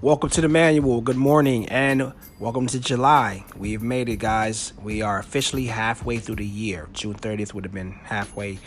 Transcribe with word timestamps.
Welcome 0.00 0.30
to 0.30 0.40
the 0.40 0.48
manual. 0.48 1.00
Good 1.00 1.16
morning 1.16 1.68
and 1.70 2.12
welcome 2.38 2.68
to 2.68 2.78
July. 2.78 3.44
We've 3.56 3.82
made 3.82 4.08
it, 4.08 4.18
guys. 4.20 4.72
We 4.80 5.02
are 5.02 5.18
officially 5.18 5.66
halfway 5.66 6.18
through 6.18 6.36
the 6.36 6.46
year. 6.46 6.88
June 6.92 7.14
30th 7.14 7.52
would 7.52 7.64
have 7.64 7.74
been 7.74 7.90
halfway 8.04 8.60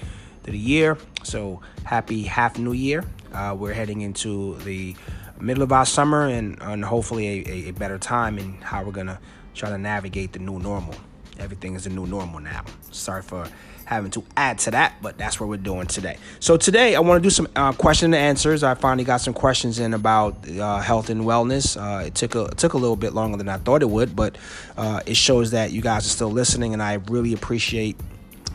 through 0.43 0.51
the 0.51 0.59
year. 0.59 0.97
So, 1.23 1.61
happy 1.85 2.23
half 2.23 2.59
new 2.59 2.73
year. 2.73 3.05
Uh, 3.31 3.55
we're 3.57 3.71
heading 3.71 4.01
into 4.01 4.57
the 4.65 4.93
middle 5.39 5.63
of 5.63 5.71
our 5.71 5.85
summer 5.85 6.27
and, 6.27 6.61
and 6.61 6.83
hopefully 6.83 7.47
a, 7.47 7.69
a 7.69 7.71
better 7.71 7.97
time 7.97 8.37
in 8.37 8.55
how 8.55 8.83
we're 8.83 8.91
going 8.91 9.07
to 9.07 9.19
try 9.53 9.69
to 9.69 9.77
navigate 9.77 10.33
the 10.33 10.39
new 10.39 10.59
normal. 10.59 10.95
Everything 11.41 11.75
is 11.75 11.87
a 11.87 11.89
new 11.89 12.05
normal 12.05 12.39
now. 12.39 12.63
Sorry 12.91 13.23
for 13.23 13.47
having 13.85 14.11
to 14.11 14.23
add 14.37 14.57
to 14.59 14.71
that, 14.71 14.93
but 15.01 15.17
that's 15.17 15.39
what 15.39 15.49
we're 15.49 15.57
doing 15.57 15.87
today. 15.87 16.17
So 16.39 16.55
today 16.55 16.95
I 16.95 16.99
want 17.01 17.21
to 17.21 17.25
do 17.25 17.31
some 17.31 17.47
uh, 17.55 17.73
question 17.73 18.13
and 18.13 18.23
answers. 18.23 18.63
I 18.63 18.75
finally 18.75 19.03
got 19.03 19.17
some 19.17 19.33
questions 19.33 19.79
in 19.79 19.93
about 19.93 20.47
uh, 20.49 20.79
health 20.79 21.09
and 21.09 21.21
wellness. 21.21 21.75
Uh, 21.75 22.05
it 22.05 22.15
took 22.15 22.35
a 22.35 22.45
it 22.45 22.57
took 22.57 22.73
a 22.73 22.77
little 22.77 22.95
bit 22.95 23.13
longer 23.13 23.37
than 23.37 23.49
I 23.49 23.57
thought 23.57 23.81
it 23.81 23.89
would, 23.89 24.15
but 24.15 24.37
uh, 24.77 25.01
it 25.05 25.17
shows 25.17 25.51
that 25.51 25.71
you 25.71 25.81
guys 25.81 26.05
are 26.05 26.09
still 26.09 26.31
listening, 26.31 26.73
and 26.73 26.81
I 26.81 26.93
really 27.09 27.33
appreciate 27.33 27.97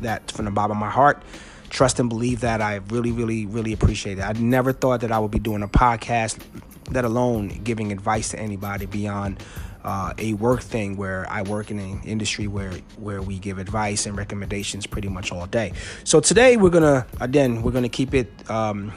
that 0.00 0.30
from 0.30 0.44
the 0.44 0.50
bottom 0.50 0.76
of 0.76 0.80
my 0.80 0.90
heart. 0.90 1.22
Trust 1.68 1.98
and 1.98 2.08
believe 2.08 2.40
that 2.40 2.62
I 2.62 2.76
really, 2.76 3.10
really, 3.10 3.44
really 3.44 3.72
appreciate 3.72 4.18
it. 4.18 4.22
I 4.22 4.32
never 4.32 4.72
thought 4.72 5.00
that 5.00 5.10
I 5.10 5.18
would 5.18 5.32
be 5.32 5.40
doing 5.40 5.62
a 5.62 5.68
podcast, 5.68 6.38
let 6.92 7.04
alone 7.04 7.48
giving 7.64 7.90
advice 7.90 8.30
to 8.30 8.38
anybody 8.38 8.86
beyond 8.86 9.42
uh, 9.86 10.12
a 10.18 10.34
work 10.34 10.60
thing 10.60 10.96
where 10.96 11.26
I 11.30 11.42
work 11.42 11.70
in 11.70 11.78
an 11.78 12.02
industry 12.04 12.48
where 12.48 12.72
where 12.98 13.22
we 13.22 13.38
give 13.38 13.58
advice 13.58 14.04
and 14.04 14.16
recommendations 14.16 14.86
pretty 14.86 15.08
much 15.08 15.32
all 15.32 15.46
day. 15.46 15.72
So 16.04 16.20
today 16.20 16.56
we're 16.56 16.70
gonna 16.70 17.06
again 17.20 17.62
we're 17.62 17.72
gonna 17.72 17.88
keep 17.88 18.12
it. 18.12 18.28
Um, 18.50 18.92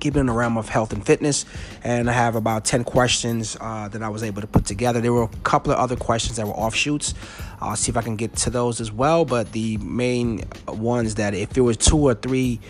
keep 0.00 0.16
it 0.16 0.20
in 0.20 0.24
the 0.24 0.32
realm 0.32 0.56
of 0.56 0.66
health 0.66 0.94
and 0.94 1.04
fitness. 1.04 1.44
And 1.84 2.08
I 2.08 2.14
have 2.14 2.34
about 2.34 2.64
10 2.64 2.84
questions 2.84 3.54
uh, 3.60 3.88
that 3.88 4.02
I 4.02 4.08
was 4.08 4.22
able 4.22 4.40
to 4.40 4.46
put 4.46 4.64
together. 4.64 4.98
There 4.98 5.12
were 5.12 5.24
a 5.24 5.28
couple 5.44 5.72
of 5.72 5.78
other 5.78 5.94
questions 5.94 6.38
that 6.38 6.46
were 6.46 6.54
offshoots. 6.54 7.12
I'll 7.60 7.76
see 7.76 7.90
if 7.90 7.98
I 7.98 8.00
can 8.00 8.16
get 8.16 8.34
to 8.36 8.50
those 8.50 8.80
as 8.80 8.90
well. 8.90 9.26
But 9.26 9.52
the 9.52 9.76
main 9.76 10.44
ones 10.66 11.16
that 11.16 11.34
if 11.34 11.54
it 11.54 11.60
was 11.60 11.76
two 11.76 11.98
or 11.98 12.14
three 12.14 12.60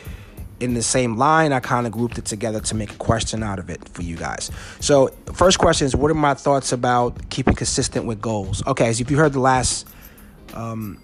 in 0.60 0.74
the 0.74 0.82
same 0.82 1.16
line, 1.16 1.52
I 1.52 1.60
kind 1.60 1.86
of 1.86 1.92
grouped 1.92 2.18
it 2.18 2.26
together 2.26 2.60
to 2.60 2.74
make 2.74 2.92
a 2.92 2.96
question 2.96 3.42
out 3.42 3.58
of 3.58 3.70
it 3.70 3.88
for 3.88 4.02
you 4.02 4.16
guys. 4.16 4.50
So, 4.78 5.08
first 5.32 5.58
question 5.58 5.86
is 5.86 5.96
What 5.96 6.10
are 6.10 6.14
my 6.14 6.34
thoughts 6.34 6.72
about 6.72 7.30
keeping 7.30 7.54
consistent 7.54 8.04
with 8.04 8.20
goals? 8.20 8.64
Okay, 8.66 8.88
as 8.88 9.00
if 9.00 9.10
you 9.10 9.16
heard 9.16 9.32
the 9.32 9.40
last 9.40 9.88
um, 10.54 11.02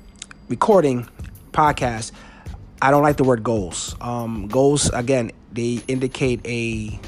recording 0.49 1.09
podcast, 1.53 2.13
I 2.81 2.91
don't 2.91 3.03
like 3.03 3.17
the 3.17 3.25
word 3.25 3.43
goals. 3.43 3.97
Um, 4.01 4.47
goals, 4.49 4.91
again, 4.91 5.33
they 5.53 5.81
indicate 5.89 6.41
a 6.45 7.01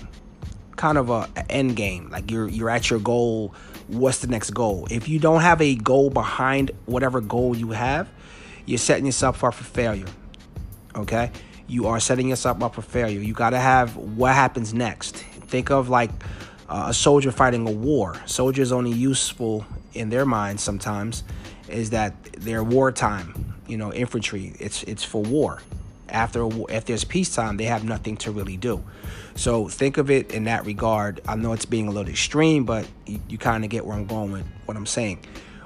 kind 0.77 0.97
of 0.97 1.11
a, 1.11 1.29
a 1.37 1.53
end 1.53 1.77
game. 1.77 2.09
Like 2.11 2.31
you're 2.31 2.49
you're 2.49 2.71
at 2.71 2.89
your 2.89 2.99
goal. 2.99 3.55
What's 3.89 4.19
the 4.19 4.27
next 4.27 4.51
goal? 4.51 4.87
If 4.91 5.09
you 5.09 5.19
don't 5.19 5.43
have 5.43 5.61
a 5.61 5.75
goal 5.75 6.11
behind 6.11 6.71
whatever 6.87 7.21
goal 7.21 7.57
you 7.57 7.71
have, 7.71 8.09
you're 8.67 8.79
setting 8.79 9.07
yourself 9.07 9.45
up 9.45 9.55
for 9.55 9.65
failure. 9.65 10.07
Okay 10.95 11.31
you 11.69 11.87
are 11.87 12.01
setting 12.01 12.29
yourself 12.29 12.63
up 12.63 12.75
for 12.75 12.83
failure. 12.83 13.21
You 13.21 13.35
got 13.35 13.51
to 13.51 13.59
have 13.59 13.97
what 13.97 14.35
happens 14.35 14.75
next. 14.75 15.17
Think 15.17 15.71
of 15.71 15.89
like 15.89 16.11
uh, 16.69 16.87
a 16.89 16.95
soldier 16.95 17.31
fighting 17.31 17.69
a 17.69 17.71
war. 17.71 18.17
Soldiers 18.27 18.73
only 18.73 18.93
useful 18.93 19.67
in 19.95 20.11
their 20.11 20.25
minds 20.25 20.63
sometimes 20.63 21.23
is 21.69 21.91
that 21.91 22.15
they're 22.33 22.65
wartime. 22.65 23.55
You 23.67 23.77
know, 23.77 23.93
infantry. 23.93 24.55
It's 24.59 24.83
it's 24.85 25.05
for 25.05 25.23
war. 25.23 25.61
After 26.09 26.43
a, 26.43 26.49
if 26.71 26.87
there's 26.87 27.05
peacetime, 27.05 27.59
they 27.59 27.65
have 27.65 27.85
nothing 27.85 28.17
to 28.19 28.31
really 28.31 28.57
do. 28.57 28.83
So 29.35 29.69
think 29.69 29.99
of 29.99 30.11
it 30.11 30.33
in 30.33 30.45
that 30.45 30.65
regard. 30.65 31.21
I 31.29 31.37
know 31.37 31.53
it's 31.53 31.67
being 31.67 31.87
a 31.87 31.91
little 31.91 32.11
extreme, 32.11 32.65
but 32.65 32.89
you, 33.07 33.21
you 33.29 33.37
kind 33.37 33.63
of 33.63 33.71
get 33.71 33.85
where 33.85 33.95
I'm 33.95 34.07
going 34.07 34.33
with 34.33 34.47
what 34.65 34.77
I'm 34.77 34.87
saying. 34.87 35.19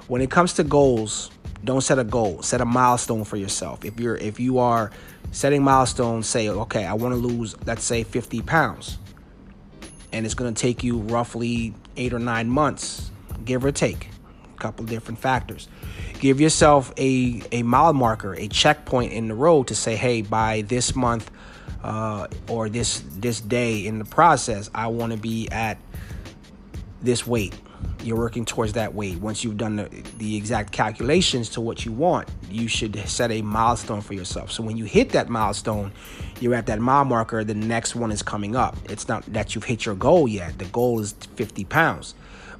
When 0.07 0.21
it 0.21 0.29
comes 0.29 0.53
to 0.55 0.65
goals, 0.65 1.31
don't 1.63 1.81
set 1.81 1.99
a 1.99 2.03
goal. 2.03 2.41
Set 2.41 2.61
a 2.61 2.65
milestone 2.65 3.23
for 3.23 3.37
yourself. 3.37 3.85
If 3.85 3.99
you're 3.99 4.17
if 4.17 4.39
you 4.39 4.59
are 4.59 4.91
setting 5.31 5.63
milestones, 5.63 6.27
say, 6.27 6.49
okay, 6.49 6.85
I 6.85 6.93
want 6.93 7.13
to 7.13 7.19
lose, 7.19 7.55
let's 7.65 7.83
say, 7.83 8.03
50 8.03 8.41
pounds, 8.41 8.97
and 10.11 10.25
it's 10.25 10.35
to 10.35 10.51
take 10.51 10.83
you 10.83 10.99
roughly 10.99 11.73
eight 11.97 12.13
or 12.13 12.19
nine 12.19 12.49
months, 12.49 13.09
give 13.43 13.65
or 13.65 13.71
take, 13.71 14.09
a 14.55 14.59
couple 14.59 14.85
different 14.85 15.19
factors. 15.19 15.67
Give 16.19 16.39
yourself 16.39 16.93
a 16.97 17.41
a 17.51 17.63
mile 17.63 17.93
marker, 17.93 18.33
a 18.33 18.47
checkpoint 18.47 19.13
in 19.13 19.27
the 19.27 19.35
road 19.35 19.67
to 19.67 19.75
say, 19.75 19.95
hey, 19.95 20.21
by 20.21 20.61
this 20.61 20.95
month 20.95 21.31
uh, 21.83 22.27
or 22.47 22.69
this 22.69 23.03
this 23.15 23.41
day 23.41 23.85
in 23.85 23.99
the 23.99 24.05
process, 24.05 24.69
I 24.73 24.87
want 24.87 25.13
to 25.13 25.17
be 25.17 25.49
at 25.51 25.77
this 27.01 27.27
weight 27.27 27.53
you're 28.03 28.17
working 28.17 28.45
towards 28.45 28.73
that 28.73 28.93
weight. 28.93 29.17
Once 29.19 29.43
you've 29.43 29.57
done 29.57 29.77
the, 29.77 30.03
the 30.17 30.35
exact 30.35 30.71
calculations 30.71 31.49
to 31.49 31.61
what 31.61 31.85
you 31.85 31.91
want, 31.91 32.27
you 32.49 32.67
should 32.67 32.97
set 33.07 33.31
a 33.31 33.41
milestone 33.41 34.01
for 34.01 34.13
yourself. 34.13 34.51
So 34.51 34.63
when 34.63 34.77
you 34.77 34.85
hit 34.85 35.09
that 35.09 35.29
milestone, 35.29 35.91
you're 36.39 36.55
at 36.55 36.65
that 36.67 36.79
mile 36.79 37.05
marker, 37.05 37.43
the 37.43 37.53
next 37.53 37.95
one 37.95 38.11
is 38.11 38.21
coming 38.21 38.55
up. 38.55 38.77
It's 38.85 39.07
not 39.07 39.25
that 39.33 39.55
you've 39.55 39.63
hit 39.63 39.85
your 39.85 39.95
goal 39.95 40.27
yet. 40.27 40.59
The 40.59 40.65
goal 40.65 40.99
is 40.99 41.13
50 41.13 41.63
pounds. 41.65 42.15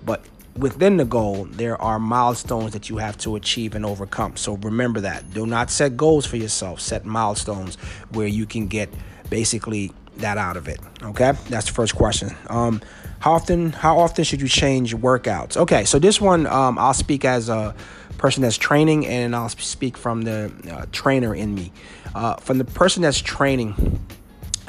But 0.06 0.26
within 0.58 0.98
the 0.98 1.06
goal, 1.06 1.46
there 1.46 1.82
are 1.82 2.00
milestones 2.00 2.74
that 2.74 2.90
you 2.90 2.98
have 2.98 3.18
to 3.20 3.36
achieve 3.36 3.76
and 3.76 3.86
overcome. 3.86 4.38
So 4.38 4.56
remember 4.58 5.02
that. 5.02 5.34
Do 5.34 5.46
not 5.46 5.70
set 5.70 5.98
goals 5.98 6.26
for 6.26 6.38
yourself, 6.38 6.80
set 6.80 7.06
milestones 7.06 7.76
where 8.12 8.28
you 8.28 8.46
can 8.46 8.68
get 8.68 8.90
basically 9.30 9.92
that 10.18 10.38
out 10.38 10.58
of 10.58 10.68
it. 10.68 10.80
Okay, 11.02 11.34
that's 11.50 11.68
the 11.68 11.74
first 11.74 11.96
question. 11.96 12.36
Um, 12.48 12.82
how 13.24 13.32
often? 13.32 13.72
How 13.72 14.00
often 14.00 14.26
should 14.26 14.42
you 14.42 14.50
change 14.50 14.94
workouts? 14.94 15.56
Okay, 15.56 15.86
so 15.86 15.98
this 15.98 16.20
one 16.20 16.46
um, 16.46 16.78
I'll 16.78 16.94
speak 16.94 17.24
as 17.24 17.48
a 17.48 17.74
person 18.18 18.44
that's 18.44 18.58
training, 18.58 19.08
and 19.08 19.34
I'll 19.34 19.48
speak 19.48 19.96
from 19.96 20.24
the 20.24 20.52
uh, 20.70 20.88
trainer 20.92 21.34
in 21.34 21.56
me. 21.56 21.72
Uh, 22.14 22.36
from 22.36 22.58
the 22.58 22.66
person 22.66 23.02
that's 23.02 23.22
training, 23.22 24.02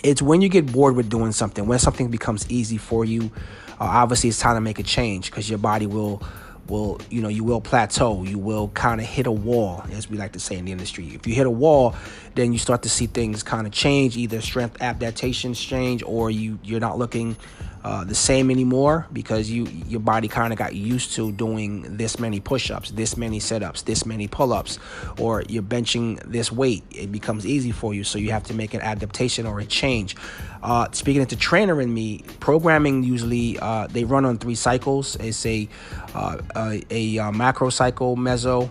it's 0.05 0.23
when 0.23 0.41
you 0.41 0.49
get 0.49 0.71
bored 0.71 0.95
with 0.95 1.11
doing 1.11 1.33
something, 1.33 1.67
when 1.67 1.81
something 1.81 2.13
becomes 2.13 2.49
easy 2.49 2.77
for 2.77 3.05
you. 3.05 3.33
Uh, 3.71 3.91
obviously, 3.91 4.29
it's 4.29 4.39
time 4.39 4.55
to 4.55 4.61
make 4.61 4.79
a 4.79 4.85
change 4.85 5.33
because 5.33 5.51
your 5.51 5.59
body 5.59 5.89
will 5.89 6.23
will 6.69 7.01
you 7.11 7.21
know 7.21 7.29
you 7.29 7.45
will 7.45 7.61
plateau 7.61 8.23
you 8.23 8.39
will 8.39 8.69
kind 8.69 8.99
of 8.99 9.07
hit 9.07 9.27
a 9.27 9.33
wall 9.33 9.85
as 9.93 10.09
we 10.09 10.17
like 10.17 10.33
to 10.33 10.41
say 10.41 10.57
in 10.57 10.65
the 10.65 10.73
industry 10.73 11.09
if 11.09 11.27
you 11.27 11.35
hit 11.35 11.47
a 11.47 11.51
wall 11.51 11.95
then 12.37 12.55
you 12.55 12.59
start 12.59 12.83
to 12.83 12.89
see 12.89 13.07
things 13.07 13.43
kind 13.43 13.67
of 13.67 13.73
change 13.75 14.17
either 14.17 14.41
strength 14.41 14.81
adaptations 14.81 15.61
change 15.61 16.03
or 16.05 16.31
you 16.31 16.59
you're 16.63 16.81
not 16.81 16.97
looking 16.97 17.37
uh, 17.85 18.03
the 18.03 18.15
same 18.15 18.51
anymore 18.51 19.07
because 19.13 19.51
you 19.51 19.67
your 19.87 20.01
body 20.01 20.27
kind 20.27 20.53
of 20.55 20.59
got 20.59 20.75
used 20.75 21.13
to 21.13 21.31
doing 21.33 21.83
this 21.99 22.19
many 22.19 22.41
push-ups, 22.41 22.93
this 22.93 23.17
many 23.17 23.39
sit-ups, 23.39 23.83
this 23.83 24.07
many 24.07 24.27
pull-ups, 24.27 24.79
or 25.19 25.43
you're 25.49 25.63
benching 25.63 26.19
this 26.25 26.51
weight. 26.51 26.83
It 26.91 27.13
becomes 27.13 27.47
easy 27.47 27.73
for 27.73 27.93
you, 27.93 28.03
so 28.03 28.19
you 28.19 28.31
have 28.31 28.45
to 28.45 28.55
make 28.55 28.73
an 28.73 28.81
adaptation 28.81 29.45
or 29.45 29.61
a 29.61 29.67
change. 29.67 30.17
Uh, 30.63 30.89
speaking 30.93 31.27
to 31.27 31.37
trainer 31.37 31.79
in 31.83 31.93
me, 31.93 32.25
programming 32.41 33.05
usually 33.05 33.59
uh, 33.59 33.87
they 33.89 34.05
run 34.05 34.25
on 34.25 34.39
three 34.39 34.55
cycles. 34.55 35.17
It's 35.17 35.45
a 35.45 35.69
uh, 36.15 36.39
a, 36.57 36.83
a 36.91 37.19
uh, 37.19 37.33
macro 37.33 37.69
cycle, 37.69 38.17
meso 38.17 38.71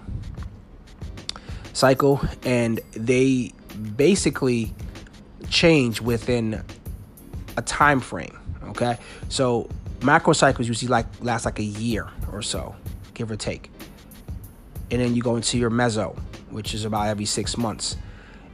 cycle, 1.74 2.20
and 2.44 2.80
they 2.94 3.54
basically 3.96 4.74
change 5.50 6.02
within 6.02 6.64
a 7.58 7.62
time 7.62 8.00
frame. 8.00 8.40
Okay, 8.70 8.98
so 9.30 9.70
macro 10.02 10.34
cycles 10.34 10.68
usually 10.68 10.90
like 10.90 11.06
last 11.22 11.46
like 11.46 11.60
a 11.60 11.64
year 11.64 12.10
or 12.32 12.42
so, 12.42 12.76
give 13.14 13.30
or 13.30 13.36
take, 13.36 13.70
and 14.92 15.02
then 15.02 15.16
you 15.16 15.22
go 15.22 15.36
into 15.36 15.58
your 15.58 15.70
meso, 15.70 16.18
which 16.50 16.74
is 16.74 16.86
about 16.86 17.08
every 17.08 17.26
six 17.26 17.58
months, 17.58 17.98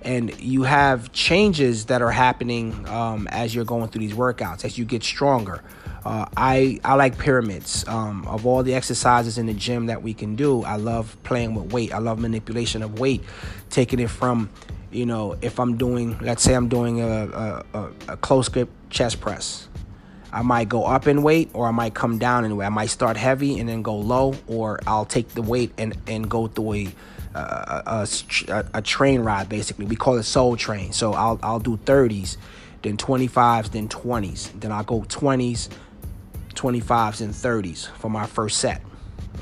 and 0.02 0.38
you 0.40 0.64
have 0.64 1.12
changes 1.12 1.86
that 1.86 2.02
are 2.02 2.12
happening 2.12 2.88
um, 2.88 3.28
as 3.28 3.54
you're 3.54 3.66
going 3.66 3.88
through 3.90 4.02
these 4.02 4.14
workouts 4.14 4.66
as 4.66 4.78
you 4.78 4.86
get 4.86 5.04
stronger. 5.04 5.64
Uh, 6.06 6.26
I 6.38 6.80
I 6.84 6.96
like 6.96 7.18
pyramids. 7.18 7.86
Um, 7.88 8.26
of 8.26 8.46
all 8.46 8.64
the 8.64 8.74
exercises 8.74 9.38
in 9.38 9.48
the 9.48 9.54
gym 9.54 9.88
that 9.88 10.02
we 10.02 10.14
can 10.14 10.36
do, 10.36 10.64
I 10.64 10.78
love 10.78 11.18
playing 11.24 11.56
with 11.56 11.74
weight. 11.74 11.94
I 11.94 11.98
love 11.98 12.20
manipulation 12.20 12.82
of 12.84 13.00
weight, 13.00 13.22
taking 13.70 14.00
it 14.00 14.10
from, 14.10 14.50
you 14.92 15.06
know, 15.06 15.36
if 15.42 15.60
I'm 15.60 15.76
doing, 15.76 16.18
let's 16.22 16.42
say 16.42 16.54
I'm 16.54 16.70
doing 16.70 17.02
a, 17.02 17.64
a, 17.74 17.90
a 18.08 18.18
close 18.18 18.48
grip 18.48 18.70
chest 18.90 19.20
press. 19.20 19.68
I 20.32 20.42
might 20.42 20.70
go 20.70 20.84
up 20.84 21.08
in 21.08 21.24
weight 21.24 21.50
or 21.54 21.68
I 21.68 21.72
might 21.72 21.94
come 21.94 22.18
down 22.18 22.46
in 22.46 22.56
weight. 22.56 22.66
I 22.66 22.70
might 22.70 22.90
start 22.90 23.18
heavy 23.18 23.60
and 23.60 23.68
then 23.68 23.82
go 23.82 23.96
low, 23.96 24.36
or 24.48 24.80
I'll 24.86 25.06
take 25.06 25.30
the 25.30 25.42
weight 25.42 25.72
and, 25.78 25.98
and 26.08 26.30
go 26.30 26.48
through 26.48 26.74
a, 26.74 26.88
a, 27.34 28.08
a, 28.48 28.66
a 28.76 28.82
train 28.82 29.22
ride 29.22 29.50
basically. 29.50 29.86
We 29.86 29.96
call 29.96 30.18
it 30.18 30.24
soul 30.24 30.56
train. 30.56 30.94
So 30.94 31.14
I'll, 31.14 31.40
I'll 31.42 31.60
do 31.60 31.78
30s, 31.78 32.38
then 32.82 32.98
25s, 32.98 33.72
then 33.72 33.88
20s. 33.88 34.60
Then 34.60 34.72
I'll 34.72 34.84
go 34.84 35.02
20s, 35.02 35.70
25s, 36.54 37.22
and 37.22 37.34
30s 37.34 37.88
for 37.98 38.10
my 38.10 38.26
first 38.26 38.60
set. 38.60 38.82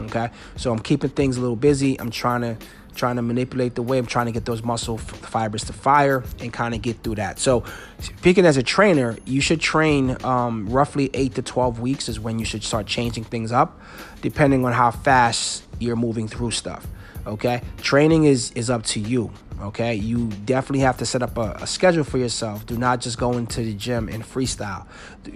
Okay. 0.04 0.30
So 0.56 0.72
I'm 0.72 0.80
keeping 0.80 1.10
things 1.10 1.38
a 1.38 1.42
little 1.42 1.56
busy. 1.56 2.00
I'm 2.00 2.12
trying 2.12 2.42
to 2.42 2.58
trying 2.98 3.16
to 3.16 3.22
manipulate 3.22 3.76
the 3.76 3.82
weight. 3.82 4.00
I'm 4.00 4.06
trying 4.06 4.26
to 4.26 4.32
get 4.32 4.46
those 4.46 4.64
muscle 4.64 4.98
fibers 4.98 5.64
to 5.66 5.74
fire 5.74 6.24
and 6.40 6.52
kind 6.52 6.74
of 6.74 6.82
get 6.82 7.04
through 7.04 7.16
that. 7.16 7.40
So, 7.40 7.64
speaking 8.00 8.46
as 8.46 8.58
a 8.58 8.64
trainer, 8.64 9.18
you 9.26 9.40
should 9.40 9.62
train 9.62 10.18
um, 10.26 10.68
roughly 10.68 11.10
eight 11.14 11.36
to 11.36 11.42
12 11.42 11.80
weeks 11.80 12.10
is 12.10 12.20
when 12.20 12.40
you 12.40 12.46
should 12.46 12.64
start 12.64 12.88
changing 12.88 13.24
things 13.24 13.52
up, 13.52 13.80
depending 14.22 14.66
on 14.66 14.74
how 14.74 14.92
fast 14.92 15.64
you're 15.80 15.96
moving 15.96 16.28
through 16.28 16.52
stuff. 16.52 16.86
Okay, 17.26 17.62
training 17.82 18.24
is 18.24 18.52
is 18.52 18.70
up 18.70 18.84
to 18.84 19.00
you. 19.00 19.32
Okay, 19.60 19.96
you 19.96 20.28
definitely 20.46 20.80
have 20.80 20.98
to 21.00 21.06
set 21.06 21.24
up 21.24 21.38
a, 21.38 21.58
a, 21.62 21.68
schedule 21.68 22.04
for 22.04 22.20
yourself. 22.20 22.66
Do 22.66 22.78
not 22.78 23.02
just 23.02 23.18
go 23.18 23.34
into 23.34 23.62
the 23.62 23.74
gym 23.74 24.08
and 24.08 24.24
freestyle. 24.24 24.86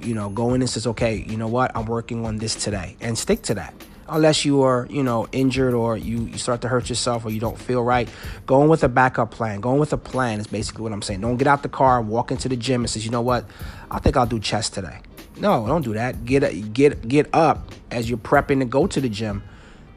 You 0.02 0.14
know, 0.14 0.30
go 0.30 0.54
in 0.54 0.62
and 0.62 0.70
says, 0.70 0.86
okay, 0.88 1.26
you 1.28 1.38
know 1.38 1.48
what, 1.48 1.76
I'm 1.76 1.86
working 1.86 2.24
on 2.24 2.38
this 2.38 2.54
today, 2.54 2.96
and 3.02 3.18
stick 3.18 3.42
to 3.44 3.56
that. 3.56 3.74
Unless 4.12 4.44
you 4.44 4.62
are, 4.62 4.88
you 4.90 5.04
know, 5.04 5.28
injured 5.32 5.74
or 5.74 5.96
you, 5.96 6.26
you 6.26 6.38
start 6.38 6.62
to 6.62 6.68
hurt 6.68 6.90
yourself 6.90 7.26
or 7.26 7.32
you 7.32 7.40
don't 7.40 7.58
feel 7.58 7.82
right, 7.82 8.10
go 8.46 8.62
in 8.62 8.68
with 8.68 8.84
a 8.84 8.90
backup 8.90 9.32
plan. 9.32 9.62
Go 9.62 9.72
in 9.74 9.80
with 9.80 9.94
a 9.94 9.98
plan 9.98 10.40
is 10.40 10.48
basically 10.48 10.84
what 10.84 10.92
I'm 10.92 11.02
saying. 11.02 11.22
Don't 11.22 11.38
get 11.38 11.48
out 11.48 11.64
the 11.64 11.70
car, 11.70 12.02
walk 12.02 12.30
into 12.30 12.50
the 12.50 12.58
gym 12.58 12.82
and 12.82 12.90
says, 12.90 13.06
you 13.06 13.12
know 13.12 13.22
what, 13.22 13.46
I 13.90 14.00
think 14.00 14.18
I'll 14.18 14.26
do 14.26 14.40
chest 14.40 14.74
today. 14.74 15.00
No, 15.38 15.66
don't 15.66 15.82
do 15.82 15.94
that. 15.94 16.26
Get 16.26 16.74
get 16.74 17.08
get 17.08 17.28
up 17.34 17.72
as 17.90 18.10
you're 18.10 18.20
prepping 18.20 18.60
to 18.60 18.66
go 18.66 18.86
to 18.86 19.02
the 19.02 19.10
gym. 19.10 19.44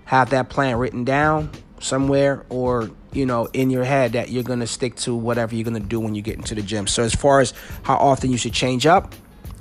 Have 0.05 0.31
that 0.31 0.49
plan 0.49 0.77
written 0.77 1.05
down 1.05 1.51
somewhere 1.81 2.47
or 2.49 2.91
you 3.13 3.27
know 3.27 3.47
in 3.53 3.69
your 3.69 3.85
head 3.85 4.13
that 4.13 4.31
you're 4.31 4.43
going 4.43 4.61
to 4.61 4.67
stick 4.67 4.95
to 4.97 5.15
whatever 5.15 5.55
you're 5.55 5.65
going 5.65 5.81
to 5.81 5.87
do 5.89 6.01
when 6.01 6.15
you 6.15 6.23
get 6.23 6.37
into 6.37 6.55
the 6.55 6.63
gym 6.63 6.87
so 6.87 7.03
as 7.03 7.15
far 7.15 7.41
as 7.41 7.53
how 7.83 7.95
often 7.97 8.31
you 8.31 8.39
should 8.39 8.55
change 8.55 8.87
up 8.87 9.15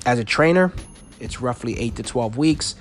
as 0.05 0.19
a 0.19 0.23
trainer 0.23 0.71
it's 1.19 1.41
roughly 1.41 1.77
8 1.77 1.95
to 1.97 2.03
12 2.03 2.37
weeks 2.37 2.75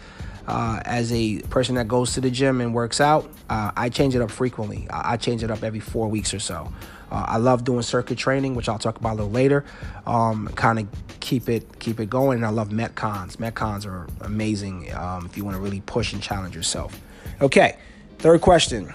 uh, 0.46 0.80
as 0.84 1.12
a 1.12 1.40
person 1.42 1.74
that 1.76 1.88
goes 1.88 2.14
to 2.14 2.20
the 2.20 2.30
gym 2.30 2.60
and 2.60 2.74
works 2.74 3.00
out 3.00 3.30
uh, 3.50 3.70
i 3.76 3.88
change 3.88 4.14
it 4.14 4.22
up 4.22 4.30
frequently. 4.30 4.86
I, 4.90 5.16
change 5.16 5.42
it 5.42 5.50
up 5.50 5.62
every 5.62 5.80
four 5.80 6.08
weeks 6.08 6.34
or 6.34 6.40
so. 6.40 6.72
Uh, 7.10 7.24
i 7.28 7.36
love 7.36 7.64
doing 7.64 7.82
circuit 7.82 8.18
training 8.18 8.54
which 8.54 8.68
i'll 8.68 8.78
talk 8.78 8.98
about 8.98 9.12
a 9.12 9.16
little 9.16 9.30
later. 9.30 9.64
Um, 10.06 10.48
kind 10.54 10.78
of 10.78 10.88
keep 11.20 11.48
it 11.48 11.78
keep 11.78 12.00
it 12.00 12.10
going 12.10 12.38
and 12.38 12.46
i 12.46 12.50
love 12.50 12.70
metcons. 12.70 13.36
Metcons 13.36 13.86
are 13.86 14.06
amazing 14.20 14.92
um, 14.94 15.26
if 15.26 15.36
you 15.36 15.44
want 15.44 15.56
to 15.56 15.60
really 15.60 15.80
push 15.82 16.12
and 16.12 16.22
challenge 16.22 16.54
yourself. 16.54 17.00
Okay 17.40 17.76
third 18.22 18.40
question. 18.40 18.94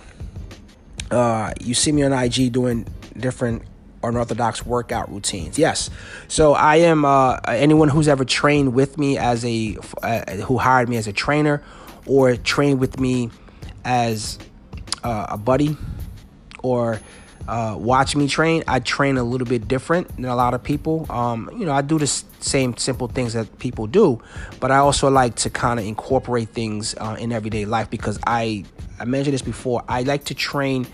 Uh, 1.12 1.54
you 1.60 1.74
see 1.74 1.92
me 1.92 2.02
on 2.04 2.14
IG 2.14 2.52
doing 2.54 2.88
different 3.18 3.62
unorthodox 4.08 4.66
workout 4.66 5.12
routines. 5.12 5.58
Yes. 5.58 5.90
So 6.28 6.54
I 6.54 6.78
am 6.78 7.06
uh, 7.06 7.40
anyone 7.48 7.90
who's 7.90 8.08
ever 8.08 8.26
trained 8.26 8.74
with 8.74 8.98
me 8.98 9.18
as 9.18 9.46
a 9.46 9.78
uh, 10.04 10.36
who 10.38 10.58
hired 10.58 10.90
me 10.90 10.98
as 10.98 11.08
a 11.08 11.14
trainer 11.14 11.64
or 12.06 12.36
trained 12.36 12.80
with 12.80 13.00
me 13.00 13.30
as 13.84 14.38
uh, 15.04 15.28
a 15.30 15.38
buddy 15.38 15.78
or 16.64 17.00
uh, 17.48 17.76
watch 17.78 18.16
me 18.16 18.28
train. 18.28 18.64
I 18.68 18.80
train 18.80 19.18
a 19.18 19.24
little 19.24 19.48
bit 19.48 19.68
different 19.68 20.14
than 20.16 20.26
a 20.26 20.36
lot 20.36 20.54
of 20.54 20.64
people. 20.64 21.06
Um, 21.10 21.50
you 21.58 21.66
know, 21.66 21.72
I 21.72 21.82
do 21.82 21.98
the 21.98 22.08
same 22.08 22.76
simple 22.78 23.08
things 23.08 23.34
that 23.34 23.60
people 23.60 23.88
do, 23.88 24.22
but 24.60 24.72
I 24.72 24.78
also 24.78 25.10
like 25.10 25.36
to 25.36 25.50
kind 25.50 25.80
of 25.80 25.86
incorporate 25.86 26.50
things 26.50 26.96
uh, 26.98 27.16
in 27.20 27.32
everyday 27.32 27.66
life 27.66 27.90
because 27.90 28.20
I 28.28 28.66
I 29.00 29.06
mentioned 29.06 29.34
this 29.34 29.42
before. 29.42 29.84
I 29.88 30.04
like 30.04 30.26
to 30.26 30.34
train 30.34 30.88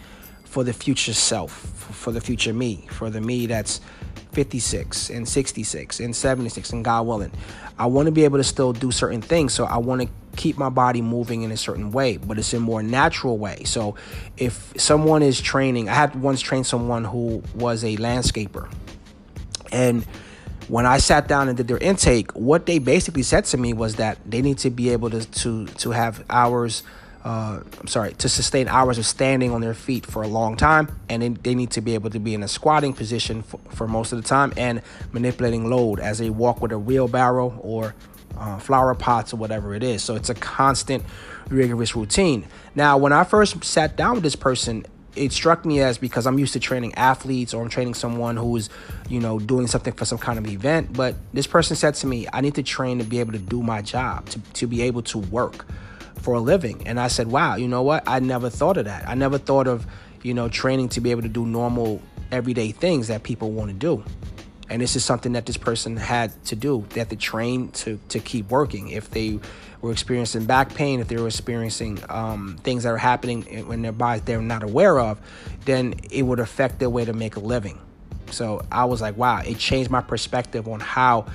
for 0.54 0.64
the 0.64 0.72
future 0.72 1.14
self, 1.14 1.52
for 1.52 2.12
the 2.12 2.22
future 2.22 2.54
me, 2.54 2.88
for 2.92 3.10
the 3.10 3.20
me 3.20 3.48
that's 3.48 3.82
56 4.34 5.10
and 5.10 5.28
66 5.28 6.00
and 6.00 6.16
76 6.16 6.74
and 6.74 6.86
God 6.86 7.08
willing. 7.08 7.32
I 7.80 7.88
want 7.88 8.06
to 8.06 8.12
be 8.12 8.24
able 8.24 8.38
to 8.38 8.44
still 8.44 8.72
do 8.72 8.92
certain 8.92 9.20
things. 9.20 9.52
So 9.52 9.66
I 9.66 9.78
want 9.78 10.04
to 10.04 10.10
keep 10.36 10.60
my 10.60 10.70
body 10.70 11.02
moving 11.02 11.42
in 11.42 11.50
a 11.50 11.58
certain 11.58 11.92
way, 11.92 12.18
but 12.18 12.38
it's 12.38 12.54
a 12.54 12.60
more 12.60 12.84
natural 12.84 13.40
way. 13.40 13.64
So 13.64 13.96
if 14.38 14.74
someone 14.78 15.24
is 15.24 15.42
training, 15.42 15.90
I 15.90 15.96
had 15.96 16.22
once 16.22 16.40
trained 16.40 16.68
someone 16.68 17.04
who 17.04 17.42
was 17.56 17.84
a 17.84 17.98
landscaper. 17.98 18.72
And 19.72 20.06
when 20.68 20.86
I 20.86 21.00
sat 21.00 21.28
down 21.28 21.48
and 21.48 21.58
did 21.58 21.68
their 21.68 21.80
intake, 21.80 22.32
what 22.34 22.68
they 22.68 22.78
basically 22.78 23.24
said 23.24 23.46
to 23.46 23.58
me 23.58 23.74
was 23.74 23.96
that 23.96 24.20
they 24.24 24.44
need 24.44 24.60
to 24.60 24.70
be 24.70 24.92
able 24.92 25.10
to 25.10 25.26
to 25.26 25.66
to 25.66 25.90
have 25.90 26.24
hours 26.30 26.84
uh, 27.24 27.62
I'm 27.80 27.88
sorry, 27.88 28.14
to 28.16 28.28
sustain 28.28 28.68
hours 28.68 28.98
of 28.98 29.06
standing 29.06 29.52
on 29.52 29.62
their 29.62 29.74
feet 29.74 30.06
for 30.06 30.24
a 30.24 30.28
long 30.28 30.58
time, 30.58 30.90
and 31.08 31.22
they, 31.22 31.30
they 31.30 31.56
need 31.56 31.72
to 31.72 31.82
be 31.82 31.94
able 31.94 32.10
to 32.10 32.20
be 32.20 32.34
in 32.34 32.44
a 32.44 32.50
squatting 32.50 32.94
position 32.94 33.44
for, 33.44 33.60
for, 33.70 33.88
most 33.88 34.12
of 34.12 34.22
the 34.22 34.28
time 34.28 34.52
and 34.58 34.82
manipulating 35.14 35.70
load 35.70 36.00
as 36.00 36.18
they 36.18 36.30
walk 36.30 36.62
with 36.62 36.74
a 36.74 36.80
wheelbarrow 36.80 37.58
or 37.62 37.96
uh, 38.38 38.60
flower 38.60 38.94
pots 38.94 39.34
or 39.34 39.38
whatever 39.38 39.74
it 39.74 39.84
is. 39.84 40.04
So 40.04 40.16
it's 40.16 40.30
a 40.30 40.34
constant, 40.34 41.04
rigorous 41.48 41.96
routine. 41.96 42.46
Now, 42.76 42.98
when 42.98 43.14
I 43.14 43.24
first 43.24 43.64
sat 43.64 43.96
down 43.96 44.16
with 44.16 44.24
this 44.24 44.36
person, 44.36 44.86
it 45.16 45.32
struck 45.32 45.64
me 45.64 45.80
as 45.80 45.98
because 45.98 46.26
I'm 46.26 46.40
used 46.40 46.54
to 46.54 46.60
training 46.60 46.96
athletes 46.96 47.54
or 47.54 47.62
I'm 47.64 47.70
training 47.70 47.94
someone 47.94 48.36
who's, 48.36 48.70
you 49.08 49.20
know, 49.20 49.40
doing 49.40 49.68
something 49.68 49.94
for 49.94 50.04
some 50.04 50.18
kind 50.18 50.40
of 50.40 50.48
event. 50.48 50.92
But 50.92 51.16
this 51.32 51.48
person 51.48 51.78
said 51.78 51.94
to 51.96 52.08
me, 52.08 52.28
I 52.34 52.42
need 52.42 52.56
to 52.56 52.64
train 52.64 52.98
to 52.98 53.06
be 53.06 53.20
able 53.20 53.32
to 53.34 53.40
do 53.40 53.62
my 53.62 53.82
job, 53.82 54.28
to, 54.30 54.40
to 54.40 54.68
be 54.68 54.82
able 54.82 55.04
to 55.04 55.20
work 55.20 55.68
for 56.24 56.36
a 56.36 56.40
living. 56.40 56.88
And 56.88 57.00
I 57.00 57.10
said, 57.10 57.28
wow, 57.28 57.56
you 57.58 57.68
know 57.68 57.82
what? 57.82 58.04
I 58.08 58.20
never 58.20 58.50
thought 58.50 58.78
of 58.78 58.86
that. 58.86 59.08
I 59.08 59.14
never 59.14 59.38
thought 59.38 59.68
of, 59.68 59.86
you 60.24 60.34
know, 60.34 60.48
training 60.48 60.90
to 60.90 61.02
be 61.02 61.12
able 61.12 61.22
to 61.24 61.30
do 61.30 61.46
normal 61.46 62.02
everyday 62.32 62.72
things 62.72 63.10
that 63.10 63.24
people 63.24 63.52
want 63.52 63.70
to 63.72 63.76
do. 63.76 64.04
And 64.70 64.82
this 64.82 64.96
is 64.96 65.04
something 65.04 65.34
that 65.34 65.46
this 65.46 65.58
person 65.58 65.98
had 65.98 66.32
to 66.46 66.56
do. 66.56 66.86
They 66.90 67.02
had 67.02 67.10
to 67.10 67.18
train 67.18 67.70
to, 67.72 68.00
to 68.08 68.20
keep 68.20 68.50
working. 68.50 68.88
If 68.88 69.12
they 69.12 69.40
were 69.82 69.92
experiencing 69.92 70.46
back 70.46 70.74
pain, 70.74 71.02
if 71.02 71.10
they 71.10 71.18
were 71.18 71.28
experiencing 71.28 72.00
um, 72.08 72.58
things 72.64 72.84
that 72.84 72.90
are 72.90 72.98
happening 72.98 73.46
in 73.46 73.82
their 73.82 73.92
bodies 73.92 74.24
they're 74.24 74.42
not 74.42 74.64
aware 74.64 74.98
of, 74.98 75.20
then 75.66 75.94
it 76.10 76.24
would 76.24 76.40
affect 76.40 76.80
their 76.80 76.90
way 76.90 77.04
to 77.04 77.12
make 77.12 77.36
a 77.36 77.42
living. 77.42 77.78
So 78.32 78.66
I 78.72 78.86
was 78.86 79.02
like, 79.02 79.18
wow, 79.18 79.42
it 79.46 79.58
changed 79.58 79.92
my 79.92 80.02
perspective 80.02 80.70
on 80.70 80.80
how 80.80 81.26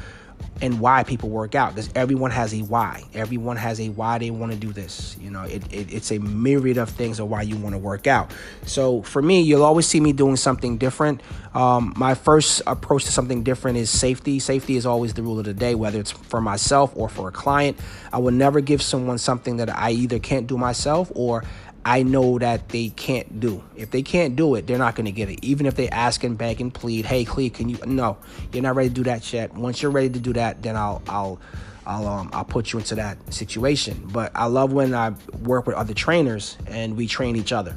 and 0.60 0.80
why 0.80 1.04
people 1.04 1.28
work 1.28 1.54
out 1.54 1.74
because 1.74 1.90
everyone 1.94 2.30
has 2.30 2.52
a 2.52 2.60
why. 2.60 3.02
Everyone 3.14 3.56
has 3.56 3.80
a 3.80 3.88
why 3.90 4.18
they 4.18 4.30
want 4.30 4.52
to 4.52 4.58
do 4.58 4.72
this. 4.72 5.16
You 5.20 5.30
know, 5.30 5.42
it, 5.42 5.62
it, 5.72 5.92
it's 5.92 6.10
a 6.10 6.18
myriad 6.18 6.78
of 6.78 6.90
things 6.90 7.20
of 7.20 7.28
why 7.28 7.42
you 7.42 7.56
want 7.56 7.74
to 7.74 7.78
work 7.78 8.06
out. 8.06 8.32
So 8.64 9.02
for 9.02 9.22
me, 9.22 9.42
you'll 9.42 9.62
always 9.62 9.86
see 9.86 10.00
me 10.00 10.12
doing 10.12 10.36
something 10.36 10.78
different. 10.78 11.22
Um, 11.54 11.92
my 11.96 12.14
first 12.14 12.62
approach 12.66 13.04
to 13.04 13.12
something 13.12 13.42
different 13.42 13.78
is 13.78 13.90
safety. 13.90 14.38
Safety 14.38 14.76
is 14.76 14.86
always 14.86 15.14
the 15.14 15.22
rule 15.22 15.38
of 15.38 15.44
the 15.44 15.54
day, 15.54 15.74
whether 15.74 15.98
it's 15.98 16.10
for 16.10 16.40
myself 16.40 16.92
or 16.94 17.08
for 17.08 17.28
a 17.28 17.32
client. 17.32 17.78
I 18.12 18.18
will 18.18 18.32
never 18.32 18.60
give 18.60 18.82
someone 18.82 19.18
something 19.18 19.58
that 19.58 19.74
I 19.74 19.92
either 19.92 20.18
can't 20.18 20.46
do 20.46 20.58
myself 20.58 21.10
or 21.14 21.44
I 21.88 22.02
know 22.02 22.38
that 22.38 22.68
they 22.68 22.90
can't 22.90 23.40
do. 23.40 23.64
If 23.74 23.90
they 23.92 24.02
can't 24.02 24.36
do 24.36 24.56
it, 24.56 24.66
they're 24.66 24.76
not 24.76 24.94
going 24.94 25.06
to 25.06 25.10
get 25.10 25.30
it. 25.30 25.42
Even 25.42 25.64
if 25.64 25.74
they 25.74 25.88
ask 25.88 26.22
and 26.22 26.36
beg 26.36 26.60
and 26.60 26.72
plead, 26.72 27.06
"Hey, 27.06 27.24
Clee, 27.24 27.48
can 27.48 27.70
you?" 27.70 27.78
No, 27.86 28.18
you're 28.52 28.62
not 28.62 28.76
ready 28.76 28.90
to 28.90 28.94
do 28.94 29.04
that 29.04 29.32
yet. 29.32 29.54
Once 29.54 29.80
you're 29.80 29.90
ready 29.90 30.10
to 30.10 30.18
do 30.18 30.34
that, 30.34 30.62
then 30.62 30.76
I'll 30.76 31.00
I'll 31.08 31.40
I'll 31.86 32.06
um 32.06 32.28
I'll 32.34 32.44
put 32.44 32.74
you 32.74 32.78
into 32.78 32.94
that 32.96 33.16
situation. 33.32 34.06
But 34.12 34.32
I 34.34 34.44
love 34.44 34.70
when 34.70 34.94
I 34.94 35.14
work 35.42 35.66
with 35.66 35.76
other 35.76 35.94
trainers 35.94 36.58
and 36.66 36.94
we 36.94 37.06
train 37.06 37.36
each 37.36 37.54
other 37.54 37.74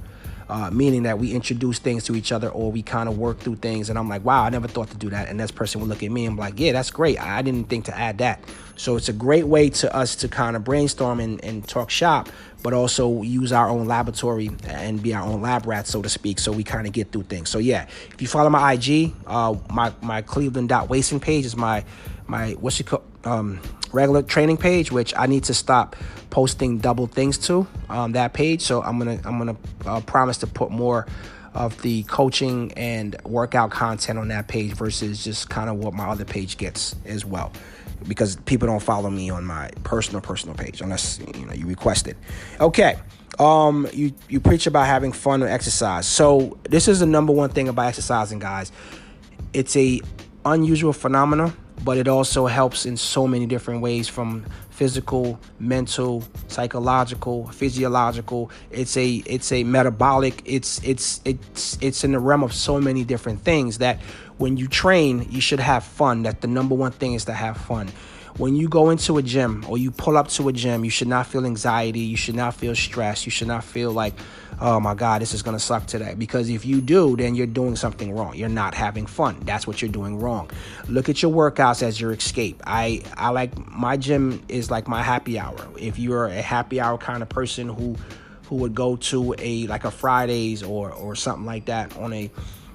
uh, 0.51 0.69
meaning 0.69 1.03
that 1.03 1.17
we 1.17 1.31
introduce 1.31 1.79
things 1.79 2.03
to 2.03 2.13
each 2.13 2.33
other 2.33 2.49
or 2.49 2.69
we 2.69 2.81
kind 2.81 3.07
of 3.07 3.17
work 3.17 3.39
through 3.39 3.55
things. 3.55 3.89
And 3.89 3.97
I'm 3.97 4.09
like, 4.09 4.25
wow, 4.25 4.43
I 4.43 4.49
never 4.49 4.67
thought 4.67 4.89
to 4.89 4.97
do 4.97 5.09
that. 5.09 5.29
And 5.29 5.39
this 5.39 5.49
person 5.49 5.79
would 5.79 5.89
look 5.89 6.03
at 6.03 6.11
me 6.11 6.25
and 6.25 6.35
be 6.35 6.41
like, 6.41 6.59
yeah, 6.59 6.73
that's 6.73 6.91
great. 6.91 7.21
I 7.21 7.41
didn't 7.41 7.69
think 7.69 7.85
to 7.85 7.97
add 7.97 8.17
that. 8.17 8.43
So 8.75 8.97
it's 8.97 9.07
a 9.07 9.13
great 9.13 9.47
way 9.47 9.69
to 9.69 9.95
us 9.95 10.13
to 10.17 10.27
kind 10.27 10.57
of 10.57 10.65
brainstorm 10.65 11.21
and, 11.21 11.41
and 11.41 11.65
talk 11.65 11.89
shop, 11.89 12.27
but 12.63 12.73
also 12.73 13.21
use 13.21 13.51
our 13.51 13.69
own 13.69 13.87
laboratory 13.87 14.49
and 14.65 15.01
be 15.01 15.13
our 15.13 15.23
own 15.23 15.41
lab 15.41 15.65
rats, 15.65 15.89
so 15.89 16.01
to 16.01 16.09
speak. 16.09 16.39
So 16.39 16.51
we 16.51 16.63
kind 16.63 16.87
of 16.87 16.93
get 16.93 17.11
through 17.11 17.23
things. 17.23 17.49
So 17.49 17.59
yeah, 17.59 17.87
if 18.13 18.21
you 18.21 18.27
follow 18.27 18.49
my 18.49 18.73
IG, 18.73 19.13
uh, 19.25 19.55
my 19.69 19.93
my 20.01 20.21
Cleveland.wasting 20.21 21.19
page 21.19 21.45
is 21.45 21.55
my 21.55 21.83
my 22.27 22.51
what's 22.53 22.79
it 22.79 22.87
called 22.87 23.03
um, 23.23 23.59
regular 23.91 24.21
training 24.21 24.57
page, 24.57 24.91
which 24.91 25.13
I 25.17 25.27
need 25.27 25.43
to 25.45 25.53
stop 25.53 25.95
posting 26.29 26.79
double 26.79 27.07
things 27.07 27.37
to 27.39 27.67
um, 27.89 28.13
that 28.13 28.33
page. 28.33 28.61
So 28.61 28.81
I'm 28.81 28.97
gonna 28.97 29.19
I'm 29.25 29.37
gonna 29.37 29.57
uh, 29.85 30.01
promise 30.01 30.37
to 30.39 30.47
put 30.47 30.71
more 30.71 31.07
of 31.53 31.81
the 31.81 32.03
coaching 32.03 32.71
and 32.73 33.15
workout 33.25 33.71
content 33.71 34.17
on 34.17 34.29
that 34.29 34.47
page 34.47 34.71
versus 34.71 35.23
just 35.23 35.49
kind 35.49 35.69
of 35.69 35.75
what 35.75 35.93
my 35.93 36.07
other 36.07 36.23
page 36.23 36.57
gets 36.57 36.95
as 37.05 37.25
well 37.25 37.51
because 38.07 38.35
people 38.45 38.67
don't 38.67 38.81
follow 38.81 39.09
me 39.09 39.29
on 39.29 39.43
my 39.43 39.69
personal 39.83 40.21
personal 40.21 40.55
page 40.55 40.81
unless 40.81 41.19
you 41.35 41.45
know 41.45 41.53
you 41.53 41.65
request 41.65 42.07
it. 42.07 42.17
Okay 42.59 42.97
um 43.39 43.87
you 43.93 44.13
you 44.27 44.39
preach 44.39 44.67
about 44.67 44.85
having 44.85 45.11
fun 45.11 45.41
and 45.41 45.51
exercise. 45.51 46.05
So 46.05 46.57
this 46.63 46.87
is 46.87 46.99
the 46.99 47.05
number 47.05 47.33
one 47.33 47.49
thing 47.49 47.69
about 47.69 47.87
exercising 47.87 48.39
guys. 48.39 48.71
It's 49.53 49.75
a 49.75 50.01
unusual 50.45 50.93
phenomena 50.93 51.53
but 51.83 51.97
it 51.97 52.07
also 52.07 52.45
helps 52.45 52.85
in 52.85 52.97
so 52.97 53.27
many 53.27 53.45
different 53.45 53.81
ways 53.81 54.07
from 54.07 54.45
physical, 54.69 55.39
mental, 55.59 56.23
psychological, 56.47 57.47
physiological. 57.49 58.51
It's 58.71 58.97
a 58.97 59.15
it's 59.25 59.51
a 59.51 59.63
metabolic. 59.63 60.41
It's 60.45 60.83
it's 60.83 61.21
it's 61.25 61.77
it's 61.81 62.03
in 62.03 62.11
the 62.11 62.19
realm 62.19 62.43
of 62.43 62.53
so 62.53 62.79
many 62.79 63.03
different 63.03 63.41
things 63.41 63.79
that 63.79 64.01
when 64.37 64.57
you 64.57 64.67
train, 64.67 65.27
you 65.29 65.41
should 65.41 65.59
have 65.59 65.83
fun. 65.83 66.23
That 66.23 66.41
the 66.41 66.47
number 66.47 66.75
one 66.75 66.91
thing 66.91 67.13
is 67.13 67.25
to 67.25 67.33
have 67.33 67.57
fun. 67.57 67.89
When 68.41 68.55
you 68.55 68.67
go 68.67 68.89
into 68.89 69.19
a 69.19 69.21
gym 69.21 69.63
or 69.67 69.77
you 69.77 69.91
pull 69.91 70.17
up 70.17 70.27
to 70.27 70.49
a 70.49 70.51
gym, 70.51 70.83
you 70.83 70.89
should 70.89 71.07
not 71.07 71.27
feel 71.27 71.45
anxiety. 71.45 71.99
You 71.99 72.17
should 72.17 72.33
not 72.33 72.55
feel 72.55 72.73
stress. 72.73 73.23
You 73.23 73.29
should 73.29 73.47
not 73.47 73.63
feel 73.63 73.91
like, 73.91 74.15
oh 74.59 74.79
my 74.79 74.95
God, 74.95 75.21
this 75.21 75.35
is 75.35 75.43
going 75.43 75.55
to 75.55 75.63
suck 75.63 75.85
today. 75.85 76.15
Because 76.17 76.49
if 76.49 76.65
you 76.65 76.81
do, 76.81 77.15
then 77.15 77.35
you're 77.35 77.45
doing 77.45 77.75
something 77.75 78.11
wrong. 78.11 78.35
You're 78.35 78.49
not 78.49 78.73
having 78.73 79.05
fun. 79.05 79.37
That's 79.41 79.67
what 79.67 79.79
you're 79.79 79.91
doing 79.91 80.19
wrong. 80.19 80.49
Look 80.87 81.07
at 81.07 81.21
your 81.21 81.31
workouts 81.31 81.83
as 81.83 82.01
your 82.01 82.13
escape. 82.13 82.63
I, 82.65 83.03
I 83.15 83.29
like 83.29 83.55
my 83.69 83.95
gym 83.95 84.41
is 84.47 84.71
like 84.71 84.87
my 84.87 85.03
happy 85.03 85.37
hour. 85.37 85.59
If 85.79 85.99
you're 85.99 86.25
a 86.25 86.41
happy 86.41 86.81
hour 86.81 86.97
kind 86.97 87.21
of 87.21 87.29
person 87.29 87.69
who, 87.69 87.95
who 88.45 88.55
would 88.55 88.73
go 88.73 88.95
to 88.95 89.35
a 89.37 89.67
like 89.67 89.85
a 89.85 89.91
Fridays 89.91 90.63
or 90.63 90.91
or 90.91 91.15
something 91.15 91.45
like 91.45 91.65
that 91.65 91.95
on 91.95 92.11
a 92.11 92.31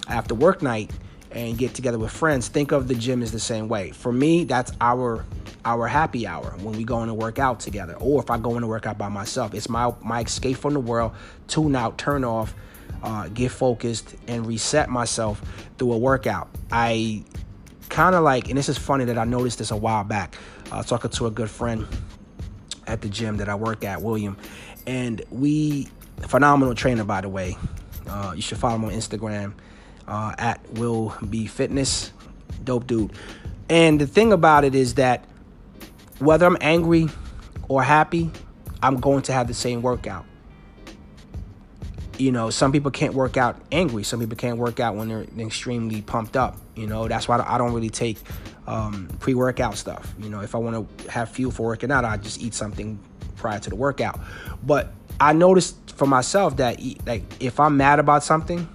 after 0.08 0.36
work 0.36 0.62
night 0.62 0.92
and 1.36 1.58
get 1.58 1.74
together 1.74 1.98
with 1.98 2.10
friends, 2.10 2.48
think 2.48 2.72
of 2.72 2.88
the 2.88 2.94
gym 2.94 3.22
as 3.22 3.30
the 3.30 3.38
same 3.38 3.68
way. 3.68 3.90
For 3.90 4.10
me, 4.10 4.44
that's 4.44 4.72
our 4.80 5.24
our 5.66 5.86
happy 5.86 6.26
hour 6.26 6.54
when 6.60 6.76
we 6.76 6.84
go 6.84 7.02
in 7.02 7.08
to 7.08 7.14
work 7.14 7.38
out 7.38 7.60
together. 7.60 7.94
Or 7.94 8.22
if 8.22 8.30
I 8.30 8.38
go 8.38 8.54
in 8.54 8.62
to 8.62 8.66
work 8.66 8.86
out 8.86 8.96
by 8.96 9.08
myself, 9.08 9.52
it's 9.52 9.68
my 9.68 9.92
my 10.02 10.22
escape 10.22 10.56
from 10.56 10.72
the 10.72 10.80
world, 10.80 11.12
tune 11.46 11.76
out, 11.76 11.98
turn 11.98 12.24
off, 12.24 12.54
uh, 13.02 13.28
get 13.28 13.50
focused, 13.50 14.16
and 14.26 14.46
reset 14.46 14.88
myself 14.88 15.42
through 15.76 15.92
a 15.92 15.98
workout. 15.98 16.48
I 16.72 17.22
kind 17.90 18.14
of 18.14 18.24
like, 18.24 18.48
and 18.48 18.56
this 18.56 18.70
is 18.70 18.78
funny 18.78 19.04
that 19.04 19.18
I 19.18 19.24
noticed 19.24 19.58
this 19.58 19.70
a 19.70 19.76
while 19.76 20.04
back. 20.04 20.36
Talking 20.86 21.10
to 21.10 21.26
a 21.26 21.30
good 21.30 21.50
friend 21.50 21.86
at 22.86 23.02
the 23.02 23.08
gym 23.08 23.36
that 23.36 23.48
I 23.48 23.54
work 23.54 23.84
at, 23.84 24.00
William, 24.00 24.38
and 24.86 25.22
we 25.30 25.88
phenomenal 26.28 26.74
trainer 26.74 27.04
by 27.04 27.20
the 27.20 27.28
way. 27.28 27.58
Uh, 28.08 28.32
you 28.34 28.40
should 28.40 28.56
follow 28.56 28.76
him 28.76 28.84
on 28.86 28.92
Instagram 28.92 29.52
uh, 30.08 30.34
at 30.38 30.60
Will 30.74 31.14
Be 31.28 31.46
Fitness. 31.46 32.12
Dope 32.64 32.86
dude. 32.86 33.12
And 33.68 34.00
the 34.00 34.06
thing 34.06 34.32
about 34.32 34.64
it 34.64 34.74
is 34.74 34.94
that 34.94 35.24
whether 36.18 36.46
I'm 36.46 36.56
angry 36.60 37.08
or 37.68 37.82
happy, 37.82 38.30
I'm 38.82 39.00
going 39.00 39.22
to 39.22 39.32
have 39.32 39.48
the 39.48 39.54
same 39.54 39.82
workout. 39.82 40.24
You 42.18 42.32
know, 42.32 42.48
some 42.50 42.72
people 42.72 42.90
can't 42.90 43.12
work 43.12 43.36
out 43.36 43.60
angry. 43.70 44.02
Some 44.02 44.20
people 44.20 44.36
can't 44.36 44.58
work 44.58 44.80
out 44.80 44.94
when 44.94 45.08
they're 45.08 45.26
extremely 45.38 46.00
pumped 46.00 46.36
up. 46.36 46.56
You 46.74 46.86
know, 46.86 47.08
that's 47.08 47.28
why 47.28 47.44
I 47.46 47.58
don't 47.58 47.74
really 47.74 47.90
take 47.90 48.18
um, 48.66 49.08
pre 49.20 49.34
workout 49.34 49.76
stuff. 49.76 50.14
You 50.18 50.30
know, 50.30 50.40
if 50.40 50.54
I 50.54 50.58
want 50.58 50.98
to 50.98 51.10
have 51.10 51.28
fuel 51.28 51.50
for 51.50 51.66
working 51.66 51.90
out, 51.90 52.04
I 52.04 52.16
just 52.16 52.40
eat 52.40 52.54
something 52.54 52.98
prior 53.36 53.58
to 53.58 53.70
the 53.70 53.76
workout. 53.76 54.18
But 54.64 54.92
I 55.20 55.32
noticed 55.32 55.76
for 55.90 56.06
myself 56.06 56.56
that 56.56 56.80
like 57.06 57.22
if 57.40 57.60
I'm 57.60 57.76
mad 57.76 57.98
about 57.98 58.24
something, 58.24 58.68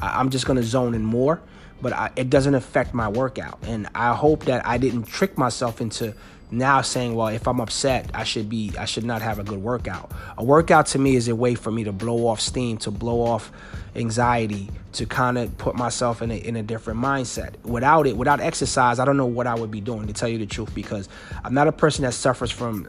I'm 0.00 0.30
just 0.30 0.46
going 0.46 0.56
to 0.56 0.62
zone 0.62 0.94
in 0.94 1.04
more, 1.04 1.40
but 1.80 1.92
I, 1.92 2.10
it 2.16 2.30
doesn't 2.30 2.54
affect 2.54 2.94
my 2.94 3.08
workout. 3.08 3.58
And 3.66 3.88
I 3.94 4.14
hope 4.14 4.44
that 4.44 4.66
I 4.66 4.78
didn't 4.78 5.04
trick 5.04 5.38
myself 5.38 5.80
into 5.80 6.14
now 6.50 6.82
saying, 6.82 7.14
well, 7.14 7.28
if 7.28 7.48
I'm 7.48 7.60
upset, 7.60 8.10
I 8.14 8.24
should 8.24 8.48
be, 8.48 8.72
I 8.78 8.84
should 8.84 9.04
not 9.04 9.22
have 9.22 9.38
a 9.38 9.44
good 9.44 9.62
workout. 9.62 10.12
A 10.38 10.44
workout 10.44 10.86
to 10.86 10.98
me 10.98 11.16
is 11.16 11.28
a 11.28 11.34
way 11.34 11.54
for 11.54 11.70
me 11.70 11.84
to 11.84 11.92
blow 11.92 12.26
off 12.26 12.40
steam, 12.40 12.78
to 12.78 12.90
blow 12.90 13.22
off 13.22 13.50
anxiety, 13.96 14.68
to 14.92 15.06
kind 15.06 15.38
of 15.38 15.56
put 15.58 15.74
myself 15.74 16.22
in 16.22 16.30
a, 16.30 16.34
in 16.34 16.56
a 16.56 16.62
different 16.62 17.00
mindset. 17.00 17.54
Without 17.64 18.06
it, 18.06 18.16
without 18.16 18.40
exercise, 18.40 18.98
I 18.98 19.04
don't 19.04 19.16
know 19.16 19.26
what 19.26 19.46
I 19.46 19.54
would 19.54 19.70
be 19.70 19.80
doing, 19.80 20.06
to 20.06 20.12
tell 20.12 20.28
you 20.28 20.38
the 20.38 20.46
truth, 20.46 20.74
because 20.74 21.08
I'm 21.42 21.52
not 21.52 21.66
a 21.66 21.72
person 21.72 22.04
that 22.04 22.12
suffers 22.12 22.50
from 22.50 22.86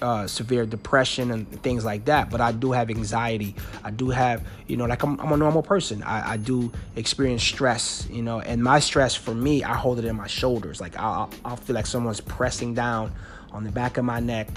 uh, 0.00 0.26
severe 0.26 0.64
depression 0.64 1.30
and 1.30 1.62
things 1.62 1.84
like 1.84 2.06
that, 2.06 2.30
but 2.30 2.40
I 2.40 2.52
do 2.52 2.72
have 2.72 2.90
anxiety. 2.90 3.54
I 3.84 3.90
do 3.90 4.10
have, 4.10 4.46
you 4.66 4.76
know, 4.76 4.86
like 4.86 5.02
I'm, 5.02 5.20
I'm 5.20 5.32
a 5.32 5.36
normal 5.36 5.62
person. 5.62 6.02
I, 6.02 6.32
I, 6.32 6.36
do 6.38 6.72
experience 6.96 7.42
stress, 7.42 8.06
you 8.10 8.22
know, 8.22 8.40
and 8.40 8.62
my 8.62 8.80
stress 8.80 9.14
for 9.14 9.34
me, 9.34 9.62
I 9.62 9.74
hold 9.74 9.98
it 9.98 10.06
in 10.06 10.16
my 10.16 10.26
shoulders. 10.26 10.80
Like 10.80 10.96
I'll, 10.98 11.30
I'll 11.44 11.56
feel 11.56 11.74
like 11.74 11.86
someone's 11.86 12.20
pressing 12.20 12.74
down 12.74 13.12
on 13.52 13.64
the 13.64 13.70
back 13.70 13.98
of 13.98 14.04
my 14.04 14.20
neck 14.20 14.48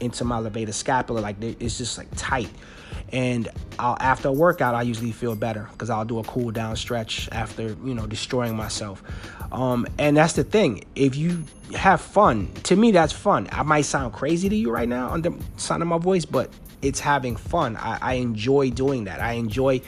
into 0.00 0.24
my 0.24 0.38
levator 0.40 0.74
scapula. 0.74 1.20
Like 1.20 1.36
it's 1.42 1.78
just 1.78 1.98
like 1.98 2.08
tight. 2.16 2.50
And 3.12 3.48
I'll, 3.78 3.96
after 4.00 4.28
a 4.28 4.32
workout, 4.32 4.74
I 4.74 4.82
usually 4.82 5.12
feel 5.12 5.36
better 5.36 5.68
because 5.72 5.90
I'll 5.90 6.04
do 6.04 6.18
a 6.18 6.24
cool 6.24 6.50
down 6.50 6.76
stretch 6.76 7.28
after 7.30 7.76
you 7.84 7.94
know 7.94 8.06
destroying 8.06 8.56
myself. 8.56 9.02
Um, 9.52 9.86
and 9.98 10.16
that's 10.16 10.32
the 10.32 10.44
thing. 10.44 10.84
If 10.94 11.14
you 11.14 11.44
have 11.74 12.00
fun, 12.00 12.50
to 12.64 12.76
me, 12.76 12.90
that's 12.90 13.12
fun. 13.12 13.48
I 13.52 13.62
might 13.62 13.82
sound 13.82 14.14
crazy 14.14 14.48
to 14.48 14.56
you 14.56 14.70
right 14.70 14.88
now 14.88 15.08
on 15.08 15.20
the 15.22 15.38
sound 15.56 15.82
of 15.82 15.88
my 15.88 15.98
voice, 15.98 16.24
but 16.24 16.50
it's 16.80 17.00
having 17.00 17.36
fun. 17.36 17.76
I, 17.76 17.98
I 18.00 18.14
enjoy 18.14 18.70
doing 18.70 19.04
that. 19.04 19.20
I 19.20 19.32
enjoy 19.32 19.82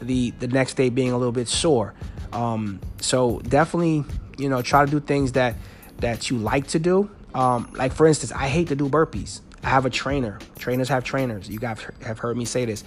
the 0.00 0.30
the 0.38 0.48
next 0.48 0.74
day 0.74 0.88
being 0.88 1.12
a 1.12 1.18
little 1.18 1.32
bit 1.32 1.48
sore. 1.48 1.94
Um, 2.32 2.80
so 3.00 3.40
definitely, 3.40 4.04
you 4.38 4.48
know, 4.48 4.62
try 4.62 4.84
to 4.84 4.90
do 4.90 5.00
things 5.00 5.32
that 5.32 5.56
that 5.98 6.30
you 6.30 6.38
like 6.38 6.68
to 6.68 6.78
do. 6.78 7.10
Um, 7.34 7.72
like 7.74 7.92
for 7.92 8.06
instance, 8.06 8.32
I 8.32 8.48
hate 8.48 8.68
to 8.68 8.76
do 8.76 8.88
burpees. 8.88 9.40
I 9.62 9.68
have 9.68 9.86
a 9.86 9.90
trainer. 9.90 10.38
Trainers 10.58 10.88
have 10.88 11.04
trainers. 11.04 11.48
You 11.48 11.58
guys 11.58 11.84
have 12.02 12.18
heard 12.18 12.36
me 12.36 12.44
say 12.44 12.64
this. 12.64 12.84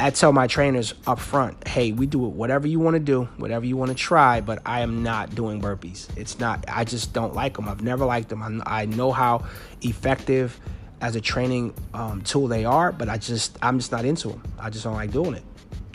I 0.00 0.10
tell 0.10 0.32
my 0.32 0.48
trainers 0.48 0.94
up 1.06 1.20
front, 1.20 1.68
hey, 1.68 1.92
we 1.92 2.06
do 2.06 2.18
whatever 2.18 2.66
you 2.66 2.80
want 2.80 2.94
to 2.94 3.00
do, 3.00 3.24
whatever 3.36 3.64
you 3.64 3.76
want 3.76 3.90
to 3.92 3.94
try, 3.94 4.40
but 4.40 4.60
I 4.66 4.80
am 4.80 5.04
not 5.04 5.34
doing 5.36 5.62
burpees. 5.62 6.08
It's 6.16 6.40
not, 6.40 6.64
I 6.68 6.82
just 6.82 7.12
don't 7.12 7.32
like 7.32 7.54
them. 7.54 7.68
I've 7.68 7.82
never 7.82 8.04
liked 8.04 8.28
them. 8.28 8.42
I, 8.66 8.80
I 8.82 8.86
know 8.86 9.12
how 9.12 9.46
effective 9.82 10.58
as 11.00 11.14
a 11.14 11.20
training 11.20 11.74
um, 11.92 12.22
tool 12.22 12.48
they 12.48 12.64
are, 12.64 12.90
but 12.90 13.08
I 13.08 13.18
just, 13.18 13.56
I'm 13.62 13.78
just 13.78 13.92
not 13.92 14.04
into 14.04 14.28
them. 14.28 14.42
I 14.58 14.68
just 14.68 14.82
don't 14.82 14.94
like 14.94 15.12
doing 15.12 15.34
it. 15.34 15.44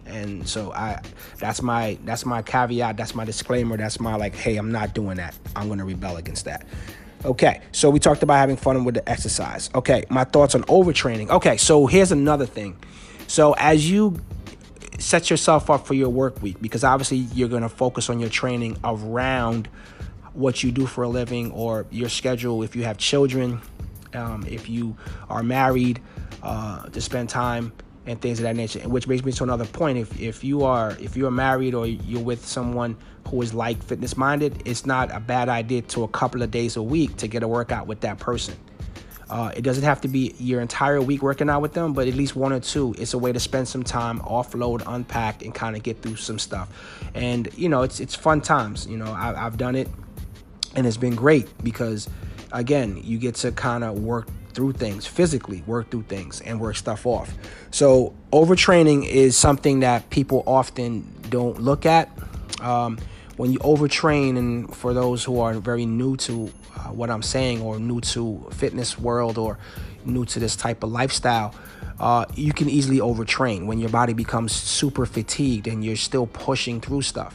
And 0.05 0.47
so 0.47 0.71
I, 0.71 1.01
that's 1.37 1.61
my, 1.61 1.97
that's 2.05 2.25
my 2.25 2.41
caveat. 2.41 2.95
That's 2.95 3.13
my 3.13 3.25
disclaimer. 3.25 3.75
That's 3.75 3.99
my 3.99 4.15
like, 4.15 4.33
hey, 4.33 4.55
I'm 4.55 4.71
not 4.71 4.93
doing 4.93 5.17
that. 5.17 5.35
I'm 5.57 5.67
going 5.67 5.79
to 5.79 5.85
rebel 5.85 6.15
against 6.17 6.45
that. 6.45 6.65
Okay, 7.25 7.61
so 7.73 7.89
we 7.89 7.99
talked 7.99 8.23
about 8.23 8.35
having 8.35 8.55
fun 8.55 8.85
with 8.85 8.95
the 8.95 9.09
exercise. 9.09 9.69
Okay, 9.75 10.05
my 10.09 10.23
thoughts 10.23 10.55
on 10.55 10.63
overtraining. 10.63 11.29
Okay, 11.29 11.57
so 11.57 11.85
here's 11.85 12.13
another 12.13 12.45
thing. 12.45 12.77
So 13.27 13.53
as 13.57 13.89
you 13.89 14.19
set 14.99 15.29
yourself 15.29 15.69
up 15.69 15.85
for 15.85 15.93
your 15.93 16.09
work 16.09 16.41
week, 16.41 16.61
because 16.61 16.83
obviously 16.83 17.17
you're 17.17 17.49
going 17.49 17.63
to 17.63 17.69
focus 17.69 18.09
on 18.09 18.19
your 18.19 18.29
training 18.29 18.77
around 18.85 19.67
what 20.33 20.63
you 20.63 20.71
do 20.71 20.85
for 20.85 21.03
a 21.03 21.09
living 21.09 21.51
or 21.51 21.85
your 21.89 22.07
schedule 22.07 22.63
if 22.63 22.73
you 22.75 22.85
have 22.85 22.97
children, 22.97 23.61
um, 24.13 24.45
if 24.47 24.69
you 24.69 24.95
are 25.29 25.43
married, 25.43 26.01
uh, 26.41 26.85
to 26.85 27.01
spend 27.01 27.27
time 27.27 27.73
and 28.05 28.21
things 28.21 28.39
of 28.39 28.43
that 28.43 28.55
nature. 28.55 28.79
Which 28.87 29.07
brings 29.07 29.25
me 29.25 29.33
to 29.33 29.43
another 29.43 29.65
point. 29.65 29.97
If 29.97 30.19
if 30.19 30.43
you 30.43 30.63
are 30.63 30.91
if 31.01 31.17
you're 31.17 31.31
married 31.31 31.75
or 31.75 31.85
you're 31.85 32.21
with 32.21 32.45
someone 32.45 32.95
who 33.29 33.41
is 33.41 33.53
like 33.53 33.81
fitness 33.83 34.17
minded, 34.17 34.61
it's 34.65 34.85
not 34.85 35.13
a 35.15 35.19
bad 35.19 35.49
idea 35.49 35.81
to 35.83 36.03
a 36.03 36.07
couple 36.07 36.41
of 36.41 36.51
days 36.51 36.75
a 36.75 36.83
week 36.83 37.17
to 37.17 37.27
get 37.27 37.43
a 37.43 37.47
workout 37.47 37.87
with 37.87 38.01
that 38.01 38.19
person. 38.19 38.55
Uh, 39.29 39.51
it 39.55 39.61
doesn't 39.61 39.83
have 39.83 40.01
to 40.01 40.07
be 40.07 40.33
your 40.39 40.59
entire 40.59 40.99
week 40.99 41.21
working 41.21 41.49
out 41.49 41.61
with 41.61 41.73
them, 41.73 41.93
but 41.93 42.07
at 42.07 42.15
least 42.15 42.35
one 42.35 42.51
or 42.51 42.59
two. 42.59 42.95
It's 42.97 43.13
a 43.13 43.17
way 43.17 43.31
to 43.31 43.39
spend 43.39 43.67
some 43.67 43.83
time, 43.83 44.19
offload, 44.21 44.81
unpack, 44.87 45.43
and 45.43 45.53
kind 45.53 45.75
of 45.75 45.83
get 45.83 46.01
through 46.01 46.15
some 46.15 46.39
stuff. 46.39 46.67
And 47.13 47.47
you 47.55 47.69
know, 47.69 47.83
it's 47.83 47.99
it's 47.99 48.15
fun 48.15 48.41
times. 48.41 48.87
You 48.87 48.97
know, 48.97 49.11
I, 49.11 49.45
I've 49.45 49.57
done 49.57 49.75
it, 49.75 49.87
and 50.75 50.87
it's 50.87 50.97
been 50.97 51.15
great 51.15 51.47
because, 51.63 52.09
again, 52.51 52.99
you 53.03 53.19
get 53.19 53.35
to 53.35 53.51
kind 53.51 53.83
of 53.83 53.99
work 53.99 54.27
through 54.53 54.71
things 54.73 55.05
physically, 55.05 55.63
work 55.67 55.91
through 55.91 56.03
things, 56.03 56.41
and 56.41 56.59
work 56.59 56.75
stuff 56.75 57.05
off. 57.05 57.31
So 57.69 58.15
overtraining 58.33 59.07
is 59.07 59.37
something 59.37 59.81
that 59.81 60.09
people 60.09 60.43
often 60.47 61.05
don't 61.29 61.61
look 61.61 61.85
at. 61.85 62.09
Um, 62.61 62.97
when 63.39 63.53
you 63.53 63.59
overtrain, 63.59 64.37
and 64.37 64.75
for 64.75 64.93
those 64.93 65.23
who 65.23 65.39
are 65.39 65.53
very 65.53 65.85
new 65.85 66.17
to 66.17 66.51
uh, 66.75 66.89
what 66.89 67.09
I'm 67.09 67.21
saying, 67.21 67.61
or 67.61 67.79
new 67.79 68.01
to 68.01 68.45
fitness 68.51 68.99
world, 68.99 69.37
or 69.37 69.57
new 70.03 70.25
to 70.25 70.41
this 70.41 70.57
type 70.57 70.83
of 70.83 70.91
lifestyle, 70.91 71.55
uh, 72.01 72.25
you 72.35 72.51
can 72.51 72.69
easily 72.69 72.99
overtrain 72.99 73.65
when 73.65 73.79
your 73.79 73.91
body 73.91 74.11
becomes 74.11 74.51
super 74.51 75.05
fatigued 75.05 75.67
and 75.67 75.85
you're 75.85 75.95
still 75.95 76.27
pushing 76.27 76.81
through 76.81 77.01
stuff. 77.01 77.33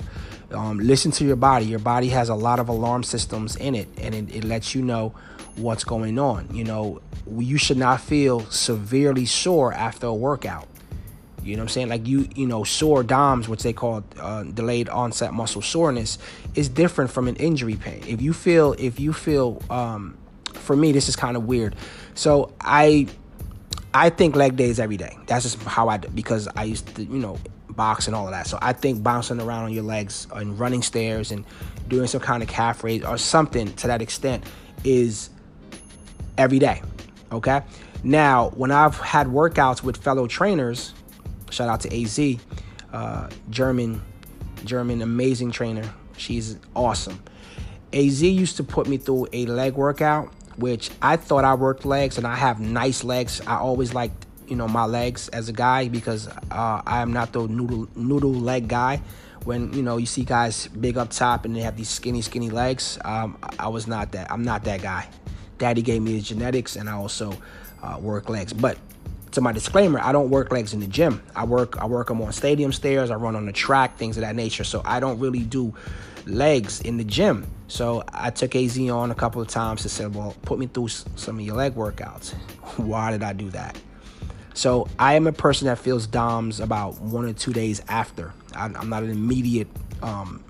Um, 0.51 0.79
listen 0.79 1.11
to 1.13 1.25
your 1.25 1.37
body. 1.37 1.65
Your 1.65 1.79
body 1.79 2.11
has 2.11 2.29
a 2.29 2.35
lot 2.35 2.59
of 2.59 2.69
alarm 2.69 3.03
systems 3.03 3.57
in 3.57 3.75
it, 3.75 3.89
and 3.97 4.15
it, 4.15 4.37
it 4.37 4.45
lets 4.45 4.75
you 4.75 4.83
know 4.83 5.15
what's 5.57 5.85
going 5.85 6.19
on. 6.19 6.55
You 6.55 6.65
know, 6.65 7.01
you 7.35 7.57
should 7.57 7.79
not 7.79 8.03
feel 8.03 8.41
severely 8.51 9.25
sore 9.25 9.73
after 9.73 10.09
a 10.09 10.15
workout. 10.15 10.69
You 11.45 11.57
know 11.57 11.63
what 11.63 11.65
I'm 11.65 11.69
saying? 11.69 11.89
Like 11.89 12.07
you, 12.07 12.29
you 12.35 12.47
know, 12.47 12.65
sore 12.65 13.03
DOMS, 13.03 13.49
which 13.49 13.63
they 13.63 13.73
call 13.73 14.05
uh, 14.19 14.45
delayed 14.45 14.89
onset 14.89 15.33
muscle 15.33 15.63
soreness, 15.63 16.19
is 16.55 16.69
different 16.69 17.11
from 17.11 17.29
an 17.29 17.37
injury 17.37 17.77
pain. 17.77 18.03
If 18.07 18.23
you 18.23 18.33
feel, 18.33 18.75
if 18.79 18.99
you 18.99 19.13
feel, 19.13 19.63
um, 19.71 20.17
for 20.53 20.75
me, 20.75 20.93
this 20.93 21.09
is 21.09 21.17
kind 21.17 21.37
of 21.37 21.45
weird. 21.45 21.77
So 22.15 22.53
I, 22.61 23.09
I 23.93 24.11
think 24.11 24.37
leg 24.37 24.57
days 24.57 24.81
every 24.81 24.97
day. 24.97 25.19
That's 25.27 25.45
just 25.45 25.63
how 25.63 25.89
I 25.89 25.99
do 25.99 26.09
because 26.09 26.49
I 26.57 26.65
used 26.65 26.95
to, 26.97 27.05
you 27.05 27.19
know, 27.19 27.39
box 27.69 28.07
and 28.07 28.17
all 28.17 28.27
of 28.27 28.33
that. 28.33 28.47
So 28.47 28.59
I 28.63 28.73
think 28.73 29.03
bouncing 29.03 29.41
around 29.41 29.65
on 29.65 29.73
your 29.73 29.83
legs 29.83 30.27
and 30.33 30.59
running 30.59 30.83
stairs 30.83 31.31
and 31.31 31.45
doing 31.89 32.07
some 32.07 32.21
kind 32.21 32.43
of 32.43 32.49
calf 32.49 32.83
raise 32.85 33.05
or 33.05 33.19
something 33.19 33.73
to 33.75 33.89
that 33.89 34.01
extent 34.01 34.45
is 34.85 35.31
every 36.39 36.59
day. 36.59 36.83
Okay. 37.33 37.63
Now, 38.03 38.51
when 38.51 38.71
I've 38.71 38.99
had 38.99 39.29
workouts 39.29 39.83
with 39.83 39.97
fellow 39.97 40.27
trainers, 40.27 40.93
Shout 41.55 41.69
out 41.69 41.81
to 41.83 42.03
AZ, 42.03 42.37
uh, 42.93 43.29
German, 43.49 44.03
German, 44.65 45.03
amazing 45.03 45.53
trainer. 45.53 45.89
She's 46.17 46.59
awesome. 46.75 47.23
Az 47.93 48.23
used 48.23 48.57
to 48.57 48.65
put 48.65 48.89
me 48.89 48.97
through 48.97 49.29
a 49.33 49.47
leg 49.47 49.75
workout, 49.75 50.33
which 50.57 50.91
I 51.01 51.17
thought 51.17 51.45
I 51.45 51.55
worked 51.55 51.85
legs, 51.85 52.19
and 52.19 52.27
I 52.27 52.35
have 52.35 52.59
nice 52.59 53.05
legs. 53.05 53.41
I 53.47 53.57
always 53.59 53.95
liked 53.95 54.27
you 54.49 54.57
know 54.57 54.67
my 54.67 54.85
legs 54.85 55.29
as 55.29 55.49
a 55.49 55.53
guy 55.53 55.89
because 55.89 56.27
uh, 56.51 56.83
I 56.85 57.03
am 57.03 57.13
not 57.13 57.33
the 57.33 57.47
noodle 57.47 57.89
noodle 57.95 58.35
leg 58.35 58.67
guy. 58.67 59.01
When 59.45 59.73
you 59.75 59.83
know 59.83 59.97
you 59.97 60.07
see 60.07 60.25
guys 60.25 60.67
big 60.67 60.99
up 60.99 61.11
top 61.11 61.45
and 61.45 61.55
they 61.55 61.61
have 61.61 61.77
these 61.77 61.89
skinny 61.89 62.23
skinny 62.23 62.51
legs, 62.51 62.99
um, 63.05 63.39
I 63.61 63.69
was 63.69 63.87
not 63.87 64.11
that. 64.13 64.33
I'm 64.33 64.43
not 64.43 64.65
that 64.65 64.83
guy. 64.83 65.09
Daddy 65.59 65.83
gave 65.83 66.03
me 66.03 66.15
his 66.15 66.27
genetics, 66.27 66.75
and 66.75 66.91
I 66.91 66.95
also 66.95 67.33
uh, 67.81 67.99
work 68.01 68.29
legs. 68.29 68.53
But 68.53 68.77
to 69.35 69.41
my 69.41 69.53
disclaimer, 69.53 70.00
I 70.00 70.12
don't 70.12 70.31
work 70.31 70.50
legs 70.53 70.73
in 70.73 70.81
the 70.81 70.87
gym. 70.87 71.23
I 71.35 71.45
work 71.45 71.76
I 71.81 71.87
work 71.87 72.09
them 72.09 72.23
on 72.23 72.33
stadium 72.33 72.73
stairs. 72.73 73.11
I 73.11 73.14
run 73.17 73.37
on 73.37 73.47
the 73.47 73.53
track, 73.53 73.97
things 73.97 74.17
of 74.17 74.23
that 74.23 74.37
nature. 74.37 74.64
So 74.64 74.83
I 74.85 75.00
don't 75.00 75.19
really 75.19 75.41
do 75.41 75.75
legs 76.26 76.81
in 76.81 76.97
the 76.97 77.05
gym. 77.05 77.47
So 77.69 78.05
I 78.12 78.31
took 78.31 78.55
AZ 78.57 78.79
on 78.79 79.11
a 79.11 79.14
couple 79.14 79.43
of 79.43 79.49
times 79.49 79.83
to 79.83 79.88
say, 79.88 80.07
well, 80.07 80.35
put 80.43 80.59
me 80.59 80.67
through 80.67 80.88
some 80.88 81.38
of 81.38 81.45
your 81.45 81.57
leg 81.57 81.75
workouts. 81.75 82.33
Why 82.76 83.11
did 83.11 83.23
I 83.23 83.33
do 83.33 83.50
that? 83.50 83.79
So 84.55 84.88
I 84.99 85.14
am 85.14 85.26
a 85.26 85.33
person 85.33 85.67
that 85.67 85.79
feels 85.79 86.07
DOMS 86.07 86.61
about 86.61 87.00
one 87.00 87.25
or 87.25 87.33
two 87.33 87.53
days 87.53 87.83
after. 87.88 88.33
I, 88.55 88.67
am 88.67 88.88
not 88.88 89.03
an 89.03 89.11
immediate 89.11 89.67
um, 90.00 90.45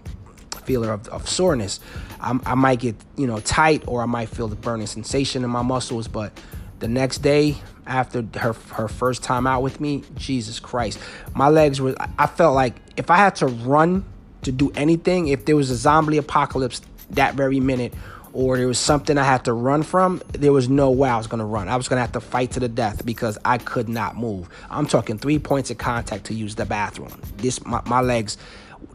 feeler 0.65 0.93
of, 0.93 1.09
of 1.09 1.29
soreness. 1.29 1.81
I'm, 2.21 2.43
i 2.45 2.55
might 2.55 2.81
get 2.81 2.97
you 3.17 3.27
know 3.27 3.41
tight 3.41 3.85
or 3.87 4.03
I 4.03 4.07
might 4.07 4.29
feel 4.29 4.49
the 4.49 4.57
burning 4.57 4.87
sensation 4.87 5.43
in 5.43 5.51
my 5.51 5.63
muscles, 5.63 6.07
but 6.07 6.39
the 6.81 6.89
next 6.89 7.19
day 7.19 7.57
after 7.87 8.25
her 8.39 8.53
her 8.73 8.89
first 8.89 9.23
time 9.23 9.47
out 9.47 9.63
with 9.63 9.81
me, 9.81 10.03
Jesus 10.17 10.61
Christ, 10.61 10.99
my 11.35 11.49
legs 11.49 11.81
were. 11.81 11.95
I 12.19 12.27
felt 12.27 12.55
like 12.55 12.77
if 12.97 13.11
I 13.11 13.17
had 13.17 13.37
to 13.37 13.47
run 13.47 14.05
to 14.43 14.53
do 14.53 14.71
anything, 14.75 15.29
if 15.29 15.45
there 15.45 15.57
was 15.57 15.71
a 15.71 15.77
zombie 15.77 16.19
apocalypse 16.19 16.81
that 17.11 17.35
very 17.35 17.61
minute, 17.61 17.95
or 18.33 18.57
there 18.59 18.67
was 18.67 18.79
something 18.79 19.17
I 19.17 19.25
had 19.25 19.45
to 19.45 19.53
run 19.53 19.83
from, 19.83 20.21
there 20.33 20.53
was 20.53 20.69
no 20.69 20.91
way 20.91 21.09
I 21.09 21.17
was 21.17 21.27
gonna 21.27 21.47
run. 21.47 21.69
I 21.69 21.77
was 21.77 21.89
gonna 21.89 22.01
have 22.01 22.13
to 22.13 22.21
fight 22.21 22.53
to 22.53 22.61
the 22.61 22.69
death 22.69 23.07
because 23.07 23.39
I 23.45 23.59
could 23.59 23.89
not 23.89 24.17
move. 24.17 24.49
I'm 24.71 24.87
talking 24.87 25.19
three 25.19 25.39
points 25.39 25.71
of 25.71 25.79
contact 25.79 26.27
to 26.27 26.35
use 26.35 26.57
the 26.57 26.67
bathroom. 26.67 27.13
This 27.37 27.65
my, 27.65 27.81
my 27.87 28.01
legs. 28.01 28.37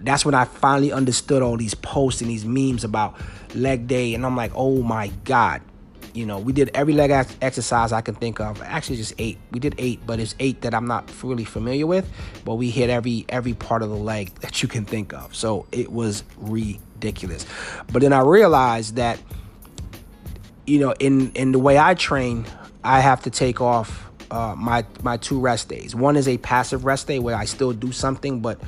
That's 0.01 0.23
when 0.23 0.35
I 0.35 0.45
finally 0.45 0.93
understood 0.93 1.41
all 1.41 1.57
these 1.57 1.73
posts 1.73 2.21
and 2.21 2.29
these 2.29 2.45
memes 2.45 2.83
about 2.83 3.15
leg 3.55 3.87
day, 3.87 4.13
and 4.13 4.25
I'm 4.25 4.35
like, 4.35 4.51
oh 4.55 4.81
my 4.81 5.07
god, 5.23 5.61
you 6.19 6.25
know, 6.25 6.37
we 6.37 6.51
did 6.51 6.69
every 6.73 6.93
leg 6.93 7.11
exercise 7.41 7.93
I 7.93 8.01
can 8.01 8.13
think 8.13 8.41
of. 8.41 8.61
Actually, 8.61 8.97
just 8.97 9.13
eight. 9.19 9.37
We 9.51 9.59
did 9.61 9.73
eight, 9.77 10.01
but 10.05 10.19
it's 10.19 10.35
eight 10.37 10.59
that 10.63 10.73
I'm 10.73 10.85
not 10.85 11.09
really 11.23 11.45
familiar 11.45 11.87
with. 11.87 12.11
But 12.43 12.55
we 12.55 12.69
hit 12.69 12.89
every 12.89 13.25
every 13.29 13.53
part 13.53 13.83
of 13.83 13.89
the 13.89 13.95
leg 13.95 14.35
that 14.41 14.61
you 14.61 14.67
can 14.67 14.83
think 14.83 15.13
of. 15.13 15.33
So 15.33 15.65
it 15.71 15.93
was 15.93 16.25
ridiculous. 16.35 17.45
But 17.93 18.01
then 18.01 18.11
I 18.11 18.19
realized 18.19 18.97
that, 18.97 19.17
you 20.67 20.79
know, 20.79 20.93
in 20.99 21.31
in 21.35 21.53
the 21.53 21.59
way 21.59 21.79
I 21.79 21.93
train, 21.93 22.45
I 22.83 22.99
have 22.99 23.21
to 23.21 23.29
take 23.29 23.61
off 23.61 24.11
uh, 24.29 24.55
my 24.57 24.85
my 25.01 25.15
two 25.15 25.39
rest 25.39 25.69
days. 25.69 25.95
One 25.95 26.17
is 26.17 26.27
a 26.27 26.37
passive 26.37 26.83
rest 26.83 27.07
day 27.07 27.19
where 27.19 27.35
I 27.37 27.45
still 27.45 27.71
do 27.71 27.93
something, 27.93 28.41
but 28.41 28.59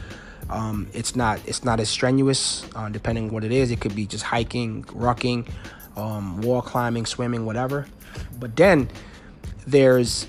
um, 0.50 0.88
it's 0.94 1.18
not 1.18 1.42
it's 1.46 1.66
not 1.66 1.82
as 1.82 1.90
strenuous. 1.90 2.66
Uh, 2.76 2.88
depending 2.88 3.30
what 3.30 3.44
it 3.44 3.52
is, 3.52 3.72
it 3.72 3.82
could 3.82 3.94
be 3.94 4.06
just 4.06 4.24
hiking, 4.24 4.86
rucking 4.86 5.50
um, 5.96 6.42
wall 6.42 6.62
climbing, 6.62 7.06
swimming, 7.06 7.46
whatever. 7.46 7.88
But 8.40 8.56
then 8.56 8.90
there's 9.68 10.28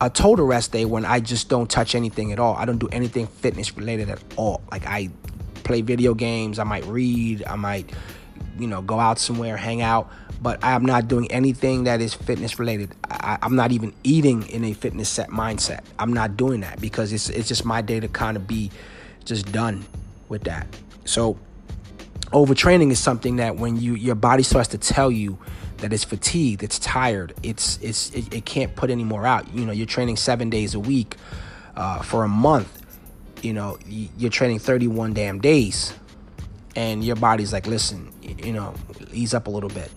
a 0.00 0.10
total 0.10 0.46
rest 0.46 0.72
day 0.72 0.84
when 0.84 1.04
I 1.04 1.20
just 1.20 1.48
don't 1.48 1.70
touch 1.70 1.94
anything 1.94 2.32
at 2.32 2.38
all. 2.38 2.54
I 2.56 2.64
don't 2.64 2.78
do 2.78 2.88
anything 2.92 3.26
fitness 3.26 3.76
related 3.76 4.10
at 4.10 4.22
all. 4.36 4.62
Like 4.70 4.86
I 4.86 5.10
play 5.62 5.80
video 5.80 6.14
games, 6.14 6.58
I 6.58 6.64
might 6.64 6.84
read, 6.86 7.44
I 7.46 7.56
might, 7.56 7.90
you 8.58 8.66
know, 8.66 8.82
go 8.82 9.00
out 9.00 9.18
somewhere, 9.18 9.56
hang 9.56 9.82
out, 9.82 10.10
but 10.42 10.62
I'm 10.62 10.84
not 10.84 11.08
doing 11.08 11.30
anything 11.32 11.84
that 11.84 12.00
is 12.00 12.12
fitness 12.12 12.58
related. 12.58 12.94
I, 13.10 13.38
am 13.42 13.56
not 13.56 13.72
even 13.72 13.94
eating 14.04 14.46
in 14.48 14.64
a 14.64 14.74
fitness 14.74 15.08
set 15.08 15.30
mindset. 15.30 15.84
I'm 15.98 16.12
not 16.12 16.36
doing 16.36 16.60
that 16.60 16.80
because 16.80 17.12
it's 17.12 17.30
it's 17.30 17.48
just 17.48 17.64
my 17.64 17.80
day 17.80 18.00
to 18.00 18.08
kind 18.08 18.36
of 18.36 18.46
be 18.46 18.70
just 19.24 19.50
done 19.52 19.84
with 20.28 20.44
that. 20.44 20.66
So 21.04 21.38
overtraining 22.34 22.90
is 22.90 22.98
something 22.98 23.36
that 23.36 23.56
when 23.56 23.80
you 23.80 23.94
your 23.94 24.16
body 24.16 24.42
starts 24.42 24.68
to 24.70 24.78
tell 24.78 25.10
you 25.10 25.38
that 25.78 25.92
it's 25.92 26.04
fatigued, 26.04 26.62
it's 26.62 26.78
tired, 26.78 27.32
it's 27.42 27.78
it's 27.80 28.10
it, 28.10 28.34
it 28.34 28.44
can't 28.44 28.74
put 28.76 28.90
any 28.90 29.04
more 29.04 29.24
out. 29.24 29.52
You 29.54 29.64
know, 29.64 29.72
you're 29.72 29.86
training 29.86 30.16
seven 30.16 30.50
days 30.50 30.74
a 30.74 30.80
week 30.80 31.16
uh, 31.76 32.02
for 32.02 32.24
a 32.24 32.28
month. 32.28 32.82
You 33.42 33.52
know, 33.52 33.78
you're 33.86 34.30
training 34.30 34.58
31 34.58 35.12
damn 35.14 35.38
days, 35.38 35.94
and 36.74 37.04
your 37.04 37.16
body's 37.16 37.52
like, 37.52 37.66
listen, 37.66 38.10
you 38.22 38.52
know, 38.52 38.74
ease 39.12 39.34
up 39.34 39.46
a 39.46 39.50
little 39.50 39.68
bit. 39.70 39.90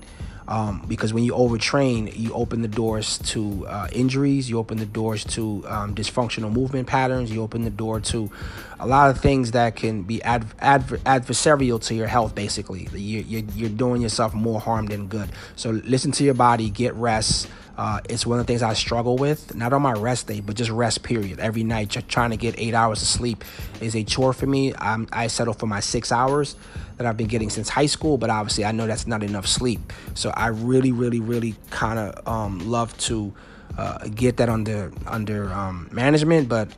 Um, 0.47 0.85
because 0.87 1.13
when 1.13 1.25
you 1.25 1.33
overtrain, 1.33 2.17
you 2.17 2.33
open 2.33 2.61
the 2.61 2.69
doors 2.69 3.17
to 3.19 3.67
uh, 3.67 3.87
injuries, 3.91 4.49
you 4.49 4.57
open 4.57 4.77
the 4.77 4.85
doors 4.85 5.25
to 5.25 5.65
um, 5.67 5.93
dysfunctional 5.93 6.51
movement 6.51 6.87
patterns, 6.87 7.31
you 7.31 7.41
open 7.43 7.63
the 7.63 7.69
door 7.69 7.99
to 7.99 8.31
a 8.79 8.87
lot 8.87 9.09
of 9.09 9.19
things 9.19 9.51
that 9.51 9.75
can 9.75 10.03
be 10.03 10.23
adv- 10.23 10.55
adver- 10.59 10.99
adversarial 10.99 11.81
to 11.87 11.95
your 11.95 12.07
health, 12.07 12.33
basically. 12.33 12.87
You, 12.93 13.19
you're, 13.27 13.43
you're 13.55 13.69
doing 13.69 14.01
yourself 14.01 14.33
more 14.33 14.61
harm 14.61 14.85
than 14.85 15.07
good. 15.07 15.29
So 15.57 15.71
listen 15.71 16.11
to 16.13 16.23
your 16.23 16.33
body, 16.33 16.69
get 16.69 16.93
rest. 16.95 17.49
Uh, 17.77 17.99
it's 18.09 18.25
one 18.25 18.39
of 18.39 18.45
the 18.45 18.51
things 18.51 18.63
I 18.63 18.73
struggle 18.73 19.17
with, 19.17 19.53
not 19.53 19.71
on 19.71 19.83
my 19.83 19.93
rest 19.93 20.27
day, 20.27 20.39
but 20.39 20.55
just 20.55 20.71
rest 20.71 21.03
period. 21.03 21.39
Every 21.39 21.63
night, 21.63 21.91
trying 22.07 22.31
to 22.31 22.37
get 22.37 22.55
eight 22.57 22.73
hours 22.73 23.01
of 23.01 23.07
sleep 23.07 23.43
is 23.79 23.95
a 23.95 24.03
chore 24.03 24.33
for 24.33 24.47
me. 24.47 24.73
I'm, 24.79 25.07
I 25.11 25.27
settle 25.27 25.53
for 25.53 25.67
my 25.67 25.79
six 25.79 26.11
hours 26.11 26.55
that 26.97 27.05
I've 27.05 27.17
been 27.17 27.27
getting 27.27 27.51
since 27.51 27.69
high 27.69 27.85
school, 27.85 28.17
but 28.17 28.31
obviously 28.31 28.65
I 28.65 28.71
know 28.71 28.87
that's 28.87 29.05
not 29.05 29.21
enough 29.21 29.45
sleep. 29.45 29.93
So 30.15 30.31
I 30.31 30.47
really, 30.47 30.91
really, 30.91 31.19
really 31.19 31.55
kind 31.69 31.99
of 31.99 32.27
um, 32.27 32.59
love 32.67 32.97
to 32.99 33.31
uh, 33.77 34.07
get 34.07 34.37
that 34.37 34.49
under 34.49 34.91
under 35.05 35.53
um, 35.53 35.87
management, 35.91 36.49
but 36.49 36.69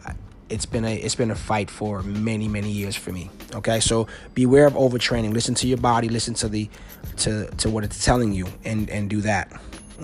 it's 0.49 0.65
been 0.65 0.83
a 0.83 0.95
it's 0.95 1.15
been 1.15 1.31
a 1.31 1.35
fight 1.35 1.69
for 1.69 2.03
many 2.03 2.49
many 2.49 2.69
years 2.69 2.95
for 2.95 3.11
me. 3.13 3.29
Okay, 3.55 3.79
so 3.79 4.07
beware 4.33 4.67
of 4.67 4.73
overtraining. 4.73 5.33
Listen 5.33 5.55
to 5.55 5.67
your 5.67 5.77
body. 5.77 6.09
Listen 6.09 6.33
to 6.35 6.49
the 6.49 6.69
to 7.17 7.49
to 7.57 7.69
what 7.69 7.85
it's 7.85 8.03
telling 8.03 8.33
you, 8.33 8.47
and 8.65 8.89
and 8.89 9.09
do 9.09 9.21
that. 9.21 9.49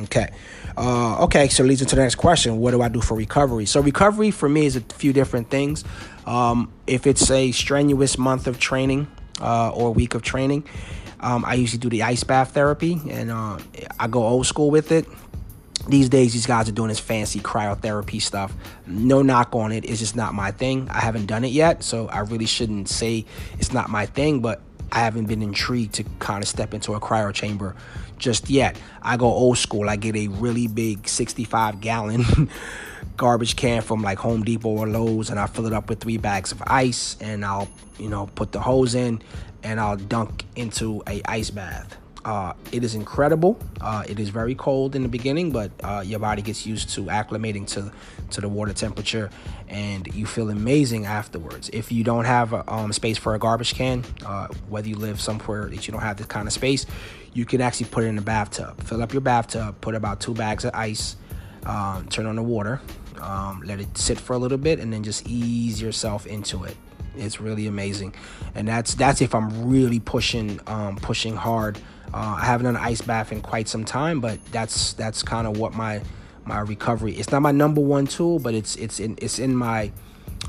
Okay. 0.04 0.30
Uh, 0.78 1.24
okay, 1.24 1.48
so 1.48 1.64
leads 1.64 1.82
into 1.82 1.96
the 1.96 2.02
next 2.02 2.16
question. 2.16 2.60
What 2.60 2.72
do 2.72 2.82
I 2.82 2.90
do 2.90 3.02
for 3.02 3.16
recovery? 3.16 3.66
So 3.66 3.82
recovery 3.82 4.32
for 4.32 4.50
me 4.50 4.66
is 4.66 4.76
a 4.76 4.82
few 4.82 5.14
different 5.14 5.50
things. 5.50 5.86
Um, 6.26 6.72
if 6.86 7.08
it's 7.08 7.32
a 7.32 7.52
strenuous 7.52 8.18
month 8.18 8.48
of 8.48 8.60
training 8.60 9.08
uh, 9.40 9.70
or 9.70 9.94
week 9.94 10.16
of 10.16 10.22
training, 10.22 10.66
um, 11.22 11.46
I 11.46 11.54
usually 11.54 11.80
do 11.80 11.90
the 11.90 12.04
ice 12.04 12.24
bath 12.24 12.52
therapy, 12.52 13.02
and 13.10 13.32
uh, 13.32 13.58
I 14.00 14.08
go 14.08 14.26
old 14.26 14.46
school 14.46 14.70
with 14.70 14.92
it. 14.92 15.08
These 15.88 16.10
days, 16.10 16.34
these 16.34 16.46
guys 16.46 16.68
are 16.68 16.72
doing 16.72 16.90
this 16.90 17.00
fancy 17.00 17.40
cryotherapy 17.40 18.22
stuff. 18.22 18.54
No 18.86 19.22
knock 19.22 19.56
on 19.56 19.72
it. 19.72 19.86
It's 19.86 20.00
just 20.00 20.16
not 20.16 20.34
my 20.34 20.52
thing. 20.52 20.90
I 20.90 21.00
haven't 21.00 21.28
done 21.28 21.46
it 21.46 21.52
yet, 21.52 21.84
so 21.84 22.08
I 22.08 22.20
really 22.20 22.48
shouldn't 22.48 22.90
say 22.90 23.26
it's 23.60 23.72
not 23.72 23.90
my 23.90 24.08
thing, 24.08 24.40
but 24.40 24.62
I 24.92 25.00
haven't 25.00 25.26
been 25.26 25.42
intrigued 25.42 25.94
to 25.96 26.04
kind 26.20 26.44
of 26.44 26.48
step 26.48 26.74
into 26.74 26.94
a 26.94 27.00
cryo 27.00 27.34
chamber 27.34 27.76
just 28.18 28.50
yet. 28.50 28.80
I 29.02 29.18
go 29.18 29.28
old 29.28 29.58
school. 29.58 29.90
I 29.90 29.96
get 29.96 30.16
a 30.16 30.28
really 30.28 30.68
big 30.68 31.08
65 31.08 31.82
gallon 31.82 32.50
garbage 33.18 33.56
can 33.56 33.82
from 33.82 34.02
like 34.02 34.18
Home 34.20 34.44
Depot 34.44 34.70
or 34.70 34.88
Lowe's 34.88 35.30
and 35.30 35.40
I 35.40 35.48
fill 35.48 35.66
it 35.66 35.74
up 35.74 35.90
with 35.90 36.00
three 36.00 36.18
bags 36.18 36.52
of 36.52 36.62
ice 36.68 37.18
and 37.22 37.46
I'll, 37.46 37.68
you 37.98 38.10
know, 38.10 38.28
put 38.36 38.52
the 38.52 38.60
hose 38.60 38.96
in 38.96 39.22
and 39.64 39.80
I'll 39.80 39.98
dunk 39.98 40.46
into 40.56 41.02
a 41.08 41.22
ice 41.26 41.50
bath. 41.50 41.98
Uh, 42.26 42.54
it 42.72 42.84
is 42.84 42.96
incredible. 42.96 43.56
Uh, 43.80 44.04
it 44.10 44.20
is 44.20 44.30
very 44.30 44.56
cold 44.56 44.96
in 44.96 45.04
the 45.04 45.08
beginning, 45.08 45.52
but 45.52 45.72
uh, 45.84 46.02
your 46.04 46.18
body 46.18 46.42
gets 46.42 46.66
used 46.66 46.90
to 46.90 47.04
acclimating 47.04 47.68
to 47.68 47.92
to 48.32 48.42
the 48.42 48.50
water 48.50 48.74
temperature, 48.74 49.30
and 49.70 50.14
you 50.16 50.26
feel 50.26 50.50
amazing 50.50 51.06
afterwards. 51.06 51.70
If 51.72 51.92
you 51.92 52.04
don't 52.04 52.26
have 52.26 52.52
a, 52.52 52.74
um, 52.74 52.92
space 52.94 53.20
for 53.20 53.36
a 53.36 53.40
garbage 53.40 53.76
can, 53.76 54.04
uh, 54.26 54.48
whether 54.68 54.90
you 54.90 54.96
live 54.96 55.22
somewhere 55.22 55.70
that 55.70 55.88
you 55.88 55.92
don't 55.92 56.02
have 56.02 56.18
this 56.18 56.26
kind 56.26 56.48
of 56.48 56.54
space, 56.54 56.88
you 57.34 57.46
can 57.46 57.62
actually 57.62 57.90
put 57.90 58.04
it 58.04 58.08
in 58.08 58.18
a 58.18 58.24
bathtub. 58.24 58.82
Fill 58.82 59.04
up 59.04 59.14
your 59.14 59.22
bathtub, 59.22 59.80
put 59.82 59.94
about 59.94 60.20
two 60.20 60.34
bags 60.34 60.66
of 60.66 60.74
ice, 60.74 61.18
um, 61.68 62.08
turn 62.08 62.26
on 62.26 62.38
the 62.38 62.44
water, 62.44 62.82
um, 63.22 63.62
let 63.64 63.80
it 63.80 63.96
sit 63.96 64.20
for 64.20 64.34
a 64.34 64.40
little 64.40 64.58
bit, 64.58 64.80
and 64.80 64.92
then 64.92 65.04
just 65.04 65.28
ease 65.30 65.80
yourself 65.80 66.26
into 66.26 66.64
it. 66.64 66.76
It's 67.16 67.40
really 67.40 67.68
amazing, 67.68 68.16
and 68.56 68.68
that's 68.68 68.96
that's 68.96 69.22
if 69.22 69.36
I'm 69.36 69.70
really 69.70 70.00
pushing 70.00 70.60
um, 70.66 70.96
pushing 70.96 71.36
hard 71.36 71.80
uh, 72.14 72.38
I 72.40 72.46
haven't 72.46 72.66
done 72.66 72.76
an 72.76 72.82
ice 72.82 73.02
bath 73.02 73.32
in 73.32 73.42
quite 73.42 73.68
some 73.68 73.86
time, 73.86 74.20
but 74.22 74.44
that's 74.52 74.94
that's 74.94 75.24
kind 75.24 75.48
of 75.48 75.58
what 75.58 75.74
my 75.74 76.02
my 76.46 76.60
recovery. 76.60 77.14
It's 77.14 77.32
not 77.32 77.42
my 77.42 77.52
number 77.52 77.82
one 77.82 78.08
tool, 78.08 78.40
but 78.40 78.54
it's 78.54 78.76
it's 78.76 79.00
in 79.00 79.18
it's 79.22 79.40
in 79.40 79.56
my 79.56 79.92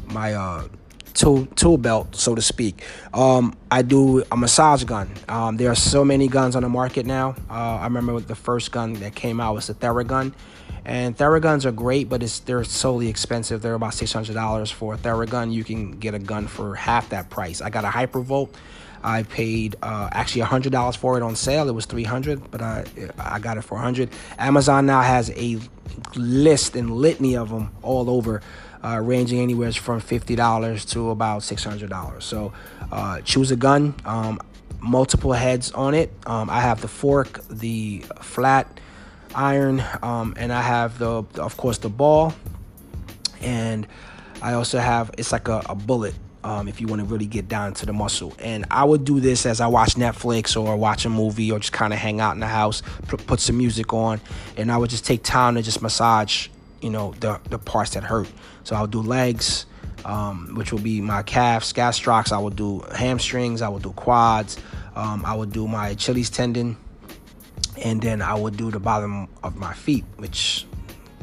my 0.07 0.35
uh, 0.35 0.69
tool 1.15 1.47
tool 1.57 1.79
belt, 1.79 2.15
so 2.15 2.35
to 2.35 2.43
speak. 2.43 2.85
Um, 3.13 3.57
I 3.71 3.83
do 3.83 4.23
a 4.31 4.37
massage 4.37 4.85
gun. 4.85 5.11
Um, 5.29 5.57
there 5.57 5.71
are 5.71 5.77
so 5.77 6.05
many 6.05 6.29
guns 6.29 6.55
on 6.55 6.63
the 6.63 6.69
market 6.69 7.07
now. 7.07 7.35
Uh, 7.51 7.79
I 7.81 7.85
remember 7.85 8.21
the 8.21 8.35
first 8.35 8.71
gun 8.73 8.95
that 8.95 9.15
came 9.15 9.41
out 9.41 9.55
was 9.55 9.67
the 9.67 9.75
Theragun, 9.75 10.35
and 10.85 11.17
Theraguns 11.17 11.65
are 11.65 11.73
great, 11.73 12.09
but 12.09 12.23
it's 12.23 12.41
they're 12.41 12.65
solely 12.65 13.09
expensive. 13.09 13.63
They're 13.63 13.75
about 13.75 13.95
six 13.95 14.13
hundred 14.13 14.35
dollars 14.35 14.71
for 14.71 14.95
a 14.95 14.99
Theragun. 14.99 15.53
You 15.53 15.65
can 15.65 15.93
get 15.99 16.15
a 16.15 16.19
gun 16.19 16.47
for 16.47 16.75
half 16.75 17.09
that 17.09 17.31
price. 17.31 17.61
I 17.61 17.71
got 17.71 17.85
a 17.85 17.89
Hypervolt. 17.89 18.51
I 19.07 19.23
paid 19.23 19.77
uh, 19.83 20.09
actually 20.11 20.43
hundred 20.43 20.73
dollars 20.73 20.97
for 20.97 21.17
it 21.17 21.23
on 21.23 21.37
sale. 21.37 21.69
It 21.69 21.75
was 21.75 21.87
three 21.87 22.03
hundred, 22.03 22.51
but 22.51 22.61
I 22.61 22.85
I 23.17 23.39
got 23.39 23.57
it 23.57 23.63
for 23.63 23.79
hundred. 23.79 24.11
Amazon 24.37 24.85
now 24.87 25.01
has 25.01 25.31
a 25.31 25.61
list 26.17 26.75
and 26.75 26.91
litany 26.91 27.37
of 27.37 27.49
them 27.51 27.71
all 27.83 28.11
over, 28.11 28.43
uh, 28.83 29.01
ranging 29.01 29.41
anywhere 29.41 29.71
from 29.73 30.01
fifty 30.01 30.35
dollars 30.35 30.85
to 30.87 31.11
about 31.11 31.45
six 31.45 31.63
hundred 31.63 31.89
dollars. 31.89 32.25
So 32.25 32.53
uh, 32.91 33.21
choose 33.21 33.53
a 33.53 33.57
gun. 33.57 33.95
Um, 34.05 34.41
multiple 34.81 35.33
heads 35.33 35.71
on 35.71 35.95
it. 35.95 36.11
Um, 36.27 36.51
I 36.51 36.61
have 36.61 36.81
the 36.81 36.89
fork, 36.89 37.43
the 37.49 38.05
flat 38.21 38.67
iron, 39.37 39.85
um, 40.03 40.35
and 40.37 40.53
I 40.53 40.63
have 40.63 40.99
the 40.99 41.25
of 41.39 41.57
course 41.57 41.79
the 41.79 41.89
ball, 41.89 42.35
and 43.41 43.87
I 44.43 44.55
also 44.55 44.79
have 44.79 45.13
it's 45.17 45.31
like 45.31 45.47
a, 45.47 45.63
a 45.69 45.77
bullet 45.77 46.15
um, 46.47 46.69
if 46.69 46.81
you 46.81 46.87
want 46.87 47.01
to 47.01 47.05
really 47.07 47.27
get 47.27 47.49
down 47.49 47.75
to 47.75 47.87
the 47.87 47.93
muscle. 47.93 48.33
And 48.39 48.67
I 48.71 48.85
would 48.85 49.05
do 49.05 49.19
this 49.19 49.47
as 49.47 49.61
I 49.61 49.67
watch 49.67 49.97
Netflix 49.97 50.57
or 50.57 50.77
watch 50.77 51.05
a 51.05 51.11
movie 51.11 51.51
or 51.51 51.59
just 51.59 51.73
kind 51.73 51.93
of 51.93 51.99
hang 51.99 52.21
out 52.21 52.35
in 52.35 52.41
the 52.41 52.47
house, 52.47 52.83
put, 53.09 53.41
some 53.41 53.59
music 53.59 53.93
on, 53.93 54.21
and 54.57 54.71
I 54.71 54.77
would 54.77 54.89
just 54.89 55.05
take 55.05 55.25
time 55.25 55.57
to 55.57 55.63
just 55.63 55.83
massage, 55.83 56.47
you 56.81 56.89
know, 56.89 57.15
the, 57.19 57.41
the 57.51 57.59
parts 57.59 57.91
that 57.95 58.05
hurt. 58.05 58.29
So 58.63 58.77
I'll 58.77 58.87
do 58.87 59.03
legs, 59.03 59.67
um, 60.05 60.55
which 60.55 60.73
will 60.73 60.79
be 60.79 61.01
my 61.01 61.25
calves, 61.25 61.73
gastrocs. 61.73 62.31
I 62.31 62.39
will 62.39 62.51
do 62.51 62.85
hamstrings. 62.95 63.61
I 63.61 63.69
will 63.69 63.81
do 63.81 63.93
quads. 63.93 64.57
Um, 64.95 65.25
I 65.27 65.35
will 65.35 65.47
do 65.47 65.67
my 65.67 65.89
Achilles 65.89 66.31
tendon, 66.31 66.77
and 67.83 68.01
then 68.01 68.23
I 68.23 68.35
will 68.35 68.53
do 68.53 68.71
the 68.71 68.81
bottom 68.81 69.29
of 69.43 69.57
my 69.57 69.75
feet, 69.75 70.05
which 70.17 70.65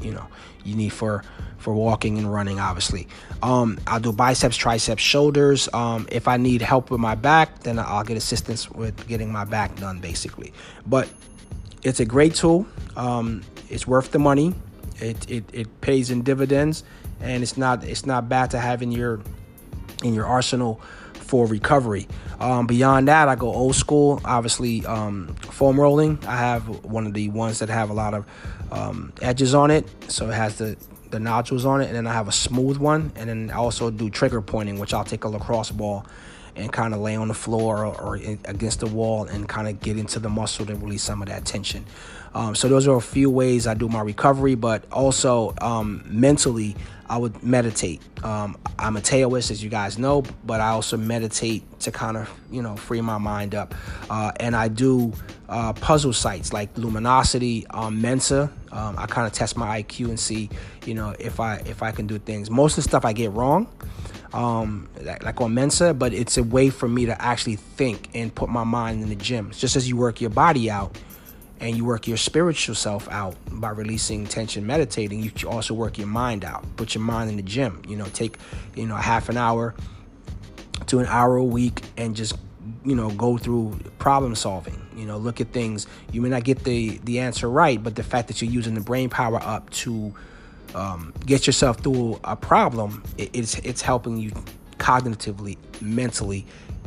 you 0.01 0.11
know 0.11 0.27
you 0.65 0.75
need 0.75 0.91
for 0.91 1.23
for 1.63 1.73
walking 1.73 2.17
and 2.17 2.31
running 2.31 2.59
obviously 2.59 3.07
um, 3.41 3.79
i'll 3.87 3.99
do 3.99 4.11
biceps 4.11 4.57
triceps 4.57 5.01
shoulders 5.01 5.69
um, 5.73 6.07
if 6.11 6.27
i 6.27 6.37
need 6.37 6.61
help 6.61 6.91
with 6.91 6.99
my 6.99 7.15
back 7.15 7.59
then 7.59 7.79
i'll 7.79 8.03
get 8.03 8.17
assistance 8.17 8.69
with 8.69 9.07
getting 9.07 9.31
my 9.31 9.45
back 9.45 9.75
done 9.77 9.99
basically 9.99 10.53
but 10.85 11.09
it's 11.83 11.99
a 11.99 12.05
great 12.05 12.35
tool 12.35 12.65
um, 12.95 13.41
it's 13.69 13.87
worth 13.87 14.11
the 14.11 14.19
money 14.19 14.53
it, 14.99 15.29
it, 15.29 15.43
it 15.53 15.81
pays 15.81 16.11
in 16.11 16.21
dividends 16.21 16.83
and 17.21 17.41
it's 17.41 17.57
not 17.57 17.83
it's 17.83 18.05
not 18.05 18.29
bad 18.29 18.51
to 18.51 18.59
have 18.59 18.81
in 18.81 18.91
your 18.91 19.21
in 20.03 20.13
your 20.13 20.25
arsenal 20.25 20.81
for 21.13 21.47
recovery. 21.47 22.07
Um, 22.39 22.67
beyond 22.67 23.07
that, 23.07 23.27
I 23.27 23.35
go 23.35 23.51
old 23.51 23.75
school. 23.75 24.21
Obviously, 24.23 24.85
um, 24.85 25.33
foam 25.41 25.79
rolling. 25.79 26.19
I 26.27 26.37
have 26.37 26.85
one 26.85 27.07
of 27.07 27.13
the 27.13 27.29
ones 27.29 27.59
that 27.59 27.69
have 27.69 27.89
a 27.89 27.93
lot 27.93 28.13
of 28.13 28.25
um, 28.71 29.13
edges 29.21 29.55
on 29.55 29.71
it, 29.71 29.87
so 30.11 30.29
it 30.29 30.33
has 30.33 30.57
the 30.57 30.77
the 31.13 31.19
nodules 31.19 31.63
on 31.63 31.79
it, 31.79 31.85
and 31.85 31.95
then 31.95 32.07
I 32.07 32.13
have 32.13 32.27
a 32.27 32.31
smooth 32.31 32.77
one, 32.77 33.11
and 33.15 33.29
then 33.29 33.51
I 33.51 33.57
also 33.57 33.91
do 33.91 34.09
trigger 34.09 34.41
pointing, 34.41 34.79
which 34.79 34.93
I'll 34.93 35.05
take 35.05 35.23
a 35.23 35.29
lacrosse 35.29 35.71
ball 35.71 36.05
and 36.55 36.71
kind 36.71 36.93
of 36.93 36.99
lay 36.99 37.15
on 37.15 37.27
the 37.27 37.33
floor 37.33 37.85
or, 37.85 37.99
or 37.99 38.15
against 38.15 38.79
the 38.79 38.87
wall 38.87 39.25
and 39.25 39.47
kind 39.49 39.67
of 39.67 39.79
get 39.79 39.97
into 39.97 40.19
the 40.19 40.29
muscle 40.29 40.65
to 40.65 40.75
release 40.75 41.03
some 41.03 41.21
of 41.21 41.27
that 41.27 41.45
tension. 41.45 41.85
Um, 42.35 42.55
so 42.55 42.67
those 42.67 42.87
are 42.87 42.95
a 42.95 43.01
few 43.01 43.29
ways 43.29 43.67
I 43.67 43.73
do 43.73 43.87
my 43.87 44.01
recovery, 44.01 44.55
but 44.55 44.85
also 44.91 45.53
um, 45.61 46.03
mentally, 46.05 46.75
I 47.07 47.17
would 47.17 47.43
meditate. 47.43 48.01
Um, 48.23 48.57
I'm 48.79 48.95
a 48.97 49.01
Taoist, 49.01 49.51
as 49.51 49.63
you 49.63 49.69
guys 49.69 49.99
know, 49.99 50.23
but 50.45 50.61
I 50.61 50.69
also 50.69 50.97
meditate 50.97 51.63
to 51.81 51.91
kind 51.91 52.17
of 52.17 52.31
you 52.49 52.61
know 52.61 52.75
free 52.75 53.01
my 53.01 53.17
mind 53.17 53.53
up. 53.53 53.75
Uh, 54.09 54.31
and 54.39 54.55
I 54.55 54.67
do 54.67 55.13
uh, 55.47 55.73
puzzle 55.73 56.13
sites 56.13 56.53
like 56.53 56.75
Luminosity, 56.75 57.67
um, 57.69 58.01
Mensa. 58.01 58.51
Um, 58.71 58.95
I 58.97 59.05
kind 59.05 59.27
of 59.27 59.33
test 59.33 59.57
my 59.57 59.83
IQ 59.83 60.09
and 60.09 60.19
see 60.19 60.49
you 60.85 60.95
know 60.95 61.13
if 61.19 61.39
I 61.39 61.57
if 61.65 61.83
I 61.83 61.91
can 61.91 62.07
do 62.07 62.17
things. 62.17 62.49
Most 62.49 62.77
of 62.77 62.83
the 62.83 62.89
stuff 62.89 63.05
I 63.05 63.13
get 63.13 63.31
wrong 63.31 63.67
um, 64.33 64.89
like 65.01 65.39
on 65.39 65.53
Mensa, 65.53 65.93
but 65.93 66.13
it's 66.13 66.37
a 66.37 66.43
way 66.43 66.69
for 66.69 66.87
me 66.87 67.05
to 67.05 67.21
actually 67.21 67.55
think 67.55 68.09
and 68.13 68.33
put 68.33 68.49
my 68.49 68.63
mind 68.63 69.03
in 69.03 69.09
the 69.09 69.15
gym. 69.15 69.51
Just 69.51 69.75
as 69.75 69.87
you 69.87 69.95
work 69.95 70.21
your 70.21 70.31
body 70.31 70.71
out 70.71 70.97
and 71.59 71.77
you 71.77 71.85
work 71.85 72.07
your 72.07 72.17
spiritual 72.17 72.75
self 72.75 73.07
out 73.09 73.35
by 73.51 73.69
releasing 73.69 74.25
tension, 74.25 74.65
meditating, 74.65 75.21
you 75.21 75.31
also 75.47 75.73
work 75.73 75.97
your 75.97 76.07
mind 76.07 76.43
out. 76.43 76.65
Put 76.77 76.95
your 76.95 77.03
mind 77.03 77.29
in 77.29 77.37
the 77.37 77.43
gym. 77.43 77.81
You 77.87 77.95
know, 77.95 78.05
take 78.05 78.37
you 78.75 78.87
know 78.87 78.95
half 78.95 79.29
an 79.29 79.37
hour 79.37 79.75
to 80.87 80.99
an 80.99 81.05
hour 81.05 81.35
a 81.37 81.43
week 81.43 81.81
and 81.97 82.15
just 82.15 82.35
you 82.83 82.95
know 82.95 83.09
go 83.11 83.37
through 83.37 83.77
problem 83.99 84.35
solving 84.35 84.79
you 84.95 85.05
know 85.05 85.17
look 85.17 85.41
at 85.41 85.51
things 85.51 85.87
you 86.11 86.21
may 86.21 86.29
not 86.29 86.43
get 86.43 86.63
the 86.63 86.97
the 87.03 87.19
answer 87.19 87.49
right 87.49 87.83
but 87.83 87.95
the 87.95 88.03
fact 88.03 88.27
that 88.27 88.41
you're 88.41 88.51
using 88.51 88.73
the 88.73 88.81
brain 88.81 89.09
power 89.09 89.39
up 89.41 89.69
to 89.69 90.13
um, 90.75 91.13
get 91.25 91.47
yourself 91.47 91.79
through 91.79 92.19
a 92.23 92.35
problem, 92.35 93.03
it, 93.17 93.29
it's 93.33 93.55
it's 93.59 93.81
helping 93.81 94.17
you 94.17 94.31
cognitively, 94.77 95.57
mentally. 95.81 96.45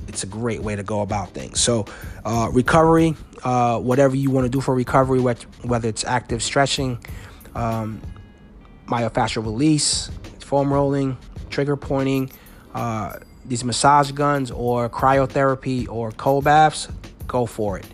It's 0.09 0.23
a 0.23 0.27
great 0.27 0.63
way 0.63 0.77
to 0.77 0.85
go 0.85 1.01
about 1.01 1.31
things. 1.31 1.61
So, 1.61 1.87
uh, 2.25 2.49
recovery, 2.53 3.17
uh, 3.43 3.81
whatever 3.81 4.15
you 4.15 4.31
want 4.31 4.45
to 4.45 4.49
do 4.49 4.61
for 4.61 4.75
recovery, 4.75 5.21
whether 5.21 5.89
it's 5.89 6.05
active 6.05 6.43
stretching, 6.43 6.99
um, 7.57 8.01
myofascial 8.87 9.45
release, 9.45 10.11
foam 10.39 10.73
rolling, 10.73 11.17
trigger 11.51 11.77
pointing, 11.77 12.31
uh, 12.75 13.15
these 13.45 13.65
massage 13.65 14.13
guns, 14.13 14.53
or 14.53 14.89
cryotherapy 14.89 15.89
or 15.89 16.13
cold 16.13 16.45
baths, 16.45 16.89
go 17.27 17.47
for 17.47 17.79
it 17.79 17.87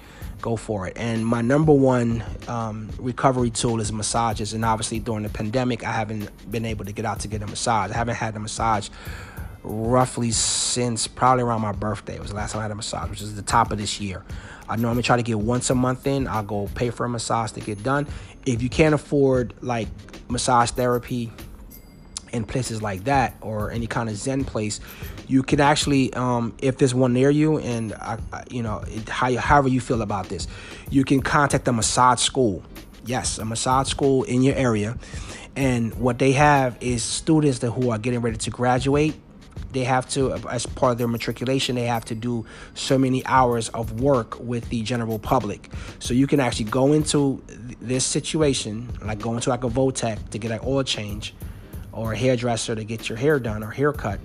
go 0.42 0.56
for 0.56 0.86
it. 0.86 0.94
And 0.96 1.24
my 1.24 1.40
number 1.40 1.72
one 1.72 2.22
um, 2.48 2.90
recovery 2.98 3.50
tool 3.50 3.80
is 3.80 3.92
massages. 3.92 4.52
And 4.52 4.64
obviously, 4.64 4.98
during 4.98 5.22
the 5.22 5.30
pandemic, 5.30 5.84
I 5.84 5.92
haven't 5.92 6.28
been 6.50 6.66
able 6.66 6.84
to 6.84 6.92
get 6.92 7.06
out 7.06 7.20
to 7.20 7.28
get 7.28 7.40
a 7.40 7.46
massage. 7.46 7.90
I 7.90 7.94
haven't 7.94 8.16
had 8.16 8.36
a 8.36 8.40
massage 8.40 8.90
roughly 9.62 10.32
since 10.32 11.06
probably 11.06 11.44
around 11.44 11.62
my 11.62 11.72
birthday. 11.72 12.16
It 12.16 12.20
was 12.20 12.30
the 12.30 12.36
last 12.36 12.52
time 12.52 12.60
I 12.60 12.62
had 12.64 12.72
a 12.72 12.74
massage, 12.74 13.08
which 13.08 13.22
is 13.22 13.34
the 13.36 13.42
top 13.42 13.70
of 13.70 13.78
this 13.78 14.00
year. 14.00 14.24
I 14.68 14.76
normally 14.76 15.02
try 15.02 15.16
to 15.16 15.22
get 15.22 15.38
once 15.38 15.70
a 15.70 15.74
month 15.74 16.06
in. 16.06 16.26
I'll 16.26 16.42
go 16.42 16.68
pay 16.74 16.90
for 16.90 17.06
a 17.06 17.08
massage 17.08 17.52
to 17.52 17.60
get 17.60 17.82
done. 17.82 18.06
If 18.44 18.62
you 18.62 18.68
can't 18.68 18.94
afford 18.94 19.54
like 19.60 19.88
massage 20.28 20.70
therapy, 20.70 21.32
in 22.32 22.44
places 22.44 22.82
like 22.82 23.04
that 23.04 23.36
or 23.40 23.70
any 23.70 23.86
kind 23.86 24.08
of 24.08 24.16
Zen 24.16 24.44
place, 24.44 24.80
you 25.32 25.42
can 25.42 25.60
actually, 25.60 26.12
um, 26.12 26.54
if 26.58 26.76
there's 26.76 26.94
one 26.94 27.14
near 27.14 27.30
you, 27.30 27.58
and 27.58 27.94
uh, 27.94 28.18
you 28.50 28.62
know, 28.62 28.84
it, 28.86 29.08
how, 29.08 29.34
however 29.36 29.68
you 29.68 29.80
feel 29.80 30.02
about 30.02 30.28
this, 30.28 30.46
you 30.90 31.04
can 31.04 31.22
contact 31.22 31.66
a 31.68 31.72
massage 31.72 32.20
school. 32.20 32.62
Yes, 33.06 33.38
a 33.38 33.46
massage 33.46 33.88
school 33.88 34.24
in 34.24 34.42
your 34.42 34.54
area, 34.54 34.98
and 35.56 35.94
what 35.94 36.18
they 36.18 36.32
have 36.32 36.76
is 36.82 37.02
students 37.02 37.60
that 37.60 37.70
who 37.70 37.88
are 37.90 37.98
getting 37.98 38.20
ready 38.20 38.36
to 38.36 38.50
graduate. 38.50 39.14
They 39.72 39.84
have 39.84 40.06
to, 40.10 40.34
as 40.50 40.66
part 40.66 40.92
of 40.92 40.98
their 40.98 41.08
matriculation, 41.08 41.76
they 41.76 41.86
have 41.86 42.04
to 42.06 42.14
do 42.14 42.44
so 42.74 42.98
many 42.98 43.24
hours 43.24 43.70
of 43.70 44.02
work 44.02 44.38
with 44.38 44.68
the 44.68 44.82
general 44.82 45.18
public. 45.18 45.70
So 45.98 46.12
you 46.12 46.26
can 46.26 46.40
actually 46.40 46.66
go 46.66 46.92
into 46.92 47.42
this 47.80 48.04
situation, 48.04 48.92
like 49.00 49.18
going 49.18 49.40
to 49.40 49.48
like 49.48 49.64
a 49.64 49.70
Votech 49.70 50.28
to 50.28 50.38
get 50.38 50.50
an 50.50 50.60
oil 50.62 50.82
change 50.82 51.34
or 51.90 52.12
a 52.12 52.16
hairdresser 52.16 52.74
to 52.74 52.84
get 52.84 53.08
your 53.08 53.16
hair 53.16 53.40
done 53.40 53.62
or 53.62 53.70
haircut. 53.70 54.20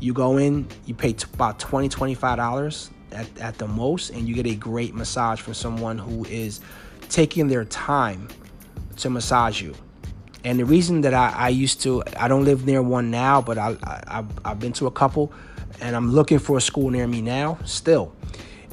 You 0.00 0.12
go 0.12 0.38
in, 0.38 0.66
you 0.86 0.94
pay 0.94 1.12
t- 1.12 1.26
about 1.34 1.58
$20, 1.58 1.90
$25 1.90 2.90
at, 3.12 3.38
at 3.38 3.58
the 3.58 3.68
most, 3.68 4.10
and 4.10 4.26
you 4.26 4.34
get 4.34 4.46
a 4.46 4.54
great 4.54 4.94
massage 4.94 5.40
from 5.40 5.54
someone 5.54 5.98
who 5.98 6.24
is 6.24 6.60
taking 7.08 7.48
their 7.48 7.64
time 7.66 8.28
to 8.96 9.10
massage 9.10 9.60
you. 9.60 9.74
And 10.42 10.58
the 10.58 10.64
reason 10.64 11.02
that 11.02 11.12
I, 11.12 11.32
I 11.36 11.48
used 11.50 11.82
to, 11.82 12.02
I 12.16 12.28
don't 12.28 12.44
live 12.44 12.64
near 12.66 12.82
one 12.82 13.10
now, 13.10 13.42
but 13.42 13.58
I, 13.58 13.76
I, 13.84 14.24
I've 14.44 14.58
been 14.58 14.72
to 14.74 14.86
a 14.86 14.90
couple, 14.90 15.32
and 15.80 15.94
I'm 15.94 16.12
looking 16.12 16.38
for 16.38 16.56
a 16.56 16.60
school 16.60 16.90
near 16.90 17.06
me 17.06 17.20
now 17.20 17.58
still, 17.64 18.14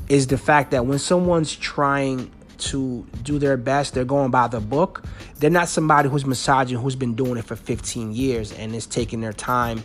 is 0.07 0.27
the 0.27 0.37
fact 0.37 0.71
that 0.71 0.85
when 0.85 0.97
someone's 0.97 1.53
trying 1.53 2.31
to 2.57 3.05
do 3.23 3.39
their 3.39 3.57
best. 3.57 3.93
They're 3.93 4.05
going 4.05 4.31
by 4.31 4.47
the 4.47 4.59
book. 4.59 5.03
They're 5.39 5.49
not 5.49 5.67
somebody 5.67 6.09
who's 6.09 6.25
massaging 6.25 6.77
who's 6.77 6.95
been 6.95 7.15
doing 7.15 7.37
it 7.37 7.45
for 7.45 7.55
15 7.55 8.13
years 8.13 8.51
and 8.51 8.75
is 8.75 8.85
taking 8.85 9.21
their 9.21 9.33
time 9.33 9.83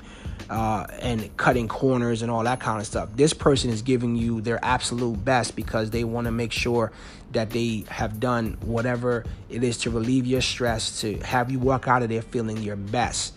uh, 0.52 0.86
and 1.00 1.34
cutting 1.38 1.66
corners 1.66 2.20
and 2.20 2.30
all 2.30 2.44
that 2.44 2.60
kind 2.60 2.78
of 2.78 2.86
stuff. 2.86 3.08
This 3.16 3.32
person 3.32 3.70
is 3.70 3.80
giving 3.80 4.16
you 4.16 4.42
their 4.42 4.62
absolute 4.62 5.24
best 5.24 5.56
because 5.56 5.88
they 5.90 6.04
want 6.04 6.26
to 6.26 6.30
make 6.30 6.52
sure 6.52 6.92
that 7.32 7.48
they 7.50 7.84
have 7.88 8.20
done 8.20 8.58
whatever 8.60 9.24
it 9.48 9.64
is 9.64 9.78
to 9.78 9.90
relieve 9.90 10.26
your 10.26 10.42
stress, 10.42 11.00
to 11.00 11.16
have 11.20 11.50
you 11.50 11.58
walk 11.58 11.88
out 11.88 12.02
of 12.02 12.10
there 12.10 12.20
feeling 12.20 12.58
your 12.58 12.76
best. 12.76 13.32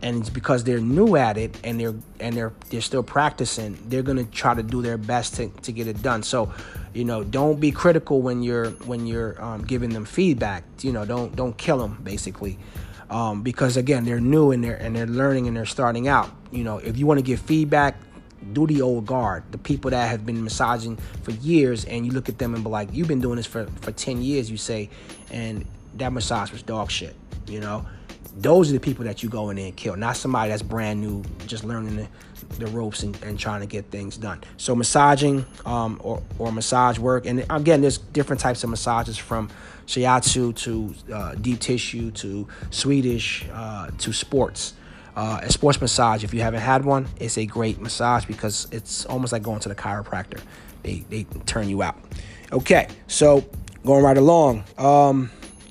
And 0.00 0.20
it's 0.20 0.30
because 0.30 0.64
they're 0.64 0.80
new 0.80 1.16
at 1.16 1.36
it 1.36 1.54
and 1.64 1.78
they're 1.78 1.94
and 2.18 2.34
they're 2.34 2.52
they're 2.70 2.80
still 2.80 3.02
practicing 3.02 3.76
they're 3.88 4.02
to 4.04 4.24
try 4.26 4.54
to 4.54 4.62
do 4.62 4.80
their 4.80 4.96
best 4.96 5.34
to, 5.34 5.48
to 5.48 5.72
get 5.72 5.86
it 5.86 6.00
done. 6.00 6.22
So 6.22 6.52
you 6.94 7.04
know 7.04 7.24
don't 7.24 7.58
be 7.58 7.72
critical 7.72 8.22
when 8.22 8.42
you're 8.42 8.70
when 8.86 9.06
you're 9.06 9.42
um, 9.42 9.64
giving 9.64 9.90
them 9.90 10.04
feedback. 10.04 10.62
You 10.80 10.92
know 10.92 11.04
don't 11.04 11.34
don't 11.34 11.58
kill 11.58 11.78
them 11.78 11.98
basically 12.04 12.58
um, 13.10 13.42
because 13.42 13.76
again 13.76 14.04
they're 14.04 14.20
new 14.20 14.50
and 14.50 14.62
they're 14.62 14.76
and 14.76 14.94
they're 14.94 15.06
learning 15.06 15.46
and 15.46 15.56
they're 15.56 15.66
starting 15.66 16.08
out 16.08 16.30
you 16.50 16.64
know 16.64 16.78
if 16.78 16.96
you 16.96 17.06
want 17.06 17.18
to 17.18 17.24
give 17.24 17.40
feedback 17.40 17.96
do 18.52 18.66
the 18.66 18.80
old 18.80 19.04
guard 19.06 19.42
the 19.50 19.58
people 19.58 19.90
that 19.90 20.08
have 20.08 20.24
been 20.24 20.42
massaging 20.42 20.96
for 21.22 21.32
years 21.32 21.84
and 21.86 22.06
you 22.06 22.12
look 22.12 22.28
at 22.28 22.38
them 22.38 22.54
and 22.54 22.62
be 22.62 22.70
like 22.70 22.88
you've 22.92 23.08
been 23.08 23.20
doing 23.20 23.36
this 23.36 23.46
for 23.46 23.66
for 23.80 23.92
10 23.92 24.22
years 24.22 24.50
you 24.50 24.56
say 24.56 24.88
and 25.30 25.66
that 25.94 26.12
massage 26.12 26.52
was 26.52 26.62
dog 26.62 26.90
shit 26.90 27.16
you 27.46 27.60
know 27.60 27.84
those 28.38 28.70
are 28.70 28.72
the 28.72 28.80
people 28.80 29.04
that 29.04 29.22
you 29.22 29.28
go 29.28 29.50
in 29.50 29.56
there 29.56 29.66
and 29.66 29.76
kill, 29.76 29.96
not 29.96 30.16
somebody 30.16 30.50
that's 30.50 30.62
brand 30.62 31.00
new, 31.00 31.24
just 31.46 31.64
learning 31.64 31.96
the, 31.96 32.08
the 32.64 32.66
ropes 32.68 33.02
and, 33.02 33.20
and 33.22 33.38
trying 33.38 33.60
to 33.60 33.66
get 33.66 33.86
things 33.86 34.16
done. 34.16 34.42
So 34.56 34.76
massaging 34.76 35.44
um, 35.66 36.00
or, 36.02 36.22
or 36.38 36.52
massage 36.52 36.98
work, 36.98 37.26
and 37.26 37.44
again, 37.50 37.80
there's 37.80 37.98
different 37.98 38.40
types 38.40 38.62
of 38.62 38.70
massages 38.70 39.18
from 39.18 39.50
shiatsu 39.88 40.54
to 40.54 40.94
uh, 41.12 41.34
deep 41.34 41.58
tissue 41.58 42.10
to 42.12 42.46
Swedish 42.70 43.46
uh, 43.52 43.90
to 43.98 44.12
sports. 44.12 44.74
Uh, 45.16 45.40
a 45.42 45.50
sports 45.50 45.80
massage, 45.80 46.22
if 46.22 46.32
you 46.32 46.40
haven't 46.40 46.60
had 46.60 46.84
one, 46.84 47.08
it's 47.18 47.38
a 47.38 47.46
great 47.46 47.80
massage 47.80 48.24
because 48.26 48.68
it's 48.70 49.04
almost 49.06 49.32
like 49.32 49.42
going 49.42 49.58
to 49.58 49.68
the 49.68 49.74
chiropractor. 49.74 50.40
They, 50.84 51.04
they 51.08 51.24
turn 51.44 51.68
you 51.68 51.82
out. 51.82 51.98
Okay, 52.52 52.86
so 53.08 53.44
going 53.84 54.04
right 54.04 54.16
along. 54.16 54.62
Um, 54.76 55.30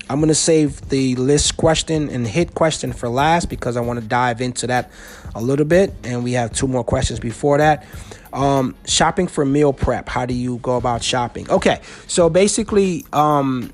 I'm 0.09 0.19
going 0.19 0.29
to 0.29 0.35
save 0.35 0.89
the 0.89 1.15
LISS 1.15 1.51
question 1.51 2.09
and 2.09 2.25
HIIT 2.25 2.53
question 2.53 2.93
for 2.93 3.09
last 3.09 3.49
because 3.49 3.77
I 3.77 3.81
want 3.81 4.01
to 4.01 4.05
dive 4.05 4.41
into 4.41 4.67
that 4.67 4.91
a 5.35 5.41
little 5.41 5.65
bit. 5.65 5.93
And 6.03 6.23
we 6.23 6.33
have 6.33 6.53
two 6.53 6.67
more 6.67 6.83
questions 6.83 7.19
before 7.19 7.57
that. 7.57 7.85
Um, 8.33 8.75
shopping 8.85 9.27
for 9.27 9.45
meal 9.45 9.73
prep. 9.73 10.09
How 10.09 10.25
do 10.25 10.33
you 10.33 10.57
go 10.57 10.75
about 10.75 11.03
shopping? 11.03 11.49
Okay, 11.49 11.81
so 12.07 12.29
basically, 12.29 13.05
um, 13.13 13.71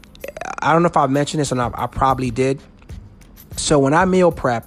I 0.64 0.74
don't 0.74 0.82
know 0.82 0.90
if 0.90 0.98
I've 0.98 1.12
mentioned 1.12 1.42
this, 1.42 1.52
and 1.52 1.62
I, 1.62 1.70
I 1.74 1.88
probably 1.88 2.32
did. 2.32 2.62
So 3.58 3.80
when 3.80 3.94
I 3.94 4.06
meal 4.06 4.32
prep, 4.32 4.66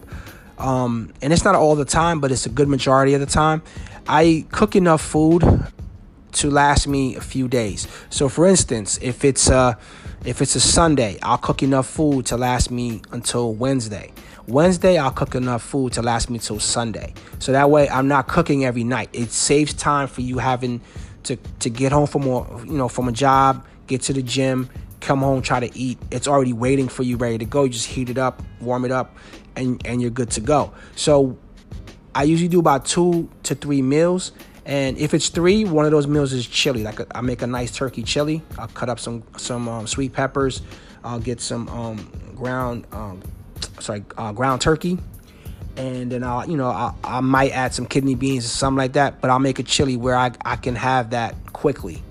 um, 0.58 1.12
and 1.22 1.32
it's 1.32 1.44
not 1.44 1.54
all 1.54 1.74
the 1.74 1.84
time, 1.84 2.20
but 2.20 2.30
it's 2.30 2.46
a 2.46 2.50
good 2.50 2.68
majority 2.68 3.14
of 3.14 3.20
the 3.20 3.26
time, 3.26 3.62
I 4.06 4.46
cook 4.52 4.76
enough 4.76 5.00
food 5.00 5.42
to 6.32 6.50
last 6.50 6.86
me 6.86 7.16
a 7.16 7.20
few 7.20 7.48
days. 7.48 7.88
So, 8.10 8.28
for 8.28 8.46
instance, 8.46 8.98
if 9.02 9.24
it's 9.24 9.48
a 9.48 9.78
if 10.24 10.42
it's 10.42 10.54
a 10.54 10.60
Sunday, 10.60 11.18
I'll 11.22 11.38
cook 11.38 11.62
enough 11.62 11.86
food 11.86 12.26
to 12.26 12.36
last 12.36 12.70
me 12.70 13.00
until 13.12 13.54
Wednesday. 13.54 14.12
Wednesday, 14.46 14.98
I'll 14.98 15.10
cook 15.10 15.34
enough 15.34 15.62
food 15.62 15.92
to 15.94 16.02
last 16.02 16.30
me 16.30 16.38
till 16.38 16.60
Sunday. 16.60 17.14
So 17.38 17.52
that 17.52 17.70
way, 17.70 17.88
I'm 17.88 18.08
not 18.08 18.28
cooking 18.28 18.64
every 18.64 18.84
night. 18.84 19.08
It 19.12 19.30
saves 19.30 19.72
time 19.72 20.08
for 20.08 20.20
you 20.20 20.38
having 20.38 20.80
to 21.24 21.36
to 21.36 21.70
get 21.70 21.92
home 21.92 22.06
from 22.06 22.26
a 22.26 22.64
you 22.64 22.76
know 22.76 22.88
from 22.88 23.08
a 23.08 23.12
job, 23.12 23.64
get 23.86 24.02
to 24.02 24.12
the 24.12 24.22
gym, 24.22 24.68
come 25.06 25.20
home, 25.20 25.42
try 25.42 25.60
to 25.60 25.78
eat. 25.78 25.98
It's 26.10 26.28
already 26.28 26.52
waiting 26.52 26.88
for 26.88 27.02
you, 27.02 27.16
ready 27.16 27.38
to 27.38 27.44
go. 27.44 27.64
You 27.64 27.70
just 27.70 27.86
heat 27.86 28.10
it 28.10 28.18
up, 28.18 28.42
warm 28.60 28.84
it 28.84 28.92
up, 28.92 29.16
and 29.54 29.80
and 29.86 30.02
you're 30.02 30.10
good 30.10 30.30
to 30.32 30.40
go. 30.40 30.72
So 30.96 31.38
I 32.14 32.24
usually 32.24 32.48
do 32.48 32.60
about 32.60 32.84
two 32.84 33.28
to 33.44 33.54
three 33.54 33.82
meals 33.82 34.32
and 34.66 34.98
if 34.98 35.14
it's 35.14 35.28
three, 35.28 35.64
one 35.64 35.84
of 35.84 35.92
those 35.92 36.08
meals 36.08 36.32
is 36.32 36.44
chili. 36.44 36.82
Like 36.82 37.00
I 37.16 37.20
make 37.20 37.40
a 37.40 37.46
nice 37.46 37.70
turkey 37.70 38.02
chili. 38.02 38.42
I'll 38.58 38.66
cut 38.66 38.88
up 38.88 38.98
some 38.98 39.22
some 39.36 39.68
um, 39.68 39.86
sweet 39.86 40.12
peppers. 40.12 40.60
I'll 41.04 41.20
get 41.20 41.40
some 41.40 41.68
um, 41.68 42.10
ground 42.34 42.84
um, 42.90 43.22
sorry 43.78 44.04
uh, 44.18 44.32
ground 44.32 44.60
turkey, 44.60 44.98
and 45.76 46.10
then 46.10 46.24
I'll 46.24 46.50
you 46.50 46.56
know 46.56 46.66
I, 46.66 46.92
I 47.04 47.20
might 47.20 47.52
add 47.52 47.74
some 47.74 47.86
kidney 47.86 48.16
beans 48.16 48.44
or 48.44 48.48
something 48.48 48.78
like 48.78 48.94
that. 48.94 49.20
But 49.20 49.30
I'll 49.30 49.38
make 49.38 49.60
a 49.60 49.62
chili 49.62 49.96
where 49.96 50.16
I 50.16 50.32
I 50.44 50.56
can 50.56 50.74
have 50.74 51.10
that 51.10 51.36
quickly. 51.52 52.02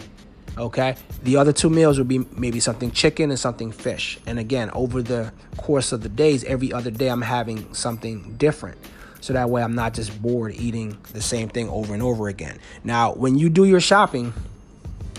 Okay. 0.58 0.96
The 1.24 1.38
other 1.38 1.52
two 1.52 1.70
meals 1.70 1.98
would 1.98 2.08
be 2.08 2.20
maybe 2.32 2.60
something 2.60 2.92
chicken 2.92 3.30
and 3.30 3.40
something 3.40 3.72
fish. 3.72 4.20
And 4.26 4.40
again, 4.40 4.70
over 4.72 5.02
the 5.02 5.34
course 5.58 5.92
of 5.92 6.02
the 6.02 6.10
days, 6.10 6.44
every 6.46 6.72
other 6.72 6.92
day 6.92 7.08
I'm 7.08 7.22
having 7.22 7.74
something 7.74 8.36
different 8.38 8.78
so 9.26 9.34
that 9.34 9.50
way 9.50 9.64
I'm 9.64 9.74
not 9.74 9.96
just 9.96 10.22
bored 10.22 10.54
eating 10.54 11.00
the 11.14 11.22
same 11.22 11.50
thing 11.50 11.68
over 11.70 11.96
and 11.96 12.04
over 12.04 12.28
again. 12.28 12.60
Now, 12.84 13.14
when 13.14 13.40
you 13.40 13.50
do 13.50 13.66
your 13.66 13.80
shopping, 13.80 14.34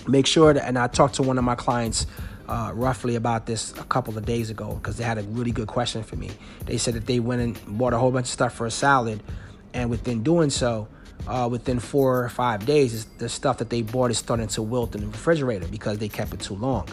make 0.07 0.29
sure 0.29 0.55
that, 0.55 0.65
and 0.65 0.79
I 0.79 0.87
talked 0.87 1.17
to 1.17 1.25
one 1.25 1.39
of 1.39 1.45
my 1.45 1.57
clients 1.57 2.07
uh, 2.49 2.71
roughly 2.73 3.17
about 3.17 3.47
this 3.47 3.73
a 3.73 3.83
couple 3.83 4.17
of 4.17 4.25
days 4.25 4.49
ago 4.49 4.75
because 4.75 4.97
they 4.97 5.03
had 5.03 5.19
a 5.19 5.23
really 5.23 5.51
good 5.51 5.67
question 5.67 6.05
for 6.05 6.15
me. 6.15 6.31
They 6.67 6.79
said 6.79 6.95
that 6.95 7.07
they 7.07 7.19
went 7.19 7.43
and 7.43 7.79
bought 7.79 7.95
a 7.95 7.99
whole 7.99 8.13
bunch 8.13 8.27
of 8.27 8.31
stuff 8.31 8.55
for 8.55 8.65
a 8.65 8.71
salad, 8.71 9.25
and 9.75 9.91
within 9.91 10.23
doing 10.23 10.51
so, 10.51 10.87
uh, 11.27 11.49
within 11.51 11.81
four 11.81 12.25
or 12.25 12.29
five 12.29 12.67
days, 12.67 13.05
the 13.19 13.29
stuff 13.29 13.59
that 13.59 13.71
they 13.71 13.83
bought 13.83 14.11
is 14.11 14.19
starting 14.19 14.49
to 14.49 14.63
wilt 14.63 14.95
in 14.95 15.01
the 15.03 15.07
refrigerator 15.09 15.67
because 15.69 15.99
they 15.99 16.09
kept 16.09 16.33
it 16.35 16.41
too 16.41 16.55
long. 16.55 16.89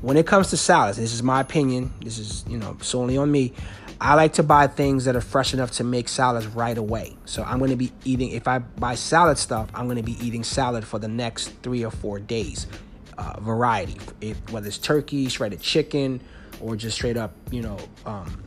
When 0.00 0.16
it 0.16 0.26
comes 0.26 0.50
to 0.50 0.56
salads, 0.56 0.96
this 0.96 1.12
is 1.12 1.22
my 1.22 1.40
opinion. 1.40 1.92
This 2.00 2.18
is 2.18 2.44
you 2.48 2.56
know 2.56 2.76
solely 2.80 3.16
on 3.16 3.30
me. 3.30 3.52
I 4.00 4.14
like 4.14 4.34
to 4.34 4.44
buy 4.44 4.68
things 4.68 5.06
that 5.06 5.16
are 5.16 5.20
fresh 5.20 5.52
enough 5.52 5.72
to 5.72 5.84
make 5.84 6.08
salads 6.08 6.46
right 6.46 6.78
away. 6.78 7.16
So 7.24 7.42
I'm 7.42 7.58
going 7.58 7.70
to 7.72 7.76
be 7.76 7.90
eating, 8.04 8.30
if 8.30 8.46
I 8.46 8.60
buy 8.60 8.94
salad 8.94 9.38
stuff, 9.38 9.68
I'm 9.74 9.86
going 9.86 9.96
to 9.96 10.04
be 10.04 10.16
eating 10.24 10.44
salad 10.44 10.86
for 10.86 11.00
the 11.00 11.08
next 11.08 11.48
three 11.62 11.84
or 11.84 11.90
four 11.90 12.20
days. 12.20 12.68
Uh, 13.16 13.40
variety, 13.40 13.96
if, 14.20 14.36
whether 14.52 14.68
it's 14.68 14.78
turkey, 14.78 15.28
shredded 15.28 15.60
chicken, 15.60 16.20
or 16.60 16.76
just 16.76 16.96
straight 16.96 17.16
up, 17.16 17.32
you 17.50 17.60
know, 17.60 17.76
um, 18.06 18.44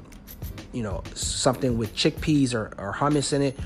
you 0.72 0.84
know, 0.84 1.04
something 1.14 1.78
with 1.78 1.94
chickpeas 1.94 2.54
or, 2.54 2.72
or 2.78 2.94
hummus 2.94 3.34
in 3.34 3.42
it. 3.42 3.60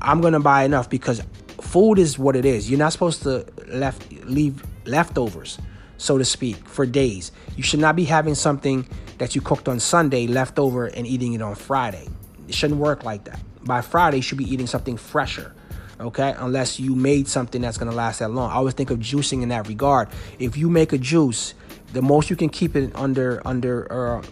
I'm 0.00 0.20
gonna 0.20 0.40
buy 0.40 0.64
enough 0.64 0.90
because 0.90 1.22
food 1.60 1.98
is 1.98 2.18
what 2.18 2.36
it 2.36 2.44
is. 2.44 2.70
You're 2.70 2.78
not 2.78 2.92
supposed 2.92 3.22
to 3.22 3.46
left 3.68 4.10
leave 4.24 4.62
leftovers, 4.84 5.58
so 5.98 6.18
to 6.18 6.24
speak, 6.24 6.56
for 6.68 6.86
days. 6.86 7.32
You 7.56 7.62
should 7.62 7.80
not 7.80 7.96
be 7.96 8.04
having 8.04 8.34
something 8.34 8.86
that 9.18 9.34
you 9.34 9.40
cooked 9.40 9.68
on 9.68 9.80
Sunday 9.80 10.26
left 10.26 10.58
over 10.58 10.86
and 10.86 11.06
eating 11.06 11.32
it 11.32 11.42
on 11.42 11.54
Friday. 11.54 12.08
It 12.48 12.54
shouldn't 12.54 12.80
work 12.80 13.04
like 13.04 13.24
that. 13.24 13.40
By 13.62 13.80
Friday, 13.80 14.18
you 14.18 14.22
should 14.22 14.38
be 14.38 14.52
eating 14.52 14.66
something 14.66 14.96
fresher, 14.96 15.54
okay? 15.98 16.34
Unless 16.38 16.78
you 16.78 16.94
made 16.94 17.26
something 17.26 17.60
that's 17.60 17.78
gonna 17.78 17.92
last 17.92 18.20
that 18.20 18.30
long. 18.30 18.50
I 18.50 18.54
always 18.54 18.74
think 18.74 18.90
of 18.90 18.98
juicing 18.98 19.42
in 19.42 19.48
that 19.48 19.66
regard. 19.66 20.08
If 20.38 20.56
you 20.56 20.70
make 20.70 20.92
a 20.92 20.98
juice, 20.98 21.54
the 21.92 22.02
most 22.02 22.30
you 22.30 22.36
can 22.36 22.48
keep 22.48 22.76
it 22.76 22.94
under 22.94 23.42
under 23.46 23.90
uh, 23.90 24.22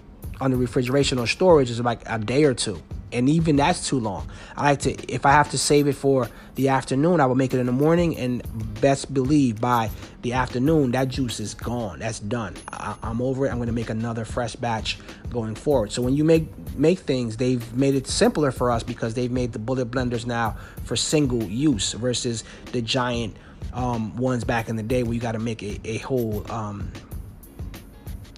under 0.40 0.56
refrigeration 0.56 1.18
or 1.18 1.26
storage 1.26 1.70
is 1.70 1.80
like 1.80 2.00
a 2.06 2.18
day 2.18 2.44
or 2.44 2.54
two 2.54 2.82
and 3.14 3.28
even 3.28 3.56
that's 3.56 3.88
too 3.88 3.98
long. 3.98 4.28
I 4.56 4.70
like 4.70 4.80
to, 4.80 5.12
if 5.12 5.24
I 5.24 5.32
have 5.32 5.50
to 5.52 5.58
save 5.58 5.86
it 5.86 5.94
for 5.94 6.28
the 6.56 6.68
afternoon, 6.68 7.20
I 7.20 7.26
will 7.26 7.34
make 7.34 7.54
it 7.54 7.60
in 7.60 7.66
the 7.66 7.72
morning, 7.72 8.16
and 8.16 8.42
best 8.80 9.12
believe 9.14 9.60
by 9.60 9.90
the 10.22 10.32
afternoon 10.34 10.92
that 10.92 11.08
juice 11.08 11.40
is 11.40 11.54
gone. 11.54 12.00
That's 12.00 12.20
done. 12.20 12.54
I, 12.72 12.96
am 13.02 13.22
over 13.22 13.46
it. 13.46 13.50
I'm 13.50 13.56
going 13.56 13.66
to 13.66 13.72
make 13.72 13.90
another 13.90 14.24
fresh 14.24 14.56
batch 14.56 14.98
going 15.30 15.54
forward. 15.54 15.92
So 15.92 16.02
when 16.02 16.14
you 16.14 16.24
make 16.24 16.48
make 16.76 16.98
things, 16.98 17.36
they've 17.36 17.74
made 17.74 17.94
it 17.94 18.06
simpler 18.06 18.50
for 18.50 18.70
us 18.70 18.82
because 18.82 19.14
they've 19.14 19.30
made 19.30 19.52
the 19.52 19.58
bullet 19.58 19.90
blenders 19.90 20.26
now 20.26 20.56
for 20.84 20.96
single 20.96 21.42
use 21.42 21.92
versus 21.92 22.44
the 22.72 22.82
giant 22.82 23.36
um, 23.72 24.16
ones 24.16 24.44
back 24.44 24.68
in 24.68 24.76
the 24.76 24.82
day 24.82 25.02
where 25.02 25.14
you 25.14 25.20
got 25.20 25.32
to 25.32 25.38
make 25.38 25.62
a, 25.62 25.80
a 25.84 25.98
whole 25.98 26.50
um, 26.50 26.90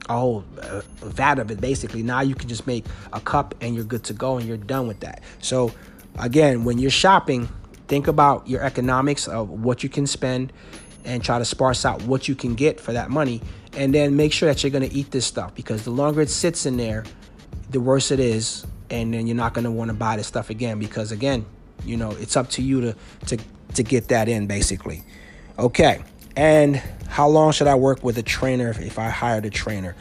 a 0.08 0.18
whole 0.18 0.44
uh, 0.60 0.82
vat 1.02 1.38
of 1.38 1.50
it 1.50 1.60
basically. 1.60 2.02
Now 2.02 2.20
you 2.20 2.34
can 2.34 2.48
just 2.48 2.66
make 2.66 2.84
a 3.12 3.20
cup 3.20 3.54
and 3.60 3.74
you're 3.74 3.84
good 3.84 4.04
to 4.04 4.12
go 4.12 4.38
and 4.38 4.46
you're 4.46 4.56
done 4.56 4.86
with 4.86 5.00
that. 5.00 5.22
So 5.40 5.72
again, 6.18 6.64
when 6.64 6.78
you're 6.78 6.90
shopping, 6.90 7.48
think 7.88 8.06
about 8.06 8.48
your 8.48 8.62
economics 8.62 9.28
of 9.28 9.48
what 9.48 9.82
you 9.82 9.88
can 9.88 10.06
spend 10.06 10.52
and 11.04 11.22
try 11.22 11.38
to 11.38 11.44
sparse 11.44 11.84
out 11.84 12.02
what 12.02 12.28
you 12.28 12.34
can 12.34 12.54
get 12.54 12.80
for 12.80 12.92
that 12.92 13.10
money 13.10 13.40
and 13.76 13.94
then 13.94 14.16
make 14.16 14.32
sure 14.32 14.48
that 14.48 14.62
you're 14.62 14.70
going 14.70 14.88
to 14.88 14.94
eat 14.94 15.10
this 15.10 15.26
stuff 15.26 15.54
because 15.54 15.84
the 15.84 15.90
longer 15.90 16.20
it 16.20 16.30
sits 16.30 16.66
in 16.66 16.76
there, 16.76 17.04
the 17.70 17.80
worse 17.80 18.10
it 18.10 18.20
is 18.20 18.66
and 18.90 19.12
then 19.14 19.26
you're 19.26 19.36
not 19.36 19.54
going 19.54 19.64
to 19.64 19.70
want 19.70 19.88
to 19.88 19.94
buy 19.94 20.16
this 20.16 20.26
stuff 20.26 20.50
again 20.50 20.78
because 20.78 21.12
again, 21.12 21.44
you 21.84 21.96
know, 21.96 22.10
it's 22.12 22.36
up 22.36 22.48
to 22.50 22.62
you 22.62 22.80
to 22.80 22.96
to 23.26 23.38
to 23.74 23.82
get 23.82 24.08
that 24.08 24.28
in 24.28 24.46
basically. 24.46 25.02
Okay. 25.58 26.02
And 26.36 26.76
how 27.08 27.28
long 27.28 27.52
should 27.52 27.66
I 27.66 27.74
work 27.76 28.04
with 28.04 28.18
a 28.18 28.22
trainer 28.22 28.68
if 28.68 28.98
I 28.98 29.08
hired 29.08 29.46
a 29.46 29.50
trainer? 29.50 29.96